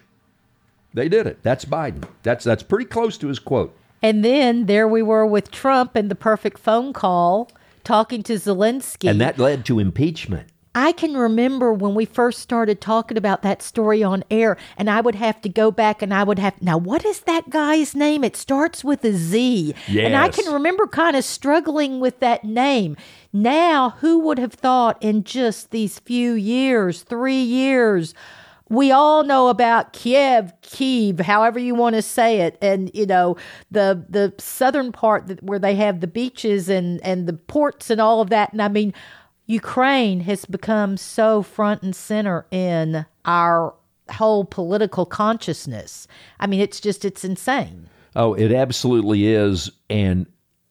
they 0.93 1.10
did 1.10 1.28
it. 1.28 1.43
That's 1.43 1.65
Biden. 1.65 2.08
That's, 2.23 2.43
that's 2.43 2.63
pretty 2.63 2.86
close 2.86 3.17
to 3.19 3.28
his 3.28 3.39
quote. 3.39 3.75
And 4.02 4.23
then 4.23 4.65
there 4.65 4.88
we 4.88 5.02
were 5.02 5.25
with 5.25 5.52
Trump 5.52 5.95
and 5.95 6.10
the 6.10 6.15
perfect 6.15 6.58
phone 6.58 6.93
call, 6.93 7.52
talking 7.84 8.23
to 8.23 8.34
Zelensky. 8.34 9.10
And 9.10 9.19
that 9.19 9.38
led 9.38 9.65
to 9.65 9.80
impeachment. 9.80 10.47
I 10.75 10.91
can 10.91 11.17
remember 11.17 11.73
when 11.73 11.95
we 11.95 12.06
first 12.06 12.39
started 12.39 12.80
talking 12.80 13.17
about 13.17 13.41
that 13.41 13.63
story 13.63 14.04
on 14.04 14.23
air, 14.30 14.56
and 14.78 14.88
I 14.89 15.02
would 15.02 15.15
have 15.15 15.41
to 15.41 15.49
go 15.49 15.71
back 15.71 16.02
and 16.04 16.13
I 16.13 16.23
would 16.23 16.38
have, 16.38 16.62
now, 16.62 16.78
what 16.78 17.04
is 17.04 17.21
that 17.21 17.49
guy's 17.49 17.95
name? 17.95 18.23
It 18.23 18.38
starts 18.38 18.84
with 18.84 19.04
a 19.04 19.12
Z. 19.12 19.73
Yes. 19.88 20.06
And 20.06 20.15
I 20.15 20.30
can 20.30 20.54
remember 20.54 20.86
kind 20.86 21.15
of 21.15 21.25
struggling 21.25 21.99
with 21.99 22.19
that 22.19 22.43
name. 22.43 22.95
Now, 23.34 23.95
who 23.99 24.19
would 24.19 24.38
have 24.38 24.54
thought 24.54 25.02
in 25.02 25.23
just 25.23 25.71
these 25.71 25.99
few 25.99 26.34
years, 26.34 27.02
three 27.02 27.41
years, 27.41 28.13
we 28.69 28.91
all 28.91 29.23
know 29.23 29.49
about 29.49 29.93
Kiev, 29.93 30.53
Kiev, 30.62 31.19
however 31.19 31.60
you 31.60 31.73
want 31.73 31.95
to 31.95 32.01
say 32.01 32.41
it, 32.41 32.58
and 32.62 32.91
you 32.93 33.05
know 33.05 33.36
the 33.71 34.05
the 34.08 34.34
southern 34.38 34.91
part 34.91 35.27
that, 35.27 35.43
where 35.43 35.60
they 35.60 35.75
have 35.75 35.99
the 35.99 36.08
beaches 36.08 36.69
and 36.69 37.03
and 37.03 37.27
the 37.27 37.34
ports 37.34 37.89
and 37.89 37.99
all 37.99 38.21
of 38.21 38.29
that. 38.29 38.53
And 38.53 38.62
I 38.62 38.67
mean, 38.67 38.93
Ukraine 39.47 40.21
has 40.21 40.45
become 40.45 40.97
so 40.97 41.41
front 41.41 41.82
and 41.82 41.95
center 41.95 42.45
in 42.51 43.05
our 43.25 43.73
whole 44.12 44.45
political 44.45 45.05
consciousness. 45.05 46.08
I 46.39 46.47
mean, 46.47 46.60
it's 46.60 46.79
just 46.79 47.03
it's 47.03 47.23
insane. 47.23 47.89
Oh, 48.15 48.34
it 48.36 48.51
absolutely 48.51 49.27
is. 49.27 49.71
And 49.89 50.27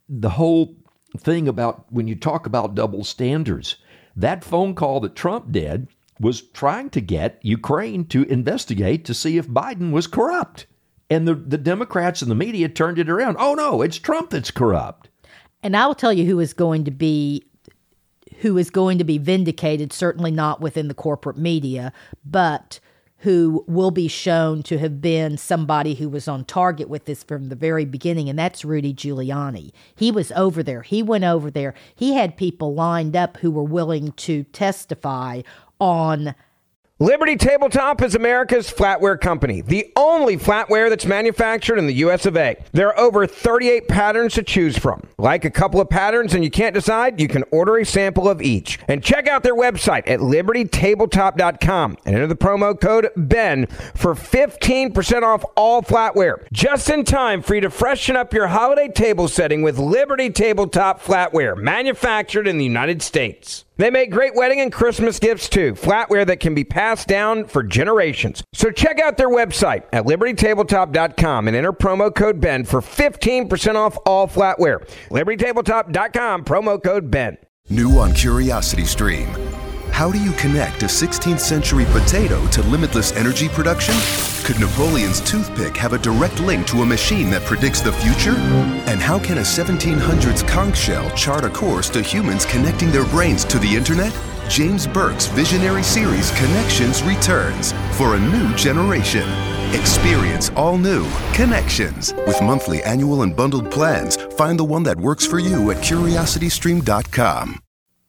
the 0.08 0.30
whole 0.30 0.76
thing 1.16 1.48
about 1.48 1.92
when 1.92 2.06
you 2.06 2.14
talk 2.14 2.46
about 2.46 2.74
double 2.74 3.02
standards, 3.02 3.76
that 4.14 4.44
phone 4.44 4.74
call 4.74 5.00
that 5.00 5.16
Trump 5.16 5.50
did 5.50 5.88
was 6.20 6.42
trying 6.42 6.90
to 6.90 7.00
get 7.00 7.38
Ukraine 7.42 8.04
to 8.06 8.24
investigate 8.24 9.04
to 9.04 9.14
see 9.14 9.38
if 9.38 9.48
Biden 9.48 9.92
was 9.92 10.06
corrupt. 10.06 10.66
And 11.10 11.26
the, 11.26 11.34
the 11.34 11.58
Democrats 11.58 12.20
and 12.20 12.30
the 12.30 12.34
media 12.34 12.68
turned 12.68 12.98
it 12.98 13.08
around. 13.08 13.36
Oh, 13.38 13.54
no, 13.54 13.80
it's 13.82 13.98
Trump 13.98 14.30
that's 14.30 14.50
corrupt. 14.50 15.08
And 15.62 15.76
I 15.76 15.86
will 15.86 15.94
tell 15.94 16.12
you 16.12 16.24
who 16.26 16.40
is 16.40 16.52
going 16.52 16.84
to 16.84 16.90
be 16.90 17.44
who 18.40 18.56
is 18.56 18.70
going 18.70 18.98
to 18.98 19.04
be 19.04 19.18
vindicated, 19.18 19.92
certainly 19.92 20.30
not 20.30 20.60
within 20.60 20.86
the 20.86 20.94
corporate 20.94 21.38
media, 21.38 21.92
but 22.24 22.78
who 23.22 23.64
will 23.66 23.90
be 23.90 24.06
shown 24.06 24.62
to 24.62 24.78
have 24.78 25.00
been 25.00 25.36
somebody 25.36 25.94
who 25.94 26.08
was 26.08 26.28
on 26.28 26.44
target 26.44 26.88
with 26.88 27.04
this 27.06 27.24
from 27.24 27.48
the 27.48 27.56
very 27.56 27.84
beginning, 27.84 28.28
and 28.28 28.38
that's 28.38 28.64
Rudy 28.64 28.94
Giuliani. 28.94 29.72
He 29.96 30.12
was 30.12 30.30
over 30.32 30.62
there. 30.62 30.82
He 30.82 31.02
went 31.02 31.24
over 31.24 31.50
there. 31.50 31.74
He 31.96 32.14
had 32.14 32.36
people 32.36 32.74
lined 32.74 33.16
up 33.16 33.38
who 33.38 33.50
were 33.50 33.64
willing 33.64 34.12
to 34.12 34.44
testify 34.44 35.42
on 35.80 36.34
Liberty 37.00 37.36
Tabletop 37.36 38.02
is 38.02 38.16
America's 38.16 38.72
flatware 38.72 39.20
company, 39.20 39.60
the 39.60 39.92
only 39.94 40.36
flatware 40.36 40.88
that's 40.88 41.06
manufactured 41.06 41.78
in 41.78 41.86
the 41.86 41.94
US 41.94 42.26
of 42.26 42.36
A. 42.36 42.56
There 42.72 42.88
are 42.88 42.98
over 42.98 43.24
38 43.24 43.86
patterns 43.86 44.34
to 44.34 44.42
choose 44.42 44.76
from. 44.76 45.06
Like 45.16 45.44
a 45.44 45.50
couple 45.50 45.80
of 45.80 45.88
patterns 45.88 46.34
and 46.34 46.42
you 46.42 46.50
can't 46.50 46.74
decide, 46.74 47.20
you 47.20 47.28
can 47.28 47.44
order 47.52 47.76
a 47.76 47.86
sample 47.86 48.28
of 48.28 48.42
each. 48.42 48.80
And 48.88 49.00
check 49.00 49.28
out 49.28 49.44
their 49.44 49.54
website 49.54 50.10
at 50.10 50.18
libertytabletop.com 50.18 51.98
and 52.04 52.14
enter 52.16 52.26
the 52.26 52.34
promo 52.34 52.80
code 52.80 53.10
BEN 53.16 53.66
for 53.94 54.16
15% 54.16 55.22
off 55.22 55.44
all 55.56 55.82
flatware. 55.82 56.44
Just 56.52 56.90
in 56.90 57.04
time 57.04 57.42
for 57.42 57.54
you 57.54 57.60
to 57.60 57.70
freshen 57.70 58.16
up 58.16 58.34
your 58.34 58.48
holiday 58.48 58.88
table 58.88 59.28
setting 59.28 59.62
with 59.62 59.78
Liberty 59.78 60.30
Tabletop 60.30 61.00
flatware, 61.00 61.56
manufactured 61.56 62.48
in 62.48 62.58
the 62.58 62.64
United 62.64 63.02
States. 63.02 63.66
They 63.78 63.90
make 63.90 64.10
great 64.10 64.34
wedding 64.34 64.60
and 64.60 64.72
Christmas 64.72 65.18
gifts 65.18 65.48
too, 65.48 65.72
flatware 65.74 66.26
that 66.26 66.40
can 66.40 66.54
be 66.54 66.64
passed 66.64 67.08
down 67.08 67.46
for 67.46 67.62
generations. 67.62 68.42
So 68.52 68.70
check 68.70 69.00
out 69.00 69.16
their 69.16 69.30
website 69.30 69.84
at 69.92 70.04
libertytabletop.com 70.04 71.48
and 71.48 71.56
enter 71.56 71.72
promo 71.72 72.14
code 72.14 72.40
BEN 72.40 72.64
for 72.64 72.80
15% 72.80 73.76
off 73.76 73.96
all 74.04 74.28
flatware. 74.28 74.86
libertytabletop.com, 75.10 76.44
promo 76.44 76.82
code 76.82 77.10
BEN. 77.10 77.38
New 77.70 77.98
on 77.98 78.12
Curiosity 78.12 78.84
Stream. 78.84 79.28
How 79.98 80.12
do 80.12 80.22
you 80.22 80.30
connect 80.34 80.84
a 80.84 80.86
16th 80.86 81.40
century 81.40 81.84
potato 81.86 82.46
to 82.52 82.62
limitless 82.62 83.10
energy 83.16 83.48
production? 83.48 83.96
Could 84.44 84.60
Napoleon's 84.60 85.20
toothpick 85.20 85.76
have 85.76 85.92
a 85.92 85.98
direct 85.98 86.38
link 86.38 86.68
to 86.68 86.82
a 86.82 86.86
machine 86.86 87.30
that 87.30 87.42
predicts 87.42 87.80
the 87.80 87.90
future? 87.90 88.36
And 88.86 89.00
how 89.00 89.18
can 89.18 89.38
a 89.38 89.40
1700s 89.40 90.46
conch 90.46 90.76
shell 90.76 91.10
chart 91.16 91.44
a 91.44 91.50
course 91.50 91.90
to 91.90 92.00
humans 92.00 92.44
connecting 92.44 92.92
their 92.92 93.06
brains 93.06 93.44
to 93.46 93.58
the 93.58 93.74
internet? 93.74 94.16
James 94.48 94.86
Burke's 94.86 95.26
visionary 95.26 95.82
series 95.82 96.30
Connections 96.38 97.02
returns 97.02 97.72
for 97.96 98.14
a 98.14 98.20
new 98.20 98.54
generation. 98.54 99.28
Experience 99.74 100.50
all 100.50 100.78
new 100.78 101.10
Connections. 101.32 102.14
With 102.24 102.40
monthly, 102.40 102.84
annual, 102.84 103.22
and 103.22 103.34
bundled 103.34 103.68
plans, 103.68 104.14
find 104.36 104.60
the 104.60 104.70
one 104.76 104.84
that 104.84 104.96
works 104.96 105.26
for 105.26 105.40
you 105.40 105.72
at 105.72 105.78
curiositystream.com. 105.78 107.62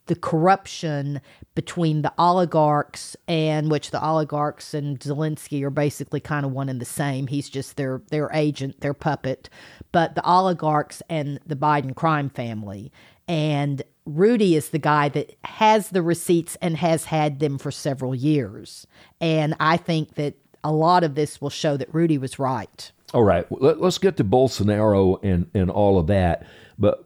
the 0.10 0.16
corruption 0.16 1.22
between 1.54 2.02
the 2.02 2.12
oligarchs 2.18 3.16
and 3.28 3.70
which 3.70 3.92
the 3.92 4.04
oligarchs 4.04 4.74
and 4.74 5.00
Zelensky 5.00 5.62
are 5.62 5.70
basically 5.70 6.20
kind 6.20 6.48
of 6.48 6.52
one 6.52 6.68
and 6.68 6.82
the 6.82 6.86
same. 6.86 7.28
He's 7.28 7.48
just 7.48 7.78
their 7.78 8.02
their 8.10 8.32
agent, 8.34 8.82
their 8.82 8.96
puppet. 8.96 9.50
But 9.92 10.16
the 10.16 10.28
oligarchs 10.28 11.04
and 11.10 11.40
the 11.46 11.56
Biden 11.56 11.96
crime 11.96 12.30
family. 12.30 12.92
And 13.28 13.84
Rudy 14.06 14.56
is 14.56 14.70
the 14.70 14.80
guy 14.80 15.10
that 15.10 15.38
has 15.46 15.90
the 15.90 16.02
receipts 16.02 16.58
and 16.60 16.76
has 16.78 17.06
had 17.06 17.40
them 17.40 17.60
for 17.60 17.70
several 17.70 18.16
years. 18.16 18.88
And 19.22 19.54
I 19.60 19.78
think 19.78 20.16
that 20.16 20.34
a 20.64 20.72
lot 20.72 21.04
of 21.04 21.14
this 21.14 21.40
will 21.40 21.52
show 21.52 21.78
that 21.78 21.94
Rudy 21.94 22.18
was 22.18 22.40
right. 22.40 22.92
All 23.14 23.24
right, 23.24 23.46
let, 23.52 23.80
us 23.80 24.00
get 24.00 24.18
to 24.18 24.24
Bolsonaro 24.24 25.24
and, 25.24 25.50
and 25.54 25.70
all 25.70 26.00
of 26.00 26.08
that. 26.08 26.48
But 26.80 27.06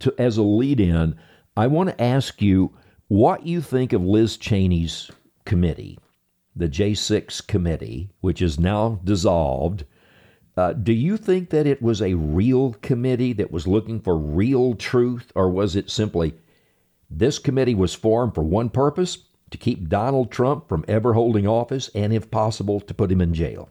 to, 0.00 0.12
as 0.18 0.36
a 0.36 0.42
lead 0.42 0.80
in, 0.80 1.16
I 1.56 1.66
want 1.66 1.90
to 1.90 2.02
ask 2.02 2.40
you 2.40 2.72
what 3.08 3.46
you 3.46 3.60
think 3.60 3.92
of 3.92 4.02
Liz 4.02 4.38
Cheney's 4.38 5.10
committee, 5.44 5.98
the 6.56 6.68
J6 6.68 7.46
committee, 7.46 8.10
which 8.20 8.40
is 8.40 8.58
now 8.58 9.00
dissolved. 9.04 9.84
Uh, 10.56 10.72
do 10.72 10.92
you 10.92 11.16
think 11.16 11.50
that 11.50 11.66
it 11.66 11.82
was 11.82 12.00
a 12.00 12.14
real 12.14 12.74
committee 12.80 13.34
that 13.34 13.52
was 13.52 13.66
looking 13.66 14.00
for 14.00 14.16
real 14.16 14.74
truth, 14.74 15.30
or 15.34 15.50
was 15.50 15.76
it 15.76 15.90
simply 15.90 16.34
this 17.10 17.38
committee 17.38 17.74
was 17.74 17.94
formed 17.94 18.34
for 18.34 18.42
one 18.42 18.70
purpose 18.70 19.18
to 19.50 19.58
keep 19.58 19.90
Donald 19.90 20.30
Trump 20.30 20.68
from 20.68 20.84
ever 20.88 21.12
holding 21.12 21.46
office 21.46 21.90
and, 21.94 22.14
if 22.14 22.30
possible, 22.30 22.80
to 22.80 22.94
put 22.94 23.12
him 23.12 23.20
in 23.20 23.34
jail? 23.34 23.68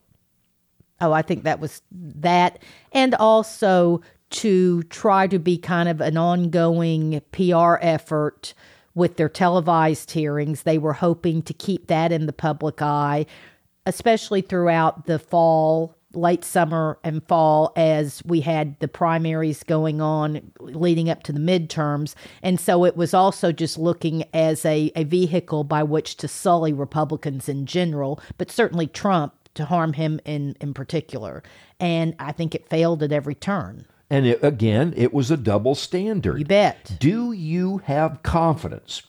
Oh, 1.00 1.12
I 1.12 1.24
think 1.24 1.44
that 1.44 1.60
was 1.60 1.82
that. 1.92 2.60
And 2.92 3.16
also 3.16 4.02
to 4.32 4.84
try 4.84 5.28
to 5.28 5.40
be 5.40 5.58
kind 5.58 5.88
of 5.88 6.02
an 6.02 6.18
ongoing 6.18 7.22
PR 7.32 7.76
effort 7.82 8.54
with 8.94 9.18
their 9.18 9.30
televised 9.30 10.12
hearings. 10.12 10.64
They 10.64 10.78
were 10.78 10.94
hoping 10.94 11.42
to 11.44 11.54
keep 11.54 11.88
that 11.88 12.12
in 12.12 12.26
the 12.26 12.34
public 12.34 12.82
eye, 12.82 13.26
especially 13.86 14.42
throughout 14.42 15.06
the 15.06 15.20
fall, 15.20 15.96
late 16.14 16.44
summer 16.44 17.00
and 17.04 17.26
fall, 17.26 17.72
as 17.76 18.22
we 18.26 18.42
had 18.42 18.78
the 18.80 18.88
primaries 18.88 19.64
going 19.64 20.02
on 20.02 20.52
leading 20.60 21.10
up 21.10 21.24
to 21.24 21.32
the 21.32 21.40
midterms. 21.40 22.16
And 22.44 22.60
so 22.60 22.84
it 22.86 22.98
was 22.98 23.14
also 23.14 23.52
just 23.52 23.78
looking 23.78 24.26
as 24.34 24.66
a, 24.66 24.92
a 24.96 25.06
vehicle 25.06 25.64
by 25.64 25.84
which 25.84 26.18
to 26.18 26.28
sully 26.28 26.74
Republicans 26.74 27.48
in 27.48 27.66
general, 27.66 28.20
but 28.38 28.52
certainly 28.52 28.88
Trump 28.88 29.34
to 29.54 29.66
harm 29.66 29.94
him 29.94 30.20
in, 30.26 30.56
in 30.60 30.74
particular. 30.74 31.44
And 31.80 32.16
I 32.20 32.32
think 32.32 32.56
it 32.56 32.70
failed 32.70 33.04
at 33.04 33.12
every 33.12 33.36
turn. 33.36 33.86
And 34.12 34.26
it, 34.26 34.44
again, 34.44 34.94
it 34.98 35.14
was 35.14 35.32
a 35.32 35.38
double 35.38 35.74
standard. 35.74 36.38
You 36.38 36.46
bet. 36.46 36.98
Do 37.00 37.32
you 37.32 37.78
have 37.86 38.22
confidence 38.24 39.04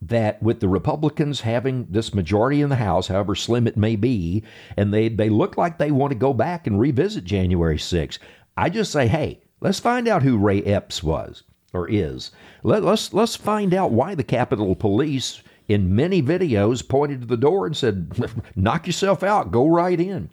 that 0.00 0.40
with 0.40 0.60
the 0.60 0.68
Republicans 0.68 1.40
having 1.40 1.88
this 1.90 2.14
majority 2.14 2.60
in 2.60 2.68
the 2.68 2.76
House, 2.76 3.08
however 3.08 3.34
slim 3.34 3.66
it 3.66 3.76
may 3.76 3.96
be, 3.96 4.44
and 4.76 4.94
they, 4.94 5.08
they 5.08 5.28
look 5.28 5.56
like 5.56 5.76
they 5.78 5.90
want 5.90 6.12
to 6.12 6.18
go 6.18 6.32
back 6.32 6.68
and 6.68 6.78
revisit 6.78 7.24
January 7.24 7.78
6th, 7.78 8.20
I 8.56 8.70
just 8.70 8.92
say, 8.92 9.08
hey, 9.08 9.40
let's 9.60 9.80
find 9.80 10.06
out 10.06 10.22
who 10.22 10.38
Ray 10.38 10.62
Epps 10.62 11.02
was 11.02 11.42
or 11.72 11.88
is. 11.90 12.30
Let, 12.62 12.84
let's, 12.84 13.12
let's 13.12 13.34
find 13.34 13.74
out 13.74 13.90
why 13.90 14.14
the 14.14 14.22
Capitol 14.22 14.76
Police, 14.76 15.42
in 15.66 15.96
many 15.96 16.22
videos, 16.22 16.88
pointed 16.88 17.22
to 17.22 17.26
the 17.26 17.36
door 17.36 17.66
and 17.66 17.76
said, 17.76 18.30
knock 18.54 18.86
yourself 18.86 19.24
out, 19.24 19.50
go 19.50 19.66
right 19.66 19.98
in. 19.98 20.30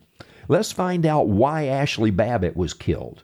Let's 0.48 0.72
find 0.72 1.08
out 1.08 1.28
why 1.28 1.64
Ashli 1.64 2.16
Babbitt 2.16 2.56
was 2.56 2.76
killed. 2.76 3.24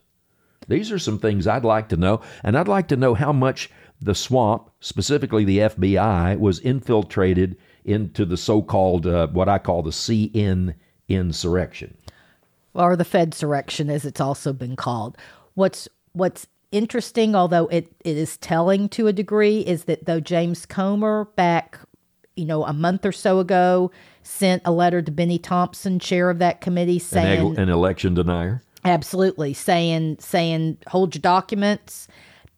These 0.67 0.91
are 0.91 0.99
some 0.99 1.19
things 1.19 1.47
I'd 1.47 1.65
like 1.65 1.89
to 1.89 1.97
know, 1.97 2.21
and 2.43 2.57
I'd 2.57 2.67
like 2.67 2.87
to 2.89 2.95
know 2.95 3.13
how 3.13 3.33
much 3.33 3.69
the 3.99 4.15
swamp, 4.15 4.69
specifically 4.79 5.43
the 5.43 5.59
FBI, 5.59 6.39
was 6.39 6.59
infiltrated 6.59 7.57
into 7.83 8.25
the 8.25 8.37
so-called 8.37 9.07
uh, 9.07 9.27
what 9.27 9.49
I 9.49 9.57
call 9.57 9.81
the 9.83 9.91
CN 9.91 10.75
insurrection. 11.07 11.97
or 12.73 12.95
the 12.95 13.03
Fedsurrection, 13.05 13.89
as 13.89 14.05
it's 14.05 14.21
also 14.21 14.53
been 14.53 14.75
called. 14.75 15.17
What's 15.55 15.87
what's 16.13 16.47
interesting, 16.71 17.35
although 17.35 17.67
it, 17.67 17.91
it 18.05 18.17
is 18.17 18.37
telling 18.37 18.87
to 18.89 19.07
a 19.07 19.13
degree, 19.13 19.59
is 19.61 19.85
that 19.85 20.05
though 20.05 20.19
James 20.19 20.65
Comer 20.65 21.25
back, 21.35 21.79
you 22.35 22.45
know, 22.45 22.63
a 22.65 22.73
month 22.73 23.05
or 23.05 23.11
so 23.11 23.39
ago, 23.39 23.91
sent 24.23 24.61
a 24.63 24.71
letter 24.71 25.01
to 25.01 25.11
Benny 25.11 25.37
Thompson, 25.37 25.99
chair 25.99 26.29
of 26.29 26.39
that 26.39 26.61
committee, 26.61 26.93
An, 26.93 26.99
saying 26.99 27.57
an 27.57 27.69
election 27.69 28.13
denier. 28.13 28.63
Absolutely 28.85 29.53
saying 29.53 30.17
saying 30.19 30.77
hold 30.87 31.15
your 31.15 31.21
documents. 31.21 32.07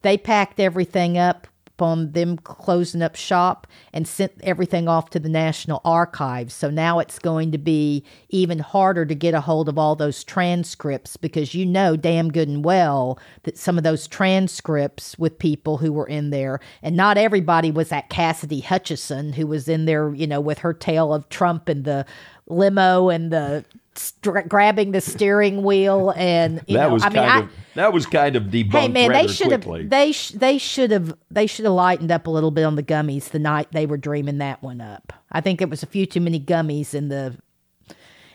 They 0.02 0.18
packed 0.18 0.60
everything 0.60 1.16
up 1.16 1.46
upon 1.76 2.12
them 2.12 2.36
closing 2.36 3.02
up 3.02 3.16
shop 3.16 3.66
and 3.92 4.06
sent 4.06 4.32
everything 4.42 4.86
off 4.86 5.10
to 5.10 5.18
the 5.18 5.28
National 5.28 5.80
Archives. 5.84 6.54
So 6.54 6.70
now 6.70 7.00
it's 7.00 7.18
going 7.18 7.50
to 7.50 7.58
be 7.58 8.04
even 8.28 8.60
harder 8.60 9.04
to 9.04 9.14
get 9.14 9.34
a 9.34 9.40
hold 9.40 9.68
of 9.68 9.76
all 9.76 9.96
those 9.96 10.22
transcripts 10.22 11.16
because 11.16 11.54
you 11.54 11.66
know 11.66 11.96
damn 11.96 12.30
good 12.30 12.48
and 12.48 12.64
well 12.64 13.18
that 13.42 13.58
some 13.58 13.76
of 13.76 13.82
those 13.82 14.06
transcripts 14.06 15.18
with 15.18 15.38
people 15.38 15.78
who 15.78 15.92
were 15.92 16.06
in 16.06 16.30
there, 16.30 16.60
and 16.80 16.96
not 16.96 17.18
everybody 17.18 17.72
was 17.72 17.88
that 17.88 18.08
Cassidy 18.08 18.60
Hutchinson 18.60 19.32
who 19.32 19.46
was 19.46 19.68
in 19.68 19.84
there, 19.84 20.14
you 20.14 20.28
know, 20.28 20.40
with 20.40 20.58
her 20.58 20.72
tale 20.72 21.12
of 21.12 21.28
Trump 21.28 21.68
and 21.68 21.84
the 21.84 22.06
limo 22.46 23.08
and 23.08 23.32
the 23.32 23.64
st- 23.96 24.48
grabbing 24.48 24.92
the 24.92 25.00
steering 25.00 25.62
wheel 25.62 26.12
and 26.16 26.62
you 26.66 26.76
that 26.76 26.88
know, 26.88 26.94
was 26.94 27.02
I 27.02 27.10
kind 27.10 27.14
mean, 27.14 27.24
I, 27.24 27.38
of 27.40 27.50
that 27.74 27.92
was 27.92 28.06
kind 28.06 28.36
of 28.36 28.44
debunked 28.44 28.72
Hey 28.72 28.88
man, 28.88 29.12
they 29.12 29.26
should 29.26 29.48
quickly. 29.48 29.82
have 29.82 29.90
they 29.90 30.12
sh- 30.12 30.30
they 30.30 30.58
should 30.58 30.90
have 30.90 31.14
they 31.30 31.46
should 31.46 31.64
have 31.64 31.74
lightened 31.74 32.10
up 32.12 32.26
a 32.26 32.30
little 32.30 32.50
bit 32.50 32.64
on 32.64 32.76
the 32.76 32.82
gummies 32.82 33.30
the 33.30 33.38
night 33.38 33.68
they 33.72 33.86
were 33.86 33.96
dreaming 33.96 34.38
that 34.38 34.62
one 34.62 34.80
up. 34.80 35.12
I 35.32 35.40
think 35.40 35.60
it 35.60 35.70
was 35.70 35.82
a 35.82 35.86
few 35.86 36.06
too 36.06 36.20
many 36.20 36.40
gummies 36.40 36.94
in 36.94 37.08
the 37.08 37.36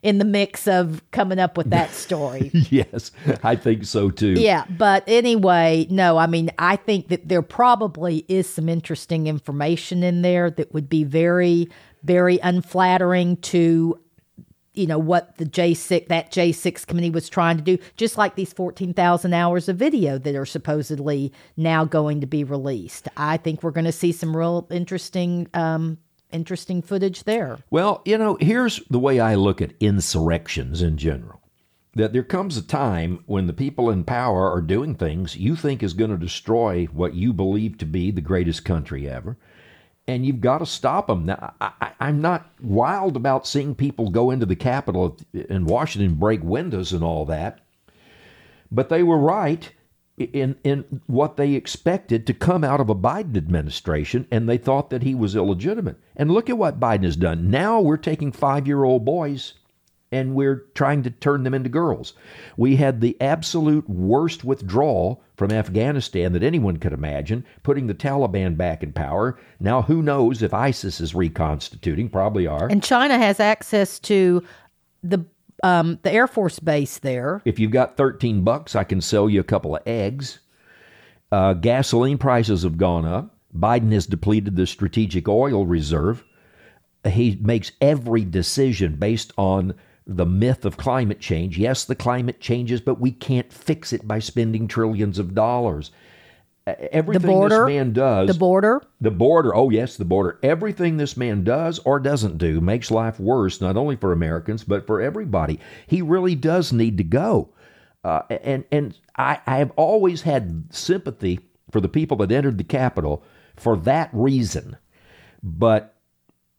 in 0.02 0.18
the 0.18 0.26
mix 0.26 0.66
of 0.66 1.02
coming 1.12 1.40
up 1.40 1.58
with 1.58 1.70
that 1.72 1.92
story. 1.92 2.52
yes, 2.54 3.12
I 3.44 3.58
think 3.58 3.84
so 3.84 4.10
too. 4.10 4.32
yeah, 4.34 4.64
but 4.70 5.04
anyway, 5.08 5.88
no, 5.90 6.18
I 6.18 6.26
mean, 6.26 6.52
I 6.58 6.78
think 6.78 7.10
that 7.10 7.28
there 7.28 7.42
probably 7.42 8.24
is 8.30 8.48
some 8.48 8.70
interesting 8.70 9.28
information 9.28 10.02
in 10.04 10.22
there 10.22 10.50
that 10.52 10.74
would 10.74 10.90
be 10.90 11.04
very 11.04 11.70
very 12.04 12.40
unflattering 12.40 13.36
to 13.38 14.00
you 14.74 14.88
know 14.88 15.00
what 15.00 15.38
the 15.38 15.46
J6 15.46 16.08
that 16.08 16.32
J6 16.32 16.86
committee 16.86 17.10
was 17.10 17.30
trying 17.30 17.58
to 17.58 17.64
do 17.64 17.78
just 17.98 18.18
like 18.18 18.36
these 18.36 18.54
14,000 18.54 19.34
hours 19.34 19.68
of 19.68 19.78
video 19.78 20.18
that 20.18 20.36
are 20.36 20.46
supposedly 20.46 21.34
now 21.58 21.86
going 21.86 22.22
to 22.22 22.28
be 22.28 22.44
released. 22.44 23.08
I 23.18 23.38
think 23.38 23.64
we're 23.64 23.72
going 23.72 23.86
to 23.86 23.92
see 23.92 24.12
some 24.12 24.36
real 24.36 24.68
interesting 24.70 25.48
um 25.54 25.98
interesting 26.32 26.82
footage 26.82 27.24
there. 27.24 27.58
Well, 27.70 28.02
you 28.06 28.18
know, 28.18 28.38
here's 28.40 28.80
the 28.90 29.00
way 29.00 29.20
I 29.20 29.36
look 29.36 29.62
at 29.62 29.74
insurrections 29.80 30.82
in 30.82 30.98
general. 30.98 31.42
That 31.96 32.14
there 32.14 32.24
comes 32.24 32.56
a 32.56 32.62
time 32.62 33.24
when 33.26 33.48
the 33.48 33.54
people 33.54 33.90
in 33.90 34.04
power 34.04 34.50
are 34.52 34.62
doing 34.62 34.94
things 34.94 35.36
you 35.36 35.56
think 35.56 35.82
is 35.82 35.94
going 35.94 36.12
to 36.12 36.18
destroy 36.18 36.86
what 36.86 37.16
you 37.16 37.34
believe 37.34 37.80
to 37.80 37.86
be 37.86 38.12
the 38.12 38.22
greatest 38.22 38.64
country 38.64 39.10
ever. 39.10 39.38
And 40.10 40.26
you've 40.26 40.42
got 40.42 40.58
to 40.58 40.66
stop 40.66 41.06
them. 41.06 41.28
Now, 41.28 41.54
I, 41.62 41.92
I'm 42.00 42.20
not 42.20 42.50
wild 42.60 43.16
about 43.16 43.46
seeing 43.46 43.76
people 43.76 44.10
go 44.10 44.32
into 44.32 44.48
the 44.48 44.56
Capitol 44.56 45.16
in 45.34 45.66
Washington, 45.66 46.16
break 46.16 46.44
windows 46.44 46.94
and 46.94 47.04
all 47.04 47.26
that. 47.26 47.60
But 48.72 48.90
they 48.90 49.04
were 49.04 49.20
right 49.20 49.72
in 50.18 50.58
in 50.64 51.02
what 51.06 51.38
they 51.38 51.54
expected 51.54 52.26
to 52.26 52.34
come 52.34 52.64
out 52.64 52.82
of 52.82 52.90
a 52.90 52.96
Biden 52.96 53.38
administration, 53.38 54.26
and 54.32 54.50
they 54.50 54.58
thought 54.58 54.90
that 54.90 55.04
he 55.04 55.14
was 55.14 55.36
illegitimate. 55.36 55.98
And 56.16 56.32
look 56.32 56.50
at 56.50 56.58
what 56.58 56.80
Biden 56.80 57.04
has 57.04 57.16
done. 57.16 57.52
Now 57.52 57.80
we're 57.80 57.98
taking 57.98 58.32
five 58.32 58.66
year 58.66 58.84
old 58.84 59.06
boys 59.06 59.54
and 60.12 60.34
we're 60.34 60.66
trying 60.74 61.04
to 61.04 61.12
turn 61.12 61.44
them 61.44 61.54
into 61.54 61.70
girls. 61.70 62.14
We 62.58 62.76
had 62.76 63.02
the 63.02 63.20
absolute 63.22 63.90
worst 63.90 64.44
withdrawal 64.44 65.24
from 65.36 65.52
Afghanistan 65.52 66.34
that 66.34 66.44
anyone 66.44 66.78
could 66.78 66.94
imagine, 66.94 67.46
putting 67.64 67.88
the 67.88 67.94
Taliban 67.94 68.58
back 68.58 68.84
in 68.84 68.92
power. 68.92 69.40
Now 69.60 69.82
who 69.82 70.02
knows 70.02 70.42
if 70.42 70.54
ISIS 70.54 71.00
is 71.00 71.16
reconstituting? 71.16 72.10
Probably 72.10 72.48
are. 72.48 72.68
And 72.68 72.84
China 72.84 73.18
has 73.18 73.40
access 73.40 74.00
to 74.00 74.44
the 75.04 75.26
um, 75.62 76.00
the 76.04 76.12
Air 76.12 76.28
Force 76.28 76.60
base 76.60 77.00
there. 77.00 77.42
If 77.44 77.60
you've 77.60 77.72
got 77.72 77.98
13 77.98 78.44
bucks, 78.44 78.76
I 78.76 78.86
can 78.86 79.02
sell 79.02 79.30
you 79.30 79.42
a 79.42 79.44
couple 79.44 79.76
of 79.76 79.86
eggs. 79.86 80.40
Uh, 81.32 81.54
gasoline 81.54 82.18
prices 82.18 82.64
have 82.64 82.78
gone 82.78 83.06
up. 83.06 83.36
Biden 83.56 83.92
has 83.92 84.06
depleted 84.06 84.56
the 84.56 84.66
strategic 84.66 85.28
oil 85.28 85.66
reserve. 85.66 86.24
He 87.06 87.38
makes 87.42 87.72
every 87.82 88.24
decision 88.24 88.96
based 88.96 89.34
on 89.38 89.74
the 90.10 90.26
myth 90.26 90.66
of 90.66 90.76
climate 90.76 91.20
change. 91.20 91.58
Yes, 91.58 91.86
the 91.86 91.96
climate 91.96 92.40
changes, 92.42 92.82
but 92.82 93.00
we 93.00 93.12
can't 93.12 93.54
fix 93.54 93.94
it 93.94 94.08
by 94.08 94.20
spending 94.20 94.68
trillions 94.68 95.20
of 95.20 95.36
dollars. 95.36 95.92
Everything 96.92 97.32
border, 97.32 97.60
this 97.66 97.68
man 97.68 97.94
does, 97.94 98.28
The 98.28 98.34
border. 98.36 98.82
the 99.02 99.12
border, 99.12 99.56
oh 99.56 99.70
yes, 99.70 99.98
the 99.98 100.06
border. 100.06 100.38
Everything 100.44 100.98
this 100.98 101.18
man 101.18 101.44
does 101.44 101.80
or 101.80 102.00
doesn't 102.00 102.38
do 102.38 102.60
makes 102.62 102.92
life 102.92 103.20
worse, 103.20 103.60
not 103.62 103.76
only 103.78 103.96
for 103.96 104.12
Americans, 104.12 104.64
but 104.64 104.86
for 104.86 105.02
everybody. 105.02 105.60
He 105.88 106.02
really 106.02 106.36
does 106.36 106.72
need 106.74 106.98
to 106.98 107.04
go. 107.04 107.50
Uh, 108.04 108.22
and 108.30 108.66
and 108.72 108.98
I, 109.18 109.40
I 109.48 109.58
have 109.58 109.72
always 109.78 110.22
had 110.22 110.66
sympathy 110.70 111.40
for 111.72 111.82
the 111.82 111.90
people 111.90 112.18
that 112.18 112.32
entered 112.32 112.58
the 112.58 112.64
Capitol 112.64 113.24
for 113.56 113.76
that 113.78 114.10
reason. 114.14 114.78
But 115.42 115.96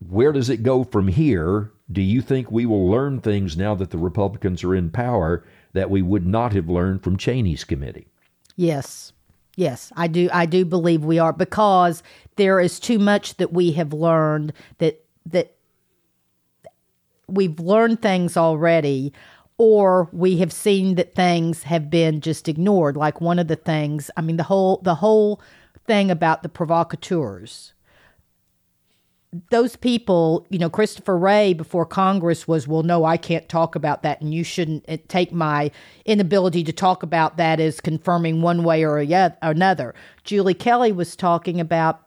where 0.08 0.32
does 0.32 0.50
it 0.50 0.62
go 0.64 0.82
from 0.84 1.08
here? 1.08 1.70
Do 1.90 2.02
you 2.02 2.22
think 2.22 2.50
we 2.50 2.66
will 2.66 2.88
learn 2.88 3.20
things 3.20 3.56
now 3.56 3.74
that 3.74 3.90
the 3.90 3.98
Republicans 3.98 4.62
are 4.62 4.74
in 4.74 4.90
power 4.90 5.44
that 5.72 5.90
we 5.90 6.02
would 6.02 6.26
not 6.26 6.52
have 6.52 6.68
learned 6.68 7.02
from 7.02 7.16
Cheney's 7.16 7.64
committee? 7.64 8.06
Yes. 8.56 9.12
Yes, 9.56 9.92
I 9.96 10.06
do 10.06 10.30
I 10.32 10.46
do 10.46 10.64
believe 10.64 11.04
we 11.04 11.18
are 11.18 11.32
because 11.32 12.02
there 12.36 12.60
is 12.60 12.80
too 12.80 12.98
much 12.98 13.36
that 13.36 13.52
we 13.52 13.72
have 13.72 13.92
learned 13.92 14.52
that 14.78 15.04
that 15.26 15.54
we've 17.26 17.58
learned 17.60 18.00
things 18.00 18.36
already 18.36 19.12
or 19.58 20.08
we 20.12 20.38
have 20.38 20.52
seen 20.52 20.94
that 20.94 21.14
things 21.14 21.64
have 21.64 21.90
been 21.90 22.20
just 22.20 22.48
ignored 22.48 22.96
like 22.96 23.20
one 23.20 23.38
of 23.38 23.48
the 23.48 23.56
things 23.56 24.10
I 24.16 24.22
mean 24.22 24.36
the 24.36 24.44
whole 24.44 24.80
the 24.82 24.94
whole 24.94 25.42
thing 25.86 26.10
about 26.10 26.42
the 26.42 26.48
provocateurs 26.48 27.74
those 29.50 29.76
people, 29.76 30.46
you 30.50 30.58
know, 30.58 30.68
Christopher 30.68 31.16
Wray 31.16 31.54
before 31.54 31.86
Congress 31.86 32.48
was, 32.48 32.66
well, 32.66 32.82
no, 32.82 33.04
I 33.04 33.16
can't 33.16 33.48
talk 33.48 33.76
about 33.76 34.02
that, 34.02 34.20
and 34.20 34.34
you 34.34 34.42
shouldn't 34.42 34.84
uh, 34.88 34.96
take 35.06 35.32
my 35.32 35.70
inability 36.04 36.64
to 36.64 36.72
talk 36.72 37.02
about 37.02 37.36
that 37.36 37.60
as 37.60 37.80
confirming 37.80 38.42
one 38.42 38.64
way 38.64 38.84
or 38.84 38.98
another. 38.98 39.94
Julie 40.24 40.54
Kelly 40.54 40.90
was 40.90 41.14
talking 41.14 41.60
about 41.60 42.02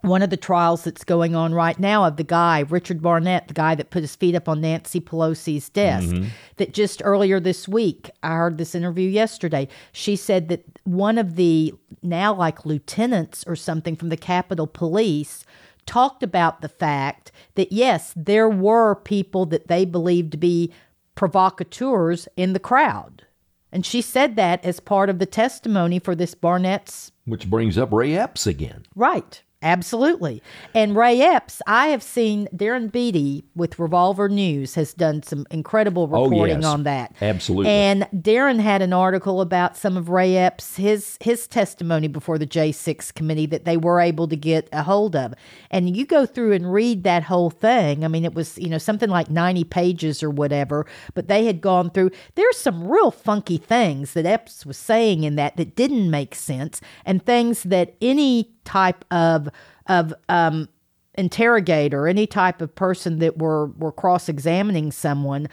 one 0.00 0.20
of 0.20 0.28
the 0.28 0.36
trials 0.36 0.84
that's 0.84 1.04
going 1.04 1.34
on 1.34 1.54
right 1.54 1.78
now 1.78 2.04
of 2.04 2.16
the 2.16 2.24
guy, 2.24 2.60
Richard 2.68 3.00
Barnett, 3.00 3.48
the 3.48 3.54
guy 3.54 3.74
that 3.74 3.90
put 3.90 4.02
his 4.02 4.14
feet 4.14 4.34
up 4.34 4.48
on 4.48 4.60
Nancy 4.60 5.00
Pelosi's 5.00 5.70
desk, 5.70 6.14
that 6.56 6.74
just 6.74 7.00
earlier 7.04 7.40
this 7.40 7.66
week, 7.66 8.10
I 8.22 8.34
heard 8.34 8.58
this 8.58 8.74
interview 8.74 9.08
yesterday. 9.08 9.66
She 9.92 10.16
said 10.16 10.48
that 10.48 10.64
one 10.82 11.16
of 11.16 11.36
the 11.36 11.72
now 12.02 12.34
like 12.34 12.66
lieutenants 12.66 13.44
or 13.46 13.56
something 13.56 13.96
from 13.96 14.10
the 14.10 14.16
Capitol 14.18 14.66
Police 14.66 15.43
talked 15.86 16.22
about 16.22 16.60
the 16.60 16.68
fact 16.68 17.32
that 17.54 17.72
yes, 17.72 18.12
there 18.16 18.48
were 18.48 18.94
people 18.94 19.46
that 19.46 19.68
they 19.68 19.84
believed 19.84 20.32
to 20.32 20.38
be 20.38 20.72
provocateurs 21.14 22.28
in 22.36 22.52
the 22.52 22.58
crowd. 22.58 23.24
And 23.72 23.84
she 23.84 24.00
said 24.02 24.36
that 24.36 24.64
as 24.64 24.78
part 24.78 25.10
of 25.10 25.18
the 25.18 25.26
testimony 25.26 25.98
for 25.98 26.14
this 26.14 26.34
Barnett's 26.34 27.10
Which 27.24 27.50
brings 27.50 27.76
up 27.76 27.92
Ray 27.92 28.16
Epps 28.16 28.46
again. 28.46 28.86
Right. 28.94 29.42
Absolutely. 29.64 30.42
And 30.74 30.94
Ray 30.94 31.20
Epps, 31.22 31.62
I 31.66 31.88
have 31.88 32.02
seen 32.02 32.46
Darren 32.54 32.92
Beattie 32.92 33.44
with 33.56 33.78
Revolver 33.78 34.28
News 34.28 34.74
has 34.74 34.92
done 34.92 35.22
some 35.22 35.46
incredible 35.50 36.08
Oh, 36.12 36.24
reporting 36.24 36.56
yes. 36.62 36.64
on 36.66 36.82
that. 36.82 37.14
Absolutely. 37.22 37.70
And 37.72 38.06
Darren 38.14 38.60
had 38.60 38.82
an 38.82 38.92
article 38.92 39.40
about 39.40 39.76
some 39.76 39.96
of 39.96 40.10
Ray 40.10 40.36
Epps, 40.36 40.76
his 40.76 41.16
his 41.20 41.48
testimony 41.48 42.08
before 42.08 42.36
the 42.38 42.46
J6 42.46 43.14
committee 43.14 43.46
that 43.46 43.64
they 43.64 43.78
were 43.78 44.00
able 44.00 44.28
to 44.28 44.36
get 44.36 44.68
a 44.70 44.82
hold 44.82 45.16
of. 45.16 45.32
And 45.70 45.96
you 45.96 46.04
go 46.04 46.26
through 46.26 46.52
and 46.52 46.70
read 46.70 47.02
that 47.04 47.22
whole 47.24 47.50
thing. 47.50 48.04
I 48.04 48.08
mean, 48.08 48.24
it 48.26 48.34
was, 48.34 48.58
you 48.58 48.68
know, 48.68 48.78
something 48.78 49.08
like 49.08 49.30
90 49.30 49.64
pages 49.64 50.22
or 50.22 50.28
whatever, 50.30 50.86
but 51.14 51.28
they 51.28 51.46
had 51.46 51.62
gone 51.62 51.88
through 51.90 52.10
there's 52.34 52.58
some 52.58 52.86
real 52.86 53.10
funky 53.10 53.56
things 53.56 54.12
that 54.12 54.26
Epps 54.26 54.66
was 54.66 54.76
saying 54.76 55.24
in 55.24 55.36
that 55.36 55.56
that 55.56 55.74
didn't 55.74 56.10
make 56.10 56.34
sense 56.34 56.82
and 57.06 57.24
things 57.24 57.62
that 57.62 57.94
any 58.02 58.50
type 58.64 59.04
of 59.10 59.48
of 59.86 60.14
um 60.28 60.68
interrogator, 61.16 62.08
any 62.08 62.26
type 62.26 62.60
of 62.60 62.74
person 62.74 63.18
that 63.20 63.38
were 63.38 63.66
were 63.66 63.92
cross 63.92 64.28
examining 64.28 64.90
someone 64.90 65.48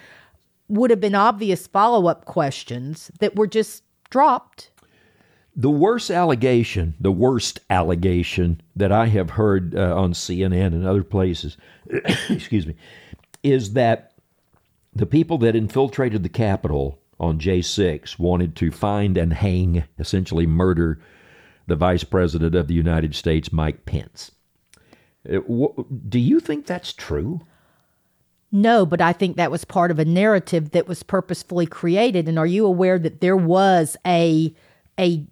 would 0.68 0.90
have 0.90 1.02
been 1.02 1.16
obvious 1.16 1.68
follow 1.68 2.08
up 2.08 2.26
questions 2.26 3.12
that 3.20 3.36
were 3.36 3.48
just 3.48 3.84
dropped. 4.10 4.72
The 5.54 5.70
worst 5.70 6.10
allegation, 6.10 6.96
the 7.00 7.12
worst 7.12 7.60
allegation 7.70 8.62
that 8.76 8.92
I 8.92 9.08
have 9.08 9.32
heard 9.32 9.76
uh, 9.76 9.96
on 9.98 10.14
CNN 10.14 10.68
and 10.68 10.88
other 10.88 11.04
places, 11.04 11.58
excuse 12.30 12.66
me, 12.66 12.76
is 13.44 13.74
that 13.74 14.14
the 14.94 15.06
people 15.06 15.38
that 15.40 15.56
infiltrated 15.56 16.24
the 16.24 16.30
Capitol 16.30 17.00
on 17.20 17.38
J6 17.38 18.18
wanted 18.18 18.56
to 18.58 18.72
find 18.72 19.18
and 19.18 19.34
hang, 19.34 19.84
essentially 20.00 20.48
murder, 20.48 21.00
the 21.72 21.76
Vice 21.78 22.04
President 22.04 22.54
of 22.54 22.68
the 22.68 22.74
United 22.74 23.16
States, 23.16 23.54
Mike 23.54 23.86
Pence. 23.86 24.32
Uh, 25.28 25.40
Do 26.10 26.20
you 26.20 26.42
think 26.42 26.66
that's 26.66 26.92
true? 26.92 27.40
No, 28.52 28.86
but 28.86 29.00
I 29.00 29.14
think 29.14 29.38
that 29.38 29.52
was 29.52 29.64
part 29.64 29.90
of 29.90 29.98
a 29.98 30.04
narrative 30.04 30.72
that 30.72 30.86
was 30.86 31.02
purposefully 31.02 31.66
created. 31.66 32.28
And 32.28 32.38
are 32.38 32.46
you 32.46 32.66
aware 32.66 33.00
that 33.00 33.22
there 33.22 33.38
was 33.38 33.96
a 34.06 34.54
a 35.00 35.26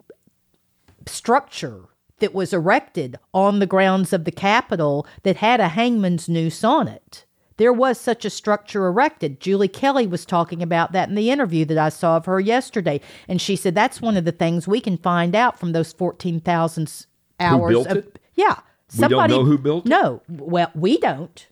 structure 1.06 1.82
that 2.20 2.34
was 2.34 2.52
erected 2.52 3.18
on 3.34 3.58
the 3.58 3.66
grounds 3.66 4.12
of 4.12 4.24
the 4.24 4.32
Capitol 4.32 5.06
that 5.22 5.36
had 5.36 5.60
a 5.60 5.68
hangman's 5.68 6.28
noose 6.28 6.64
on 6.64 6.88
it. 6.88 7.24
There 7.60 7.72
was 7.74 8.00
such 8.00 8.24
a 8.24 8.30
structure 8.30 8.86
erected. 8.86 9.38
Julie 9.38 9.68
Kelly 9.68 10.06
was 10.06 10.24
talking 10.24 10.62
about 10.62 10.92
that 10.92 11.10
in 11.10 11.14
the 11.14 11.30
interview 11.30 11.66
that 11.66 11.76
I 11.76 11.90
saw 11.90 12.16
of 12.16 12.24
her 12.24 12.40
yesterday. 12.40 13.02
And 13.28 13.38
she 13.40 13.54
said 13.54 13.74
that's 13.74 14.00
one 14.00 14.16
of 14.16 14.24
the 14.24 14.32
things 14.32 14.66
we 14.66 14.80
can 14.80 14.96
find 14.96 15.36
out 15.36 15.58
from 15.58 15.72
those 15.72 15.92
14,000 15.92 17.06
hours. 17.38 17.68
built 17.70 17.86
of, 17.88 17.96
it? 17.98 18.18
Yeah. 18.34 18.56
Somebody, 18.88 19.14
We 19.14 19.20
don't 19.20 19.30
know 19.30 19.44
who 19.44 19.58
built 19.58 19.84
it? 19.84 19.88
No. 19.90 20.22
Well, 20.28 20.70
we 20.74 20.96
don't. 20.98 21.46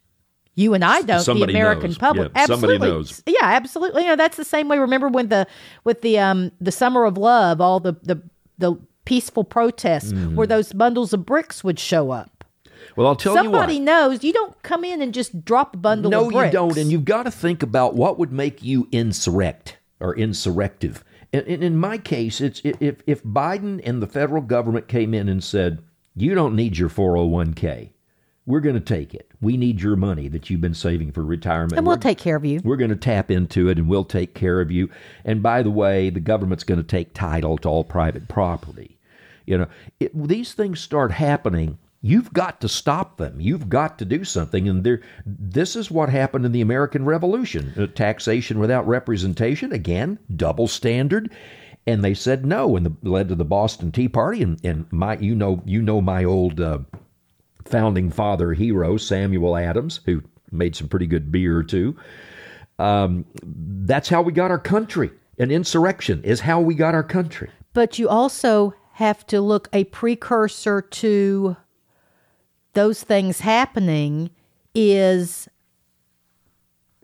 You 0.55 0.73
and 0.75 0.83
I 0.85 1.03
don't. 1.03 1.21
Somebody 1.21 1.53
the 1.53 1.59
American 1.61 1.91
knows. 1.91 1.99
public, 1.99 2.33
Yeah, 2.35 2.47
somebody 2.47 2.73
absolutely. 2.77 2.89
knows. 2.89 3.23
Yeah, 3.27 3.35
absolutely. 3.43 4.03
You 4.03 4.09
know, 4.09 4.17
that's 4.17 4.37
the 4.39 4.45
same 4.45 4.67
way. 4.69 4.79
Remember 4.79 5.09
when 5.09 5.29
the 5.29 5.47
with 5.85 6.01
the 6.01 6.19
um 6.19 6.51
the 6.61 6.73
summer 6.73 7.05
of 7.05 7.17
love, 7.19 7.61
all 7.61 7.81
the 7.81 7.93
the 8.03 8.21
the 8.59 8.75
peaceful 9.05 9.45
protests 9.45 10.13
Mm-hmm. 10.13 10.35
where 10.37 10.47
those 10.47 10.73
bundles 10.73 11.13
of 11.13 11.25
bricks 11.27 11.63
would 11.63 11.79
show 11.79 12.11
up. 12.11 12.38
Well, 12.97 13.07
I'll 13.07 13.17
tell 13.17 13.35
Somebody 13.35 13.47
you 13.47 13.53
what. 13.53 13.61
Somebody 13.61 13.79
knows 13.81 14.25
you 14.25 14.33
don't 14.33 14.63
come 14.63 14.85
in 14.85 15.03
and 15.03 15.15
just 15.15 15.45
drop 15.45 15.75
a 15.75 15.79
bundle 15.79 16.11
No, 16.11 16.31
you 16.31 16.51
don't. 16.51 16.77
And 16.77 16.91
you've 16.91 17.05
got 17.05 17.25
to 17.25 17.31
think 17.31 17.63
about 17.63 17.95
what 17.95 18.19
would 18.19 18.33
make 18.33 18.63
you 18.63 18.89
insurrect 18.93 19.79
or 20.01 20.15
insurrective. 20.15 21.03
And, 21.33 21.47
and 21.47 21.63
in 21.63 21.77
my 21.77 21.99
case, 21.99 22.41
it's 22.41 22.61
if 22.65 23.03
if 23.07 23.23
Biden 23.23 23.81
and 23.85 24.03
the 24.03 24.07
federal 24.07 24.43
government 24.43 24.89
came 24.89 25.13
in 25.13 25.29
and 25.29 25.45
said, 25.45 25.83
"You 26.15 26.35
don't 26.35 26.57
need 26.57 26.79
your 26.79 26.89
401k. 26.89 27.91
We're 28.49 28.61
going 28.61 28.77
to 28.77 28.81
take 28.81 29.13
it. 29.13 29.31
We 29.43 29.59
need 29.59 29.83
your 29.83 29.95
money 29.95 30.27
that 30.29 30.49
you've 30.49 30.63
been 30.63 30.73
saving 30.73 31.13
for 31.13 31.23
retirement. 31.23 31.75
and 31.75 31.87
we'll 31.87 31.97
We're- 31.97 32.01
take 32.01 32.17
care 32.17 32.35
of 32.35 32.47
you. 32.47 32.63
We're 32.65 32.79
going 32.79 32.89
to 32.89 32.97
tap 32.97 33.31
into 33.31 33.69
it 33.69 33.77
and 33.77 33.91
we'll 33.91 34.07
take 34.07 34.33
care 34.33 34.63
of 34.63 34.71
you. 34.71 34.89
And 35.23 35.43
by 35.43 35.63
the 35.63 35.71
way, 35.71 36.09
the 36.09 36.19
government's 36.19 36.65
going 36.65 36.81
to 36.81 36.87
take 36.87 37.13
title 37.13 37.59
to 37.59 37.69
all 37.69 37.85
private 37.85 38.27
property. 38.27 38.97
You 39.45 39.59
know, 39.59 39.67
it, 40.01 40.13
these 40.29 40.55
things 40.55 40.81
start 40.81 41.13
happening. 41.13 41.77
You've 42.01 42.33
got 42.33 42.61
to 42.61 42.69
stop 42.69 43.17
them. 43.17 43.41
You've 43.41 43.69
got 43.69 43.99
to 43.99 44.05
do 44.05 44.25
something. 44.25 44.69
And 44.69 44.85
there, 44.85 45.01
this 45.27 45.75
is 45.75 45.91
what 45.91 46.09
happened 46.09 46.47
in 46.47 46.53
the 46.53 46.61
American 46.61 47.05
Revolution: 47.05 47.73
Uh, 47.77 47.87
taxation 47.87 48.59
without 48.59 48.87
representation. 48.87 49.73
Again, 49.73 50.19
double 50.37 50.69
standard. 50.69 51.31
And 51.87 52.05
they 52.05 52.15
said 52.15 52.45
no, 52.45 52.77
and 52.77 52.85
the, 52.85 53.09
led 53.09 53.29
to 53.31 53.35
the 53.35 53.47
Boston 53.47 53.91
Tea 53.91 54.09
Party. 54.09 54.43
And, 54.43 54.63
and 54.63 54.87
my, 54.93 55.17
you 55.17 55.35
know, 55.35 55.63
you 55.65 55.81
know 55.81 56.03
my 56.03 56.23
old 56.23 56.61
uh, 56.61 56.81
founding 57.65 58.11
father 58.11 58.53
hero, 58.53 58.97
Samuel 58.97 59.57
Adams, 59.57 60.01
who 60.05 60.23
made 60.53 60.77
some 60.77 60.89
pretty 60.89 61.07
good 61.07 61.33
beer 61.33 61.63
too. 61.63 61.97
Um, 62.79 63.25
that's 63.43 64.09
how 64.09 64.23
we 64.23 64.33
got 64.33 64.51
our 64.51 64.59
country. 64.59 65.11
An 65.39 65.51
insurrection 65.51 66.23
is 66.25 66.41
how 66.41 66.61
we 66.61 66.75
got 66.75 66.95
our 66.95 67.03
country. 67.03 67.51
But 67.73 67.99
you 67.99 68.09
also 68.09 68.75
have 68.95 69.27
to 69.29 69.41
look 69.41 69.69
a 69.73 69.85
precursor 69.85 70.83
to 70.83 71.57
those 72.79 73.03
things 73.03 73.41
happening 73.41 74.31
is 74.75 75.49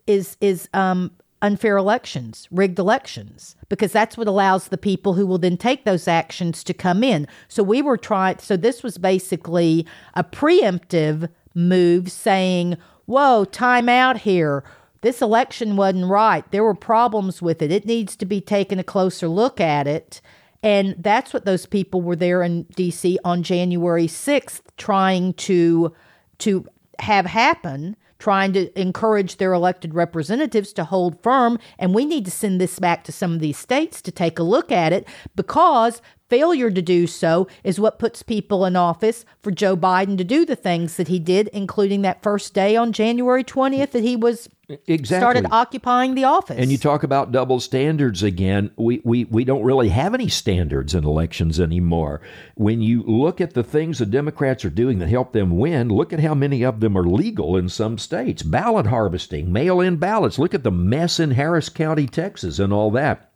is 0.06 0.36
is 0.40 0.68
um 0.72 1.10
unfair 1.42 1.76
elections, 1.76 2.48
rigged 2.50 2.78
elections, 2.78 3.54
because 3.68 3.92
that's 3.92 4.16
what 4.16 4.26
allows 4.26 4.68
the 4.68 4.78
people 4.78 5.12
who 5.12 5.26
will 5.26 5.36
then 5.36 5.58
take 5.58 5.84
those 5.84 6.08
actions 6.08 6.64
to 6.64 6.72
come 6.72 7.04
in. 7.04 7.28
So 7.48 7.62
we 7.62 7.82
were 7.82 7.98
trying, 7.98 8.38
so 8.38 8.56
this 8.56 8.82
was 8.82 8.96
basically 8.96 9.86
a 10.14 10.24
preemptive 10.24 11.28
move 11.54 12.10
saying, 12.10 12.78
whoa, 13.04 13.44
time 13.44 13.90
out 13.90 14.18
here. 14.18 14.64
This 15.02 15.20
election 15.20 15.76
wasn't 15.76 16.06
right. 16.06 16.50
There 16.50 16.64
were 16.64 16.74
problems 16.74 17.42
with 17.42 17.60
it. 17.60 17.70
It 17.70 17.84
needs 17.84 18.16
to 18.16 18.24
be 18.24 18.40
taken 18.40 18.78
a 18.78 18.84
closer 18.84 19.28
look 19.28 19.60
at 19.60 19.86
it. 19.86 20.22
And 20.64 20.96
that's 20.98 21.34
what 21.34 21.44
those 21.44 21.66
people 21.66 22.00
were 22.00 22.16
there 22.16 22.42
in 22.42 22.64
DC 22.74 23.18
on 23.22 23.42
January 23.42 24.06
6th 24.06 24.62
trying 24.78 25.34
to 25.34 25.92
to 26.38 26.66
have 27.00 27.26
happen, 27.26 27.96
trying 28.18 28.54
to 28.54 28.80
encourage 28.80 29.36
their 29.36 29.52
elected 29.52 29.94
representatives 29.94 30.72
to 30.72 30.84
hold 30.84 31.22
firm. 31.22 31.58
And 31.78 31.94
we 31.94 32.06
need 32.06 32.24
to 32.24 32.30
send 32.30 32.60
this 32.62 32.78
back 32.78 33.04
to 33.04 33.12
some 33.12 33.34
of 33.34 33.40
these 33.40 33.58
states 33.58 34.00
to 34.02 34.10
take 34.10 34.38
a 34.38 34.42
look 34.42 34.72
at 34.72 34.92
it 34.92 35.06
because 35.36 36.00
failure 36.28 36.70
to 36.70 36.82
do 36.82 37.06
so 37.06 37.46
is 37.62 37.80
what 37.80 37.98
puts 37.98 38.22
people 38.22 38.64
in 38.64 38.76
office 38.76 39.24
for 39.42 39.50
Joe 39.50 39.76
Biden 39.76 40.16
to 40.18 40.24
do 40.24 40.44
the 40.44 40.56
things 40.56 40.96
that 40.96 41.08
he 41.08 41.18
did, 41.18 41.48
including 41.48 42.02
that 42.02 42.22
first 42.22 42.54
day 42.54 42.76
on 42.76 42.92
January 42.92 43.44
20th 43.44 43.90
that 43.92 44.02
he 44.02 44.16
was 44.16 44.48
Exactly. 44.68 45.04
started 45.04 45.46
occupying 45.50 46.14
the 46.14 46.24
office. 46.24 46.56
And 46.58 46.72
you 46.72 46.78
talk 46.78 47.02
about 47.02 47.32
double 47.32 47.60
standards 47.60 48.22
again. 48.22 48.70
We, 48.76 49.02
we, 49.04 49.24
we 49.24 49.44
don't 49.44 49.62
really 49.62 49.90
have 49.90 50.14
any 50.14 50.28
standards 50.28 50.94
in 50.94 51.04
elections 51.04 51.60
anymore. 51.60 52.22
When 52.54 52.80
you 52.80 53.02
look 53.02 53.42
at 53.42 53.52
the 53.52 53.62
things 53.62 53.98
the 53.98 54.06
Democrats 54.06 54.64
are 54.64 54.70
doing 54.70 55.00
that 55.00 55.08
help 55.10 55.32
them 55.32 55.58
win, 55.58 55.90
look 55.90 56.14
at 56.14 56.20
how 56.20 56.34
many 56.34 56.64
of 56.64 56.80
them 56.80 56.96
are 56.96 57.06
legal 57.06 57.58
in 57.58 57.68
some 57.68 57.98
states. 57.98 58.42
Ballot 58.42 58.86
harvesting, 58.86 59.52
mail 59.52 59.80
in 59.80 59.96
ballots. 59.96 60.38
Look 60.38 60.54
at 60.54 60.62
the 60.62 60.70
mess 60.70 61.20
in 61.20 61.32
Harris 61.32 61.68
County, 61.68 62.06
Texas, 62.06 62.58
and 62.58 62.72
all 62.72 62.90
that. 62.92 63.30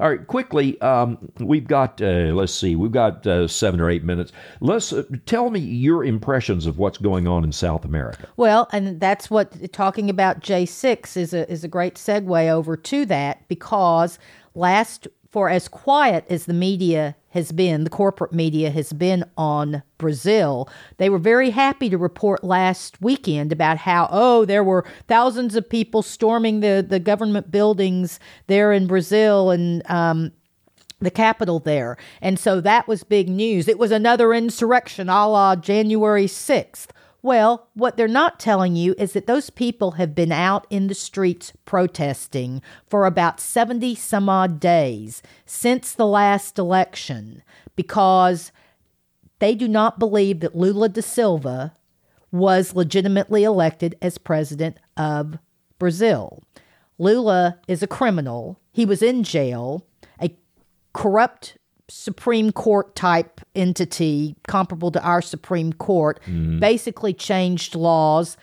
All 0.00 0.08
right, 0.08 0.26
quickly, 0.26 0.80
um, 0.80 1.30
we've 1.40 1.66
got, 1.66 2.00
uh, 2.00 2.32
let's 2.32 2.54
see, 2.54 2.74
we've 2.74 2.90
got 2.90 3.26
uh, 3.26 3.46
seven 3.46 3.80
or 3.80 3.90
eight 3.90 4.02
minutes. 4.02 4.32
Let's 4.60 4.94
uh, 4.94 5.02
tell 5.26 5.50
me 5.50 5.60
your 5.60 6.06
impressions 6.06 6.64
of 6.64 6.78
what's 6.78 6.96
going 6.96 7.28
on 7.28 7.44
in 7.44 7.52
South 7.52 7.84
America. 7.84 8.26
Well, 8.38 8.66
and 8.72 8.98
that's 8.98 9.28
what 9.28 9.72
talking 9.74 10.08
about 10.08 10.40
J6 10.40 11.18
is 11.18 11.34
a 11.34 11.50
is 11.52 11.64
a 11.64 11.68
great 11.68 11.96
segue 11.96 12.48
over 12.48 12.78
to 12.78 13.04
that 13.06 13.46
because 13.48 14.18
last 14.54 15.06
for 15.28 15.50
as 15.50 15.68
quiet 15.68 16.24
as 16.30 16.46
the 16.46 16.54
media 16.54 17.14
has 17.30 17.52
been, 17.52 17.84
the 17.84 17.90
corporate 17.90 18.32
media 18.32 18.70
has 18.70 18.92
been 18.92 19.24
on 19.36 19.82
Brazil, 19.98 20.68
they 20.98 21.08
were 21.08 21.18
very 21.18 21.50
happy 21.50 21.88
to 21.88 21.98
report 21.98 22.42
last 22.42 23.00
weekend 23.00 23.52
about 23.52 23.78
how, 23.78 24.08
oh, 24.10 24.44
there 24.44 24.64
were 24.64 24.84
thousands 25.06 25.54
of 25.54 25.68
people 25.68 26.02
storming 26.02 26.60
the, 26.60 26.84
the 26.86 26.98
government 27.00 27.50
buildings 27.50 28.18
there 28.46 28.72
in 28.72 28.86
Brazil 28.86 29.50
and 29.50 29.88
um, 29.88 30.32
the 31.00 31.10
capital 31.10 31.60
there. 31.60 31.96
And 32.20 32.38
so 32.38 32.60
that 32.60 32.86
was 32.86 33.04
big 33.04 33.28
news. 33.28 33.68
It 33.68 33.78
was 33.78 33.90
another 33.90 34.34
insurrection 34.34 35.08
a 35.08 35.28
la 35.28 35.56
January 35.56 36.26
6th. 36.26 36.88
Well, 37.22 37.68
what 37.74 37.96
they're 37.96 38.08
not 38.08 38.40
telling 38.40 38.76
you 38.76 38.94
is 38.96 39.12
that 39.12 39.26
those 39.26 39.50
people 39.50 39.92
have 39.92 40.14
been 40.14 40.32
out 40.32 40.66
in 40.70 40.86
the 40.86 40.94
streets 40.94 41.52
protesting 41.66 42.62
for 42.86 43.04
about 43.04 43.40
70 43.40 43.94
some 43.94 44.28
odd 44.28 44.58
days 44.58 45.22
since 45.44 45.92
the 45.92 46.06
last 46.06 46.58
election 46.58 47.42
because 47.76 48.52
they 49.38 49.54
do 49.54 49.68
not 49.68 49.98
believe 49.98 50.40
that 50.40 50.56
Lula 50.56 50.88
da 50.88 51.02
Silva 51.02 51.74
was 52.32 52.74
legitimately 52.74 53.44
elected 53.44 53.96
as 54.00 54.16
president 54.16 54.78
of 54.96 55.38
Brazil. 55.78 56.42
Lula 56.98 57.58
is 57.66 57.82
a 57.82 57.86
criminal. 57.86 58.60
He 58.72 58.84
was 58.86 59.02
in 59.02 59.24
jail. 59.24 59.86
A 60.22 60.36
corrupt 60.92 61.56
Supreme 61.90 62.52
Court 62.52 62.94
type 62.94 63.40
entity, 63.54 64.36
comparable 64.46 64.90
to 64.92 65.02
our 65.02 65.20
Supreme 65.20 65.72
Court, 65.72 66.20
basically 66.60 67.12
changed 67.12 67.74
laws, 67.74 68.36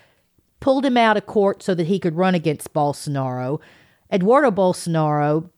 pulled 0.60 0.86
him 0.86 0.98
out 0.98 1.18
of 1.18 1.26
court 1.26 1.64
so 1.64 1.74
that 1.74 1.88
he 1.88 1.98
could 2.00 2.16
run 2.16 2.36
against 2.36 2.74
Bolsonaro. 2.74 3.60
Eduardo 4.12 4.52
Bolsonaro, 4.52 5.50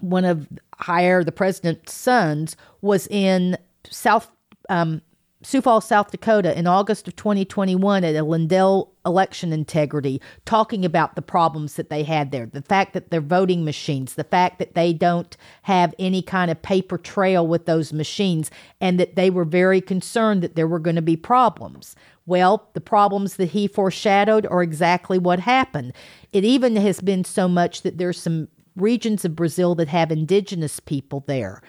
one 0.00 0.24
of 0.24 0.48
Jair, 0.80 1.24
the 1.24 1.32
president's 1.32 1.92
sons, 1.92 2.56
was 2.80 3.06
in 3.08 3.56
South 3.88 4.30
um, 4.68 5.00
Sioux 5.44 5.60
Falls, 5.60 5.84
South 5.84 6.10
Dakota, 6.10 6.56
in 6.56 6.66
August 6.68 7.08
of 7.08 7.16
2021 7.16 8.04
at 8.04 8.14
a 8.14 8.22
Lindell 8.22 8.92
election 9.04 9.52
integrity, 9.52 10.20
talking 10.44 10.84
about 10.84 11.16
the 11.16 11.22
problems 11.22 11.74
that 11.74 11.90
they 11.90 12.04
had 12.04 12.30
there, 12.30 12.46
the 12.46 12.62
fact 12.62 12.92
that 12.92 13.10
their 13.10 13.20
voting 13.20 13.64
machines, 13.64 14.14
the 14.14 14.22
fact 14.22 14.60
that 14.60 14.74
they 14.74 14.92
don't 14.92 15.36
have 15.62 15.94
any 15.98 16.22
kind 16.22 16.50
of 16.50 16.62
paper 16.62 16.96
trail 16.96 17.44
with 17.44 17.66
those 17.66 17.92
machines, 17.92 18.50
and 18.80 19.00
that 19.00 19.16
they 19.16 19.30
were 19.30 19.44
very 19.44 19.80
concerned 19.80 20.42
that 20.42 20.54
there 20.54 20.68
were 20.68 20.78
going 20.78 20.96
to 20.96 21.02
be 21.02 21.16
problems. 21.16 21.96
Well, 22.24 22.68
the 22.74 22.80
problems 22.80 23.34
that 23.36 23.50
he 23.50 23.66
foreshadowed 23.66 24.46
are 24.46 24.62
exactly 24.62 25.18
what 25.18 25.40
happened. 25.40 25.92
It 26.32 26.44
even 26.44 26.76
has 26.76 27.00
been 27.00 27.24
so 27.24 27.48
much 27.48 27.82
that 27.82 27.98
there's 27.98 28.20
some 28.20 28.46
regions 28.76 29.24
of 29.24 29.34
Brazil 29.34 29.74
that 29.74 29.88
have 29.88 30.12
indigenous 30.12 30.78
people 30.78 31.24
there. 31.26 31.62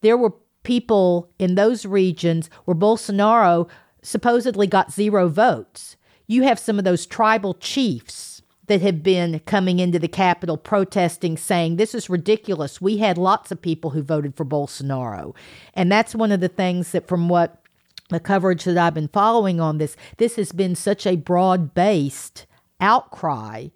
There 0.00 0.16
were 0.16 0.32
people 0.66 1.30
in 1.38 1.54
those 1.54 1.86
regions 1.86 2.50
where 2.64 2.74
Bolsonaro 2.74 3.68
supposedly 4.02 4.66
got 4.66 4.92
zero 4.92 5.28
votes. 5.28 5.96
You 6.26 6.42
have 6.42 6.58
some 6.58 6.76
of 6.76 6.84
those 6.84 7.06
tribal 7.06 7.54
chiefs 7.54 8.42
that 8.66 8.82
have 8.82 9.00
been 9.00 9.38
coming 9.46 9.78
into 9.78 10.00
the 10.00 10.08
Capitol 10.08 10.56
protesting, 10.56 11.36
saying, 11.36 11.76
This 11.76 11.94
is 11.94 12.10
ridiculous. 12.10 12.80
We 12.80 12.96
had 12.96 13.16
lots 13.16 13.52
of 13.52 13.62
people 13.62 13.90
who 13.90 14.02
voted 14.02 14.34
for 14.34 14.44
Bolsonaro. 14.44 15.36
And 15.72 15.90
that's 15.90 16.16
one 16.16 16.32
of 16.32 16.40
the 16.40 16.48
things 16.48 16.90
that, 16.90 17.06
from 17.06 17.28
what 17.28 17.62
the 18.08 18.18
coverage 18.18 18.64
that 18.64 18.76
I've 18.76 18.94
been 18.94 19.06
following 19.06 19.60
on 19.60 19.78
this, 19.78 19.96
this 20.16 20.34
has 20.34 20.50
been 20.50 20.74
such 20.74 21.06
a 21.06 21.14
broad 21.14 21.74
based 21.74 22.44
outcry. 22.80 23.68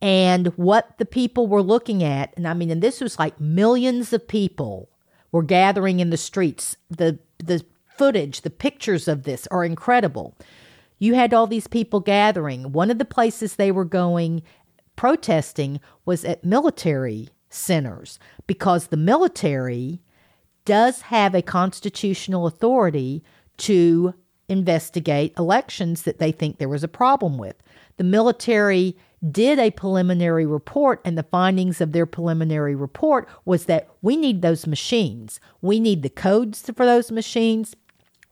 And 0.00 0.46
what 0.56 0.96
the 0.98 1.06
people 1.06 1.48
were 1.48 1.60
looking 1.60 2.04
at, 2.04 2.32
and 2.36 2.46
I 2.46 2.54
mean, 2.54 2.70
and 2.70 2.82
this 2.82 3.00
was 3.00 3.18
like 3.18 3.40
millions 3.40 4.12
of 4.12 4.28
people 4.28 4.90
were 5.32 5.42
gathering 5.42 6.00
in 6.00 6.10
the 6.10 6.16
streets. 6.16 6.76
The 6.90 7.18
the 7.38 7.64
footage, 7.86 8.42
the 8.42 8.50
pictures 8.50 9.08
of 9.08 9.22
this 9.22 9.46
are 9.50 9.64
incredible. 9.64 10.34
You 10.98 11.14
had 11.14 11.34
all 11.34 11.46
these 11.46 11.66
people 11.66 12.00
gathering. 12.00 12.72
One 12.72 12.90
of 12.90 12.98
the 12.98 13.04
places 13.04 13.56
they 13.56 13.70
were 13.70 13.84
going 13.84 14.42
protesting 14.96 15.80
was 16.04 16.24
at 16.24 16.44
military 16.44 17.28
centers 17.50 18.18
because 18.46 18.86
the 18.86 18.96
military 18.96 20.00
does 20.64 21.02
have 21.02 21.34
a 21.34 21.42
constitutional 21.42 22.46
authority 22.46 23.22
to 23.58 24.14
investigate 24.48 25.34
elections 25.38 26.02
that 26.02 26.18
they 26.18 26.32
think 26.32 26.58
there 26.58 26.68
was 26.68 26.84
a 26.84 26.88
problem 26.88 27.38
with. 27.38 27.56
The 27.96 28.04
military 28.04 28.96
did 29.30 29.58
a 29.58 29.70
preliminary 29.70 30.46
report, 30.46 31.00
and 31.04 31.16
the 31.16 31.22
findings 31.22 31.80
of 31.80 31.92
their 31.92 32.06
preliminary 32.06 32.74
report 32.74 33.28
was 33.44 33.64
that 33.64 33.88
we 34.02 34.16
need 34.16 34.42
those 34.42 34.66
machines. 34.66 35.40
We 35.62 35.80
need 35.80 36.02
the 36.02 36.10
codes 36.10 36.70
for 36.74 36.84
those 36.84 37.10
machines. 37.10 37.74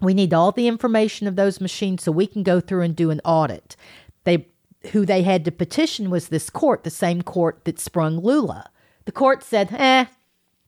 We 0.01 0.14
need 0.14 0.35
all 0.35 0.53
the 0.53 0.68
information 0.68 1.26
of 1.26 1.37
those 1.37 1.61
machines 1.61 2.03
so 2.03 2.12
we 2.12 2.26
can 2.26 2.43
go 2.43 2.61
through 2.61 2.82
and 2.82 2.95
do 2.95 3.11
an 3.11 3.20
audit. 3.24 3.76
They 4.24 4.47
who 4.93 5.07
they 5.07 5.22
had 5.22 5.47
to 5.47 5.51
petition 5.51 6.11
was 6.11 6.28
this 6.28 6.51
court, 6.51 6.85
the 6.85 6.91
same 6.91 7.22
court 7.22 7.64
that 7.64 7.80
sprung 7.80 8.18
Lula. 8.18 8.70
The 9.07 9.12
court 9.12 9.43
said, 9.43 9.68
"Eh, 9.72 10.05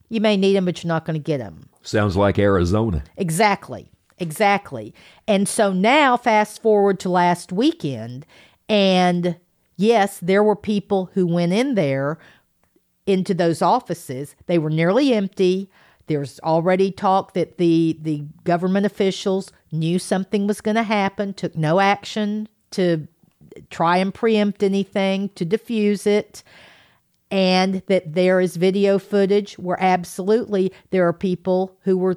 you 0.09 0.23
may 0.23 0.39
need 0.39 0.55
them, 0.55 0.65
but 0.65 0.83
you're 0.83 0.89
not 0.89 1.05
going 1.05 1.21
to 1.21 1.23
get 1.23 1.39
them." 1.39 1.69
Sounds 1.83 2.17
like 2.17 2.39
Arizona. 2.39 3.05
Exactly. 3.19 3.91
Exactly. 4.19 4.95
And 5.29 5.47
so 5.47 5.73
now, 5.75 6.17
fast 6.17 6.63
forward 6.63 6.99
to 7.01 7.11
last 7.11 7.53
weekend, 7.53 8.25
and 8.69 9.37
yes, 9.77 10.19
there 10.21 10.43
were 10.43 10.57
people 10.57 11.11
who 11.15 11.27
went 11.27 11.53
in 11.53 11.75
there 11.75 12.19
into 13.07 13.35
those 13.35 13.63
offices. 13.63 14.35
They 14.47 14.59
were 14.59 14.71
nearly 14.71 15.13
empty. 15.15 15.71
There's 16.07 16.41
already 16.41 16.91
talk 16.91 17.35
that 17.35 17.59
the, 17.59 17.99
the 18.01 18.25
government 18.45 18.87
officials 18.87 19.53
knew 19.73 19.99
something 19.99 20.47
was 20.47 20.61
going 20.61 20.77
to 20.77 20.83
happen, 20.83 21.35
took 21.35 21.57
no 21.57 21.81
action 21.81 22.49
to 22.73 23.07
try 23.71 23.97
and 23.97 24.13
preempt 24.13 24.63
anything, 24.63 25.31
to 25.31 25.45
diffuse 25.45 26.07
it, 26.07 26.43
and 27.31 27.83
that 27.87 28.15
there 28.15 28.41
is 28.41 28.57
video 28.57 28.99
footage 28.99 29.55
where 29.55 29.81
absolutely 29.83 30.73
there 30.91 31.07
are 31.07 31.13
people 31.13 31.77
who 31.83 31.97
were 31.97 32.17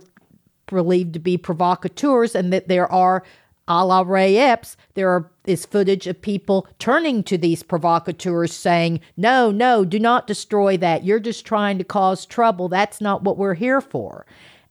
believed 0.68 1.14
to 1.14 1.20
be 1.20 1.38
provocateurs 1.38 2.36
and 2.36 2.54
that 2.54 2.68
there 2.68 2.92
are 2.92 3.24
a 3.70 3.86
la 3.86 4.02
Ray 4.02 4.36
Epps, 4.38 4.76
there 4.96 5.10
are, 5.10 5.32
is 5.46 5.66
footage 5.66 6.08
of 6.08 6.22
people 6.22 6.68
turning 6.80 7.24
to 7.24 7.38
these 7.38 7.64
provocateurs 7.64 8.52
saying, 8.52 9.00
No, 9.16 9.52
no, 9.52 9.86
do 9.86 10.00
not 10.00 10.28
destroy 10.28 10.76
that. 10.78 11.06
You're 11.06 11.20
just 11.20 11.46
trying 11.46 11.78
to 11.78 11.84
cause 11.84 12.26
trouble. 12.26 12.68
That's 12.68 13.00
not 13.00 13.24
what 13.24 13.38
we're 13.38 13.54
here 13.54 13.80
for. 13.80 14.26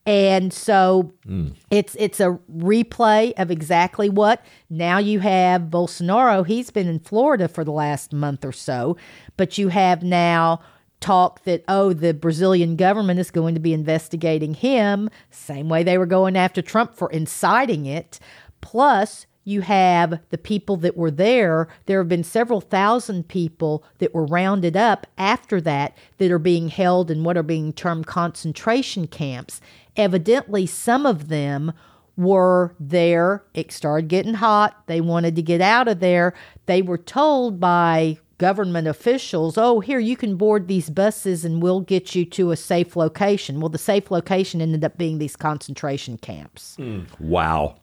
And 0.05 0.53
so 0.53 1.13
mm. 1.27 1.55
it's 1.71 1.95
it's 1.99 2.19
a 2.19 2.39
replay 2.51 3.35
of 3.37 3.51
exactly 3.51 4.09
what 4.09 4.45
now 4.71 4.97
you 4.97 5.21
have 5.21 5.63
Bolsonaro. 5.63 6.47
He's 6.47 6.71
been 6.71 6.89
in 6.89 6.99
Florida 6.99 7.47
for 7.47 7.63
the 7.63 7.73
last 7.73 8.13
month 8.13 8.45
or 8.45 8.53
so, 8.53 8.97
but 9.37 9.59
you 9.59 9.69
have 9.69 10.03
now 10.03 10.61
talk 11.01 11.45
that, 11.45 11.63
oh, 11.69 11.93
the 11.93 12.13
Brazilian 12.15 12.77
government 12.77 13.21
is 13.21 13.31
going 13.31 13.55
to 13.55 13.61
be 13.61 13.73
investigating 13.73 14.55
him, 14.55 15.09
same 15.31 15.69
way 15.69 15.83
they 15.83 15.99
were 15.99 16.07
going 16.07 16.37
after 16.37 16.63
Trump 16.63 16.95
for 16.95 17.11
inciting 17.11 17.87
it. 17.87 18.19
Plus, 18.61 19.27
you 19.45 19.63
have 19.63 20.21
the 20.29 20.37
people 20.37 20.77
that 20.77 20.97
were 20.97 21.11
there. 21.11 21.69
There 21.87 21.99
have 22.01 22.09
been 22.09 22.25
several 22.25 22.61
thousand 22.61 23.29
people 23.29 23.83
that 23.99 24.15
were 24.15 24.27
rounded 24.27 24.77
up 24.77 25.07
after 25.17 25.59
that 25.63 25.97
that 26.19 26.31
are 26.31 26.39
being 26.39 26.69
held 26.69 27.11
in 27.11 27.25
what 27.25 27.39
are 27.39 27.43
being 27.43 27.73
termed 27.73 28.07
concentration 28.07 29.07
camps. 29.07 29.61
Evidently, 29.97 30.67
some 30.67 31.07
of 31.07 31.29
them 31.29 31.73
were 32.19 32.75
there. 32.79 33.43
It 33.55 33.73
started 33.73 34.09
getting 34.09 34.35
hot. 34.35 34.83
They 34.87 35.01
wanted 35.01 35.35
to 35.37 35.43
get 35.43 35.63
out 35.63 35.89
of 35.89 36.01
there. 36.01 36.35
They 36.67 36.83
were 36.83 36.99
told 36.99 37.59
by 37.59 38.19
government 38.39 38.87
officials, 38.87 39.57
oh, 39.57 39.81
here, 39.81 39.99
you 39.99 40.17
can 40.17 40.37
board 40.37 40.69
these 40.69 40.91
buses 40.91 41.45
and 41.45 41.63
we'll 41.63 41.81
get 41.81 42.15
you 42.15 42.25
to 42.25 42.51
a 42.51 42.57
safe 42.57 42.97
location. 42.97 43.61
Well, 43.61 43.69
the 43.69 43.79
safe 43.79 44.11
location 44.11 44.61
ended 44.61 44.85
up 44.85 44.97
being 44.97 45.19
these 45.19 45.37
concentration 45.37 46.19
camps. 46.19 46.77
Mm, 46.79 47.07
wow. 47.21 47.77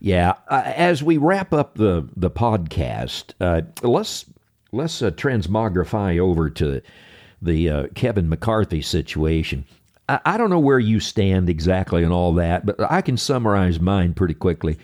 Yeah. 0.00 0.34
Uh, 0.48 0.62
as 0.64 1.02
we 1.02 1.16
wrap 1.16 1.52
up 1.52 1.74
the, 1.74 2.08
the 2.16 2.30
podcast, 2.30 3.34
uh, 3.40 3.62
let's, 3.82 4.24
let's 4.72 5.02
uh, 5.02 5.10
transmogrify 5.10 6.18
over 6.18 6.50
to 6.50 6.82
the 7.42 7.70
uh, 7.70 7.86
Kevin 7.94 8.28
McCarthy 8.28 8.82
situation. 8.82 9.64
I, 10.08 10.20
I 10.24 10.36
don't 10.36 10.50
know 10.50 10.58
where 10.58 10.78
you 10.78 11.00
stand 11.00 11.48
exactly 11.48 12.04
on 12.04 12.12
all 12.12 12.34
that, 12.34 12.66
but 12.66 12.76
I 12.90 13.00
can 13.00 13.16
summarize 13.16 13.80
mine 13.80 14.14
pretty 14.14 14.34
quickly. 14.34 14.78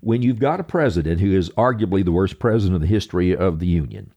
When 0.00 0.22
you've 0.22 0.38
got 0.38 0.60
a 0.60 0.64
president 0.64 1.20
who 1.20 1.36
is 1.36 1.50
arguably 1.50 2.04
the 2.04 2.12
worst 2.12 2.38
president 2.38 2.76
in 2.76 2.80
the 2.82 2.86
history 2.88 3.36
of 3.36 3.58
the 3.58 3.66
Union, 3.66 4.12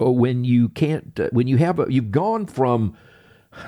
uh, 0.00 0.10
when 0.10 0.44
you 0.44 0.70
can't, 0.70 1.18
uh, 1.20 1.28
when 1.32 1.46
you 1.46 1.58
have, 1.58 1.78
a, 1.78 1.86
you've 1.88 2.10
gone 2.10 2.46
from 2.46 2.96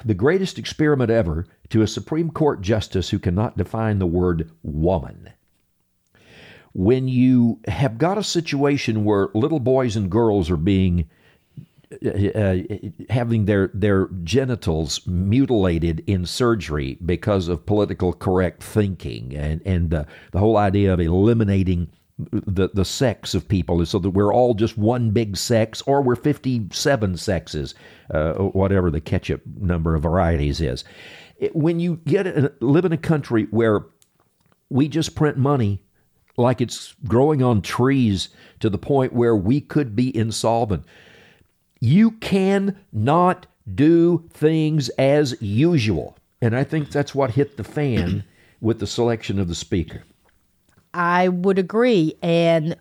the 0.05 0.15
greatest 0.15 0.59
experiment 0.59 1.11
ever 1.11 1.47
to 1.69 1.83
a 1.83 1.87
Supreme 1.87 2.31
Court 2.31 2.63
justice 2.63 3.11
who 3.11 3.19
cannot 3.19 3.59
define 3.59 3.99
the 3.99 4.07
word 4.07 4.51
woman. 4.63 5.31
When 6.75 7.09
you 7.09 7.61
have 7.69 7.99
got 7.99 8.19
a 8.19 8.25
situation 8.25 9.05
where 9.05 9.29
little 9.33 9.61
boys 9.61 9.97
and 9.97 10.11
girls 10.11 10.51
are 10.51 10.57
being 10.57 11.09
uh, 12.05 12.39
uh, 12.39 12.57
having 13.11 13.45
their 13.45 13.71
their 13.75 14.09
genitals 14.25 15.07
mutilated 15.07 16.03
in 16.07 16.27
surgery 16.27 16.99
because 17.05 17.49
of 17.49 17.67
political 17.67 18.13
correct 18.13 18.63
thinking 18.63 19.35
and 19.37 19.63
and 19.65 19.95
uh, 19.95 20.05
the 20.33 20.39
whole 20.39 20.57
idea 20.57 20.93
of 20.93 21.01
eliminating 21.01 21.89
the 22.19 22.71
the 22.73 22.85
sex 22.85 23.35
of 23.35 23.49
people 23.49 23.81
is 23.81 23.91
so 23.91 23.99
that 23.99 24.11
we're 24.11 24.33
all 24.33 24.55
just 24.55 24.79
one 24.79 25.11
big 25.11 25.37
sex 25.37 25.83
or 25.83 26.01
we're 26.01 26.17
57 26.17 27.17
sexes 27.17 27.75
uh, 28.13 28.35
whatever 28.35 28.91
the 28.91 29.01
ketchup 29.01 29.43
number 29.61 29.95
of 29.95 30.03
varieties 30.03 30.61
is. 30.61 30.85
When 31.53 31.81
you 31.81 31.97
get 32.07 32.27
a, 32.27 32.53
live 32.61 32.85
in 32.85 32.93
a 32.93 32.99
country 32.99 33.47
where 33.51 33.87
we 34.71 34.89
just 34.89 35.15
print 35.15 35.37
money 35.37 35.83
like 36.37 36.61
it's 36.61 36.95
growing 37.07 37.43
on 37.43 37.63
trees 37.63 38.29
to 38.61 38.69
the 38.69 38.79
point 38.79 39.13
where 39.13 39.37
we 39.37 39.61
could 39.61 39.95
be 39.95 40.17
insolvent 40.17 40.85
you 41.81 42.13
can 42.13 42.77
not 42.93 43.47
do 43.75 44.25
things 44.31 44.89
as 44.91 45.41
usual 45.41 46.17
and 46.41 46.57
i 46.57 46.65
think 46.65 46.91
that's 46.91 47.15
what 47.15 47.33
hit 47.33 47.57
the 47.57 47.65
fan 47.65 48.25
with 48.61 48.79
the 48.81 48.87
selection 48.87 49.39
of 49.39 49.49
the 49.49 49.55
speaker 49.55 50.03
I 50.95 51.29
would 51.29 51.59
agree. 51.59 52.15
And 52.23 52.77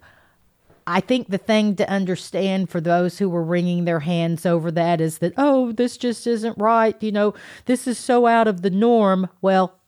I 0.86 1.02
think 1.02 1.30
the 1.30 1.38
thing 1.38 1.76
to 1.78 1.90
understand 1.90 2.70
for 2.70 2.80
those 2.80 3.18
who 3.18 3.28
were 3.28 3.44
wringing 3.44 3.86
their 3.86 4.02
hands 4.02 4.46
over 4.46 4.70
that 4.72 5.02
is 5.02 5.18
that, 5.18 5.34
oh, 5.38 5.72
this 5.72 5.98
just 5.98 6.28
isn't 6.28 6.58
right. 6.58 7.02
You 7.02 7.12
know, 7.12 7.34
this 7.66 7.88
is 7.88 7.98
so 7.98 8.28
out 8.28 8.48
of 8.48 8.62
the 8.62 8.70
norm. 8.70 9.30
Well, 9.42 9.80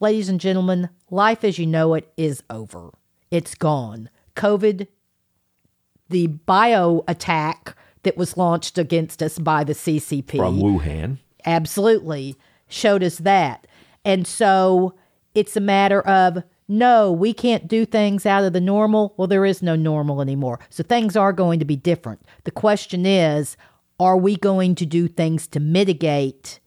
ladies 0.00 0.28
and 0.28 0.40
gentlemen, 0.40 0.90
life 1.10 1.44
as 1.44 1.58
you 1.58 1.66
know 1.66 1.94
it 1.94 2.12
is 2.16 2.42
over. 2.50 2.90
It's 3.30 3.54
gone. 3.54 4.10
COVID, 4.36 4.86
the 6.08 6.26
bio 6.26 7.04
attack 7.08 7.76
that 8.02 8.16
was 8.16 8.36
launched 8.36 8.78
against 8.78 9.22
us 9.22 9.38
by 9.38 9.64
the 9.64 9.72
CCP 9.74 10.36
from 10.36 10.58
Wuhan, 10.58 11.18
absolutely 11.44 12.36
showed 12.68 13.02
us 13.02 13.18
that. 13.18 13.66
And 14.04 14.26
so 14.26 14.94
it's 15.34 15.56
a 15.56 15.60
matter 15.60 16.00
of 16.02 16.42
no, 16.68 17.12
we 17.12 17.34
can't 17.34 17.68
do 17.68 17.84
things 17.84 18.24
out 18.24 18.44
of 18.44 18.52
the 18.52 18.60
normal. 18.60 19.14
Well, 19.16 19.28
there 19.28 19.44
is 19.44 19.62
no 19.62 19.76
normal 19.76 20.22
anymore. 20.22 20.58
So 20.70 20.82
things 20.82 21.16
are 21.16 21.32
going 21.32 21.58
to 21.58 21.64
be 21.64 21.76
different. 21.76 22.22
The 22.44 22.50
question 22.50 23.04
is 23.06 23.56
are 24.00 24.16
we 24.16 24.36
going 24.36 24.74
to 24.76 24.86
do 24.86 25.06
things 25.06 25.46
to 25.48 25.60
mitigate 25.60 26.58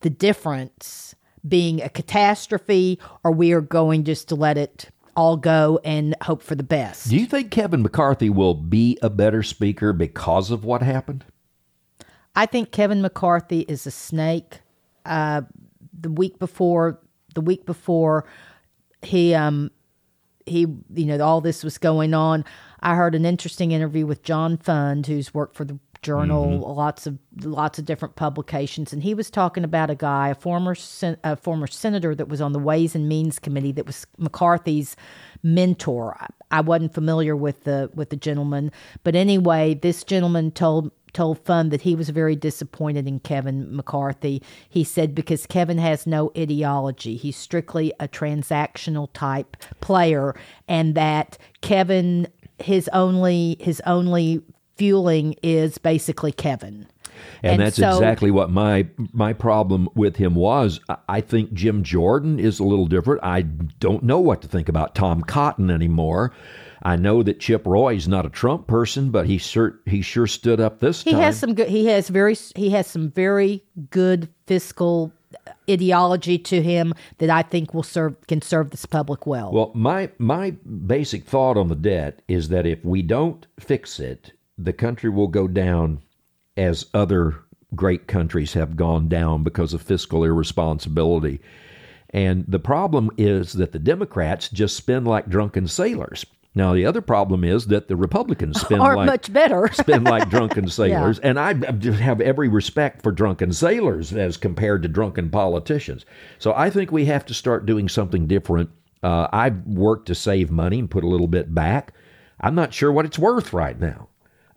the 0.00 0.10
difference 0.10 1.15
being 1.46 1.82
a 1.82 1.88
catastrophe, 1.88 2.98
or 3.24 3.32
we 3.32 3.52
are 3.52 3.60
going 3.60 4.04
just 4.04 4.28
to 4.28 4.34
let 4.34 4.58
it 4.58 4.90
all 5.16 5.36
go 5.36 5.80
and 5.84 6.14
hope 6.22 6.42
for 6.42 6.54
the 6.54 6.62
best? 6.62 7.08
Do 7.08 7.16
you 7.16 7.26
think 7.26 7.50
Kevin 7.50 7.82
McCarthy 7.82 8.30
will 8.30 8.54
be 8.54 8.98
a 9.02 9.10
better 9.10 9.42
speaker 9.42 9.92
because 9.92 10.50
of 10.50 10.64
what 10.64 10.82
happened? 10.82 11.24
I 12.34 12.46
think 12.46 12.70
Kevin 12.70 13.00
McCarthy 13.00 13.60
is 13.60 13.86
a 13.86 13.90
snake. 13.90 14.60
Uh, 15.06 15.42
the 15.98 16.10
week 16.10 16.38
before, 16.38 17.00
the 17.34 17.40
week 17.40 17.64
before 17.64 18.26
he 19.02 19.34
um 19.34 19.70
he 20.44 20.60
you 20.94 21.06
know 21.06 21.20
all 21.20 21.40
this 21.40 21.62
was 21.62 21.78
going 21.78 22.14
on 22.14 22.44
i 22.80 22.94
heard 22.94 23.14
an 23.14 23.24
interesting 23.24 23.72
interview 23.72 24.06
with 24.06 24.22
john 24.22 24.56
fund 24.56 25.06
who's 25.06 25.32
worked 25.32 25.56
for 25.56 25.64
the 25.64 25.78
journal 26.02 26.46
mm-hmm. 26.46 26.62
lots 26.62 27.06
of 27.06 27.18
lots 27.42 27.78
of 27.78 27.84
different 27.84 28.16
publications 28.16 28.92
and 28.92 29.02
he 29.02 29.14
was 29.14 29.30
talking 29.30 29.64
about 29.64 29.90
a 29.90 29.94
guy 29.94 30.28
a 30.28 30.34
former 30.34 30.74
sen- 30.74 31.18
a 31.24 31.36
former 31.36 31.66
senator 31.66 32.14
that 32.14 32.28
was 32.28 32.40
on 32.40 32.52
the 32.52 32.58
ways 32.58 32.94
and 32.94 33.08
means 33.08 33.38
committee 33.38 33.72
that 33.72 33.86
was 33.86 34.06
mccarthy's 34.18 34.96
mentor 35.42 36.16
I, 36.20 36.26
I 36.50 36.60
wasn't 36.60 36.94
familiar 36.94 37.36
with 37.36 37.64
the 37.64 37.90
with 37.94 38.10
the 38.10 38.16
gentleman 38.16 38.72
but 39.04 39.14
anyway 39.14 39.74
this 39.74 40.04
gentleman 40.04 40.50
told 40.50 40.90
told 41.16 41.38
Fund 41.46 41.70
that 41.70 41.80
he 41.80 41.94
was 41.94 42.10
very 42.10 42.36
disappointed 42.36 43.08
in 43.08 43.20
Kevin 43.20 43.74
McCarthy. 43.74 44.42
He 44.68 44.84
said 44.84 45.14
because 45.14 45.46
Kevin 45.46 45.78
has 45.78 46.06
no 46.06 46.30
ideology, 46.36 47.16
he's 47.16 47.38
strictly 47.38 47.90
a 47.98 48.06
transactional 48.06 49.08
type 49.14 49.56
player, 49.80 50.34
and 50.68 50.94
that 50.94 51.38
Kevin 51.62 52.28
his 52.58 52.88
only 52.92 53.56
his 53.60 53.80
only 53.86 54.42
fueling 54.76 55.34
is 55.42 55.78
basically 55.78 56.32
Kevin. 56.32 56.86
And, 57.42 57.52
And 57.54 57.62
that's 57.62 57.76
so- 57.76 57.90
exactly 57.90 58.30
what 58.30 58.50
my 58.50 58.86
my 59.12 59.32
problem 59.32 59.88
with 59.94 60.16
him 60.16 60.34
was. 60.34 60.80
I- 61.08 61.20
think 61.22 61.52
Jim 61.54 61.82
Jordan 61.82 62.38
is 62.38 62.60
a 62.60 62.64
little 62.64 62.86
different. 62.86 63.22
I 63.24 63.42
don't 63.42 64.02
know 64.02 64.20
what 64.20 64.42
to 64.42 64.48
think 64.48 64.68
about 64.68 64.94
Tom 64.94 65.22
Cotton 65.22 65.70
anymore. 65.70 66.32
I 66.82 66.96
know 66.96 67.22
that 67.22 67.40
Chip 67.40 67.66
Roy's 67.66 68.06
not 68.06 68.26
a 68.26 68.28
Trump 68.28 68.66
person, 68.66 69.10
but 69.10 69.26
he 69.26 69.38
sure 69.38 69.80
he 69.86 70.02
sure 70.02 70.26
stood 70.26 70.60
up 70.60 70.78
this 70.80 71.02
He 71.02 71.12
time. 71.12 71.20
has 71.20 71.38
some 71.38 71.54
good. 71.54 71.68
He 71.68 71.86
has 71.86 72.08
very. 72.10 72.36
He 72.54 72.70
has 72.70 72.86
some 72.86 73.10
very 73.10 73.64
good 73.90 74.28
fiscal 74.46 75.10
ideology 75.68 76.38
to 76.38 76.62
him 76.62 76.92
that 77.18 77.30
I 77.30 77.42
think 77.42 77.74
will 77.74 77.82
serve 77.82 78.14
can 78.28 78.40
serve 78.42 78.70
this 78.70 78.86
public 78.86 79.26
well. 79.26 79.50
Well, 79.52 79.70
my 79.74 80.10
my 80.18 80.50
basic 80.86 81.24
thought 81.24 81.56
on 81.56 81.68
the 81.68 81.74
debt 81.74 82.20
is 82.28 82.50
that 82.50 82.66
if 82.66 82.84
we 82.84 83.02
don't 83.02 83.46
fix 83.58 83.98
it, 83.98 84.32
the 84.58 84.72
country 84.72 85.10
will 85.10 85.28
go 85.28 85.46
down 85.46 86.02
as 86.56 86.86
other 86.94 87.34
great 87.74 88.06
countries 88.06 88.54
have 88.54 88.76
gone 88.76 89.08
down 89.08 89.42
because 89.42 89.74
of 89.74 89.82
fiscal 89.82 90.24
irresponsibility. 90.24 91.40
And 92.10 92.44
the 92.48 92.58
problem 92.58 93.10
is 93.18 93.54
that 93.54 93.72
the 93.72 93.78
Democrats 93.78 94.48
just 94.48 94.76
spend 94.76 95.06
like 95.06 95.28
drunken 95.28 95.66
sailors. 95.68 96.24
Now 96.54 96.72
the 96.72 96.86
other 96.86 97.02
problem 97.02 97.44
is 97.44 97.66
that 97.66 97.88
the 97.88 97.96
Republicans 97.96 98.60
spend 98.62 98.80
Aren't 98.80 98.98
like 98.98 99.06
much 99.06 99.32
better. 99.32 99.68
spend 99.72 100.04
like 100.04 100.30
drunken 100.30 100.68
sailors. 100.70 101.18
And 101.18 101.38
I 101.38 101.52
just 101.52 102.00
have 102.00 102.20
every 102.20 102.48
respect 102.48 103.02
for 103.02 103.12
drunken 103.12 103.52
sailors 103.52 104.12
as 104.12 104.36
compared 104.38 104.82
to 104.82 104.88
drunken 104.88 105.28
politicians. 105.28 106.06
So 106.38 106.54
I 106.54 106.70
think 106.70 106.90
we 106.90 107.04
have 107.06 107.26
to 107.26 107.34
start 107.34 107.66
doing 107.66 107.88
something 107.88 108.26
different. 108.26 108.70
Uh, 109.02 109.28
I've 109.32 109.66
worked 109.66 110.06
to 110.06 110.14
save 110.14 110.50
money 110.50 110.78
and 110.78 110.90
put 110.90 111.04
a 111.04 111.08
little 111.08 111.28
bit 111.28 111.54
back. 111.54 111.92
I'm 112.40 112.54
not 112.54 112.72
sure 112.72 112.90
what 112.90 113.04
it's 113.04 113.18
worth 113.18 113.52
right 113.52 113.78
now. 113.78 114.08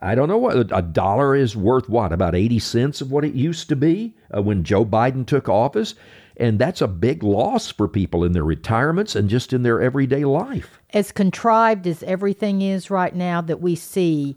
I 0.02 0.16
don't 0.16 0.30
know 0.30 0.38
what 0.38 0.72
a 0.72 0.82
dollar 0.82 1.36
is 1.36 1.56
worth. 1.56 1.90
What 1.90 2.14
about 2.14 2.34
eighty 2.36 2.60
cents 2.60 3.02
of 3.02 3.12
what 3.12 3.26
it 3.26 3.34
used 3.34 3.68
to 3.70 3.76
be 3.76 4.16
uh, 4.36 4.42
when 4.42 4.64
Joe 4.64 4.86
Biden 4.86 5.26
took 5.26 5.50
office, 5.50 5.94
and 6.38 6.58
that's 6.58 6.82
a 6.82 6.88
big 6.88 7.22
loss 7.22 7.70
for 7.70 7.88
people 7.88 8.24
in 8.24 8.32
their 8.32 8.46
retirements 8.46 9.16
and 9.16 9.30
just 9.30 9.52
in 9.52 9.64
their 9.64 9.82
everyday 9.82 10.24
life. 10.24 10.80
as 10.92 11.12
contrived 11.12 11.86
as 11.86 12.04
everything 12.04 12.62
is 12.62 12.90
right 12.90 13.16
now 13.16 13.42
that 13.42 13.62
we 13.62 13.76
see, 13.76 14.36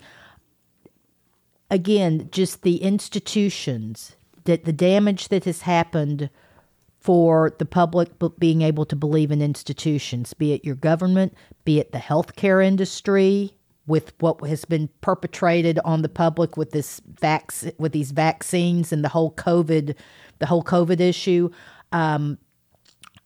again, 1.70 2.28
just 2.30 2.62
the 2.62 2.82
institutions, 2.82 4.16
that 4.44 4.64
the 4.64 4.72
damage 4.72 5.28
that 5.28 5.44
has 5.44 5.62
happened 5.62 6.28
for 7.00 7.52
the 7.58 7.64
public 7.64 8.10
being 8.38 8.62
able 8.62 8.84
to 8.84 8.94
believe 8.94 9.32
in 9.32 9.42
institutions, 9.42 10.34
be 10.34 10.52
it 10.52 10.64
your 10.64 10.76
government, 10.76 11.34
be 11.64 11.78
it 11.80 11.92
the 11.92 11.98
healthcare 11.98 12.64
industry, 12.64 13.54
with 13.92 14.14
what 14.20 14.40
has 14.48 14.64
been 14.64 14.88
perpetrated 15.02 15.78
on 15.84 16.00
the 16.00 16.08
public 16.08 16.56
with 16.56 16.70
this 16.70 17.02
vac- 17.20 17.52
with 17.76 17.92
these 17.92 18.10
vaccines 18.10 18.90
and 18.90 19.04
the 19.04 19.10
whole 19.10 19.30
COVID, 19.32 19.94
the 20.38 20.46
whole 20.46 20.64
COVID 20.64 20.98
issue. 20.98 21.50
Um, 21.92 22.38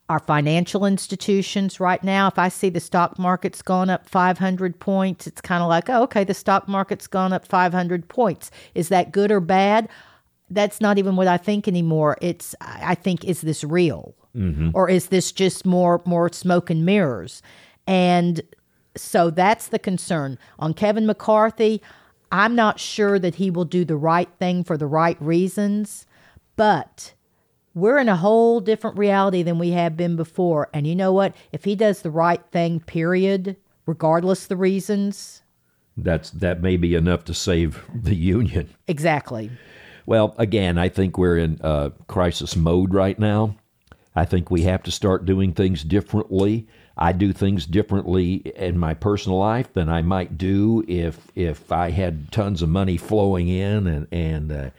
our 0.09 0.19
financial 0.19 0.85
institutions 0.85 1.79
right 1.79 2.03
now, 2.03 2.27
if 2.27 2.37
I 2.37 2.49
see 2.49 2.69
the 2.69 2.81
stock 2.81 3.17
market's 3.17 3.63
gone 3.63 3.91
up 3.91 4.09
500 4.09 4.81
points, 4.81 5.29
it's 5.29 5.41
kind 5.41 5.63
of 5.63 5.69
like, 5.69 5.89
oh, 5.89 6.03
okay, 6.03 6.25
the 6.25 6.35
stock 6.35 6.67
market's 6.67 7.07
gone 7.07 7.33
up 7.33 7.47
500 7.47 8.09
points. 8.09 8.51
Is 8.75 8.89
that 8.89 9.13
good 9.13 9.31
or 9.31 9.39
bad? 9.39 9.89
That's 10.51 10.81
not 10.81 10.99
even 10.99 11.15
what 11.15 11.29
I 11.29 11.37
think 11.37 11.69
anymore. 11.69 12.17
It's, 12.21 12.57
I 12.61 12.91
I 12.91 12.95
think, 12.97 13.25
is 13.25 13.41
this 13.43 13.63
real? 13.63 14.17
Or 14.75 14.91
is 14.91 15.11
this 15.11 15.31
just 15.31 15.65
more, 15.65 16.03
more 16.05 16.33
smoke 16.33 16.71
and 16.71 16.85
mirrors? 16.85 17.41
And 17.87 18.43
so 18.97 19.31
that's 19.31 19.69
the 19.69 19.79
concern. 19.79 20.39
On 20.59 20.75
Kevin 20.75 21.07
McCarthy, 21.07 21.83
I'm 22.33 22.55
not 22.55 22.81
sure 22.81 23.19
that 23.19 23.37
he 23.37 23.51
will 23.51 23.65
do 23.65 23.85
the 23.85 23.97
right 23.97 24.29
thing 24.39 24.65
for 24.65 24.77
the 24.77 24.87
right 24.87 25.21
reasons, 25.21 26.07
but 26.57 27.15
we're 27.75 27.99
in 27.99 28.09
a 28.09 28.17
whole 28.17 28.61
different 28.61 28.99
reality 28.99 29.43
than 29.43 29.59
we 29.59 29.71
have 29.71 29.97
been 29.97 30.17
before. 30.17 30.69
And 30.73 30.87
you 30.87 30.97
know 30.97 31.13
what? 31.13 31.35
If 31.53 31.65
he 31.65 31.77
does 31.77 32.03
the 32.03 32.11
right 32.11 32.43
thing, 32.51 32.81
period, 32.81 33.57
regardless 33.85 34.47
the 34.47 34.57
reasons, 34.57 35.43
That's 35.97 36.31
that 36.31 36.63
may 36.63 36.77
be 36.77 36.95
enough 36.95 37.25
to 37.27 37.35
save 37.35 37.85
the 37.95 38.15
union. 38.15 38.71
exactly. 38.89 39.51
Well, 40.07 40.35
again, 40.39 40.79
I 40.79 40.89
think 40.89 41.19
we're 41.19 41.39
in 41.39 41.61
uh, 41.63 41.91
crisis 42.07 42.55
mode 42.57 42.95
right 42.95 43.19
now. 43.19 43.57
I 44.15 44.25
think 44.25 44.51
we 44.51 44.63
have 44.63 44.83
to 44.85 44.91
start 44.91 45.27
doing 45.27 45.53
things 45.53 45.83
differently. 45.83 46.67
I 46.99 47.13
do 47.13 47.33
things 47.33 47.67
differently 47.67 48.37
in 48.57 48.79
my 48.79 48.95
personal 48.95 49.39
life 49.39 49.71
than 49.75 49.91
I 49.91 50.01
might 50.01 50.39
do 50.39 50.83
if 50.89 51.19
if 51.35 51.71
I 51.71 51.91
had 51.91 52.33
tons 52.33 52.63
of 52.63 52.71
money 52.71 52.97
flowing 52.97 53.49
in 53.49 53.87
and 53.87 54.07
and 54.11 54.51
uh, 54.53 54.71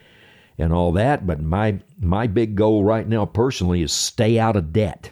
and 0.57 0.73
all 0.73 0.91
that. 0.93 1.27
But 1.27 1.41
my 1.41 1.79
my 1.99 2.25
big 2.25 2.55
goal 2.55 2.83
right 2.83 3.07
now, 3.07 3.25
personally, 3.25 3.83
is 3.83 3.91
stay 3.91 4.39
out 4.39 4.55
of 4.55 4.73
debt. 4.73 5.11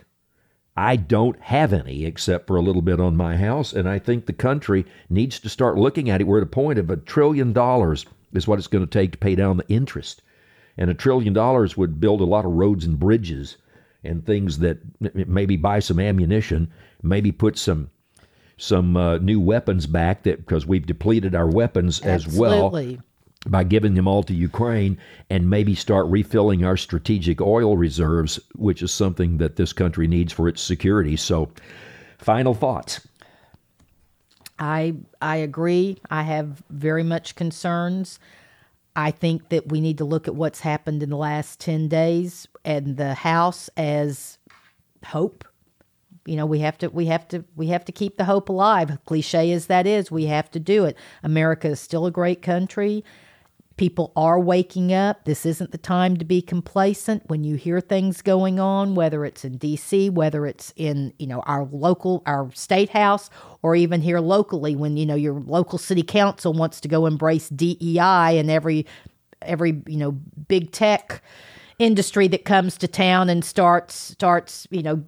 I 0.76 0.96
don't 0.96 1.40
have 1.42 1.74
any 1.74 2.06
except 2.06 2.48
for 2.48 2.58
a 2.58 2.62
little 2.62 2.82
bit 2.82 3.00
on 3.00 3.16
my 3.16 3.38
house, 3.38 3.72
and 3.72 3.88
I 3.88 4.00
think 4.00 4.26
the 4.26 4.34
country 4.34 4.86
needs 5.08 5.40
to 5.40 5.50
start 5.50 5.78
looking 5.78 6.10
at 6.10 6.22
it. 6.22 6.28
We're 6.28 6.40
at 6.40 6.44
a 6.44 6.48
point 6.48 6.80
of 6.80 6.90
a 6.90 6.98
trillion 6.98 7.54
dollars 7.54 8.06
is 8.34 8.48
what 8.48 8.58
it's 8.58 8.68
going 8.68 8.86
to 8.86 8.90
take 8.90 9.12
to 9.12 9.18
pay 9.18 9.36
down 9.36 9.58
the 9.58 9.70
interest, 9.70 10.24
and 10.76 10.90
a 10.90 10.96
trillion 10.96 11.34
dollars 11.34 11.78
would 11.78 12.02
build 12.02 12.20
a 12.20 12.26
lot 12.26 12.46
of 12.46 12.52
roads 12.52 12.84
and 12.84 13.00
bridges 13.00 13.58
and 14.06 14.26
things 14.26 14.60
that 14.60 14.80
maybe 15.28 15.58
buy 15.58 15.80
some 15.80 16.00
ammunition, 16.00 16.72
maybe 17.02 17.32
put 17.32 17.58
some 17.58 17.90
some 18.58 18.96
uh, 18.96 19.18
new 19.18 19.40
weapons 19.40 19.86
back 19.86 20.24
that 20.24 20.38
because 20.38 20.66
we've 20.66 20.86
depleted 20.86 21.36
our 21.36 21.48
weapons 21.48 22.00
as 22.02 22.26
well 22.28 22.74
by 23.48 23.64
giving 23.64 23.94
them 23.94 24.08
all 24.08 24.24
to 24.24 24.34
Ukraine 24.34 24.98
and 25.30 25.50
maybe 25.50 25.76
start 25.76 26.08
refilling 26.08 26.64
our 26.64 26.78
strategic 26.78 27.42
oil 27.42 27.78
reserves, 27.78 28.40
which 28.56 28.82
is 28.82 28.92
something 28.92 29.38
that 29.38 29.56
this 29.56 29.74
country 29.74 30.08
needs 30.08 30.34
for 30.34 30.48
its 30.48 30.62
security. 30.62 31.16
So, 31.16 31.52
final 32.18 32.54
thoughts. 32.54 33.06
I 34.58 34.96
I 35.22 35.38
agree. 35.38 36.00
I 36.10 36.24
have 36.24 36.64
very 36.70 37.04
much 37.04 37.36
concerns. 37.36 38.20
I 38.96 39.12
think 39.12 39.50
that 39.50 39.68
we 39.68 39.82
need 39.82 39.98
to 39.98 40.06
look 40.06 40.28
at 40.28 40.36
what's 40.36 40.62
happened 40.62 41.04
in 41.04 41.10
the 41.10 41.18
last 41.18 41.60
10 41.60 41.90
days 41.90 42.48
and 42.66 42.98
the 42.98 43.14
house 43.14 43.70
as 43.78 44.40
hope. 45.06 45.46
You 46.26 46.36
know, 46.36 46.48
we 46.48 46.60
have 46.60 46.78
to 46.80 46.90
we 46.90 47.06
have 47.06 47.28
to 47.30 47.46
we 47.56 47.68
have 47.68 47.86
to 47.86 47.92
keep 47.92 48.18
the 48.18 48.26
hope 48.26 48.50
alive. 48.50 48.98
Cliche 49.06 49.52
as 49.52 49.68
that 49.68 49.86
is, 49.86 50.10
we 50.12 50.26
have 50.26 50.50
to 50.52 50.60
do 50.60 50.84
it. 50.84 50.98
America 51.24 51.70
is 51.70 51.80
still 51.80 52.08
a 52.08 52.12
great 52.12 52.42
country. 52.42 53.06
People 53.78 54.14
are 54.16 54.40
waking 54.40 54.94
up. 54.94 55.26
This 55.26 55.46
isn't 55.46 55.72
the 55.72 55.78
time 55.78 56.16
to 56.18 56.26
be 56.26 56.42
complacent 56.42 57.24
when 57.28 57.44
you 57.44 57.56
hear 57.56 57.82
things 57.82 58.22
going 58.22 58.58
on, 58.58 58.96
whether 58.96 59.26
it's 59.26 59.44
in 59.44 59.60
DC, 59.60 60.10
whether 60.10 60.46
it's 60.48 60.74
in, 60.78 61.14
you 61.20 61.28
know, 61.28 61.42
our 61.42 61.66
local, 61.66 62.24
our 62.26 62.50
state 62.54 62.92
house, 62.92 63.30
or 63.62 63.76
even 63.76 64.00
here 64.00 64.22
locally 64.22 64.78
when, 64.78 64.96
you 64.96 65.06
know, 65.06 65.16
your 65.16 65.42
local 65.42 65.78
city 65.78 66.04
council 66.04 66.54
wants 66.54 66.80
to 66.80 66.88
go 66.88 67.06
embrace 67.06 67.50
DEI 67.50 68.40
and 68.40 68.50
every, 68.50 68.86
every, 69.42 69.82
you 69.88 69.98
know, 69.98 70.12
big 70.48 70.72
tech 70.72 71.22
industry 71.80 72.28
that 72.30 72.46
comes 72.46 72.78
to 72.78 72.88
town 72.88 73.30
and 73.30 73.44
starts, 73.44 73.96
starts, 73.96 74.68
you 74.72 74.84
know, 74.84 75.04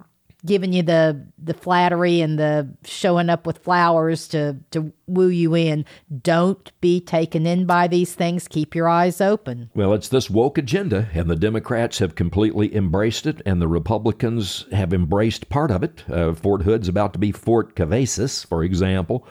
giving 0.45 0.72
you 0.72 0.84
the 0.84 1.26
the 1.38 1.53
flattery 1.53 2.22
and 2.22 2.38
the 2.38 2.68
showing 2.86 3.30
up 3.30 3.45
with 3.45 3.57
flowers 3.57 4.28
to 4.30 4.55
to 4.72 4.93
woo 5.07 5.28
you 5.28 5.55
in. 5.55 5.84
Don't 6.22 6.72
be 6.80 7.01
taken 7.01 7.45
in 7.45 7.65
by 7.65 7.88
these 7.88 8.13
things. 8.13 8.47
Keep 8.47 8.76
your 8.76 8.88
eyes 8.88 9.20
open. 9.20 9.70
Well, 9.74 9.93
it's 9.93 10.09
this 10.09 10.30
woke 10.30 10.57
agenda, 10.57 11.09
and 11.13 11.30
the 11.30 11.36
Democrats 11.36 11.99
have 11.99 12.15
completely 12.15 12.74
embraced 12.76 13.26
it, 13.26 13.41
and 13.45 13.61
the 13.61 13.68
Republicans 13.68 14.65
have 14.72 14.93
embraced 14.93 15.49
part 15.49 15.72
of 15.72 15.84
it. 15.84 16.03
Uh, 16.09 16.34
Fort 16.34 16.61
Hood's 16.61 16.88
about 16.88 17.13
to 17.13 17.20
be 17.20 17.32
Fort 17.32 17.76
Cavazos, 17.76 18.45
for 18.45 18.63
example. 18.63 19.28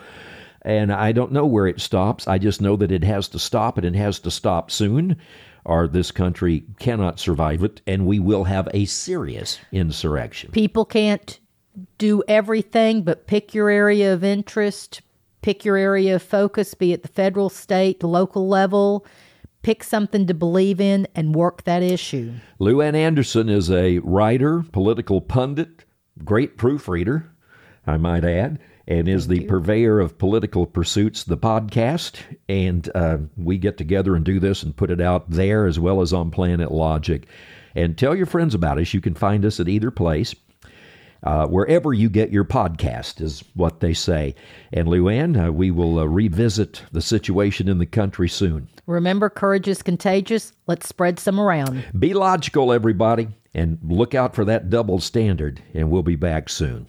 And 0.63 0.91
I 0.91 1.13
don't 1.13 1.31
know 1.31 1.45
where 1.45 1.67
it 1.67 1.79
stops. 1.79 2.27
I 2.27 2.39
just 2.39 2.61
know 2.61 2.75
that 2.75 2.91
it 2.91 3.05
has 3.05 3.29
to 3.29 3.39
stop, 3.39 3.77
and 3.77 3.85
it 3.85 3.95
has 3.95 4.19
to 4.19 4.31
stop 4.31 4.69
soon, 4.69 5.15
or 5.67 5.87
this 5.87 6.11
country 6.11 6.63
cannot 6.79 7.19
survive 7.19 7.61
it, 7.61 7.81
and 7.85 8.07
we 8.07 8.19
will 8.19 8.45
have 8.45 8.69
a 8.73 8.85
serious 8.85 9.59
insurrection. 9.71 10.49
People 10.51 10.85
can't 10.85 11.39
do 11.97 12.23
everything, 12.27 13.03
but 13.03 13.27
pick 13.27 13.53
your 13.53 13.69
area 13.69 14.13
of 14.13 14.23
interest, 14.23 15.01
pick 15.41 15.65
your 15.65 15.75
area 15.75 16.15
of 16.15 16.23
focus, 16.23 16.73
be 16.73 16.93
it 16.93 17.03
the 17.03 17.09
federal, 17.09 17.49
state, 17.49 18.01
local 18.01 18.47
level. 18.47 19.05
Pick 19.61 19.83
something 19.83 20.25
to 20.27 20.33
believe 20.33 20.79
in 20.79 21.07
and 21.13 21.35
work 21.35 21.65
that 21.65 21.83
issue. 21.83 22.31
Lou 22.59 22.81
Ann 22.81 22.95
Anderson 22.95 23.49
is 23.49 23.69
a 23.69 23.97
writer, 23.99 24.63
political 24.71 25.19
pundit, 25.19 25.83
great 26.23 26.57
proofreader, 26.57 27.29
I 27.85 27.97
might 27.97 28.23
add, 28.23 28.59
and 28.87 29.07
is 29.09 29.27
the 29.27 29.41
purveyor 29.41 29.99
of 29.99 30.17
Political 30.17 30.67
Pursuits, 30.67 31.25
the 31.25 31.37
podcast. 31.37 32.19
And 32.47 32.89
uh, 32.95 33.17
we 33.35 33.57
get 33.57 33.77
together 33.77 34.15
and 34.15 34.23
do 34.23 34.39
this 34.39 34.63
and 34.63 34.75
put 34.75 34.91
it 34.91 35.01
out 35.01 35.29
there 35.29 35.65
as 35.67 35.79
well 35.79 36.01
as 36.01 36.13
on 36.13 36.31
Planet 36.31 36.71
Logic. 36.71 37.27
And 37.75 37.97
tell 37.97 38.15
your 38.15 38.25
friends 38.25 38.55
about 38.55 38.79
us. 38.79 38.93
You 38.93 39.01
can 39.01 39.13
find 39.13 39.45
us 39.45 39.59
at 39.59 39.67
either 39.67 39.91
place. 39.91 40.33
Uh, 41.23 41.47
wherever 41.47 41.93
you 41.93 42.09
get 42.09 42.31
your 42.31 42.45
podcast 42.45 43.21
is 43.21 43.43
what 43.55 43.79
they 43.79 43.93
say. 43.93 44.35
And 44.71 44.87
Lou 44.87 45.09
Ann, 45.09 45.35
uh, 45.35 45.51
we 45.51 45.71
will 45.71 45.99
uh, 45.99 46.05
revisit 46.05 46.83
the 46.91 47.01
situation 47.01 47.67
in 47.67 47.79
the 47.79 47.87
country 47.87 48.29
soon. 48.29 48.69
Remember, 48.85 49.29
courage 49.29 49.67
is 49.67 49.81
contagious. 49.81 50.53
Let's 50.67 50.87
spread 50.87 51.19
some 51.19 51.39
around. 51.39 51.83
Be 51.97 52.13
logical, 52.13 52.71
everybody, 52.71 53.29
and 53.53 53.79
look 53.83 54.13
out 54.13 54.35
for 54.35 54.45
that 54.45 54.69
double 54.69 54.99
standard, 54.99 55.61
and 55.73 55.89
we'll 55.89 56.03
be 56.03 56.15
back 56.15 56.49
soon. 56.49 56.87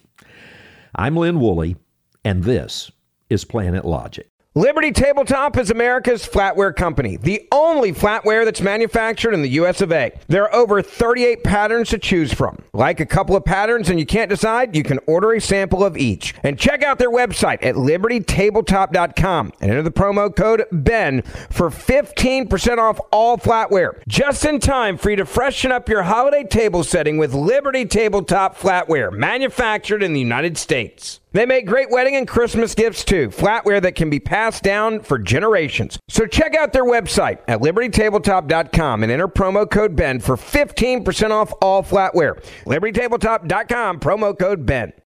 I'm 0.95 1.15
Lynn 1.17 1.39
Woolley, 1.39 1.75
and 2.23 2.43
this 2.43 2.91
is 3.29 3.45
Planet 3.45 3.85
Logic. 3.85 4.29
Liberty 4.55 4.91
Tabletop 4.91 5.57
is 5.57 5.69
America's 5.69 6.25
flatware 6.25 6.75
company, 6.75 7.17
the 7.17 7.47
only 7.51 7.93
flatware 7.93 8.43
that's 8.43 8.61
manufactured 8.61 9.35
in 9.35 9.43
the 9.43 9.51
US 9.51 9.79
of 9.79 9.91
A. 9.91 10.11
There 10.27 10.43
are 10.43 10.53
over 10.55 10.81
38 10.81 11.43
patterns 11.43 11.89
to 11.89 11.99
choose 11.99 12.33
from. 12.33 12.57
Like 12.73 12.99
a 12.99 13.05
couple 13.05 13.35
of 13.35 13.45
patterns 13.45 13.89
and 13.89 13.99
you 13.99 14.07
can't 14.07 14.29
decide, 14.29 14.75
you 14.75 14.81
can 14.81 14.99
order 15.05 15.33
a 15.33 15.39
sample 15.39 15.83
of 15.83 15.95
each. 15.95 16.33
And 16.43 16.57
check 16.57 16.83
out 16.83 16.97
their 16.97 17.11
website 17.11 17.63
at 17.63 17.75
libertytabletop.com 17.75 19.53
and 19.61 19.71
enter 19.71 19.83
the 19.83 19.91
promo 19.91 20.35
code 20.35 20.65
BEN 20.71 21.21
for 21.51 21.69
15% 21.69 22.79
off 22.79 22.99
all 23.11 23.37
flatware. 23.37 24.01
Just 24.07 24.43
in 24.45 24.59
time 24.59 24.97
for 24.97 25.11
you 25.11 25.15
to 25.17 25.25
freshen 25.25 25.71
up 25.71 25.87
your 25.87 26.01
holiday 26.01 26.43
table 26.43 26.83
setting 26.83 27.19
with 27.19 27.35
Liberty 27.35 27.85
Tabletop 27.85 28.57
flatware, 28.57 29.13
manufactured 29.13 30.01
in 30.01 30.13
the 30.13 30.19
United 30.19 30.57
States. 30.57 31.19
They 31.31 31.45
make 31.45 31.67
great 31.67 31.91
wedding 31.91 32.15
and 32.15 32.27
Christmas 32.27 32.73
gifts 32.73 33.03
too, 33.03 33.29
flatware 33.29 33.81
that 33.83 33.93
can 33.93 34.09
be 34.09 34.19
passed 34.19 34.63
down 34.63 35.01
for 35.01 35.19
generations. 35.19 35.99
So 36.09 36.25
check 36.25 36.55
out 36.55 36.73
their 36.73 36.85
website 36.85 37.39
at 37.47 37.59
libertytabletop.com 37.59 39.03
and 39.03 39.11
enter 39.11 39.27
promo 39.27 39.69
code 39.69 39.95
BEN 39.95 40.21
for 40.21 40.35
15% 40.35 41.29
off 41.29 41.53
all 41.61 41.83
flatware. 41.83 42.43
libertytabletop.com, 42.65 43.99
promo 43.99 44.37
code 44.37 44.65
BEN. 44.65 44.93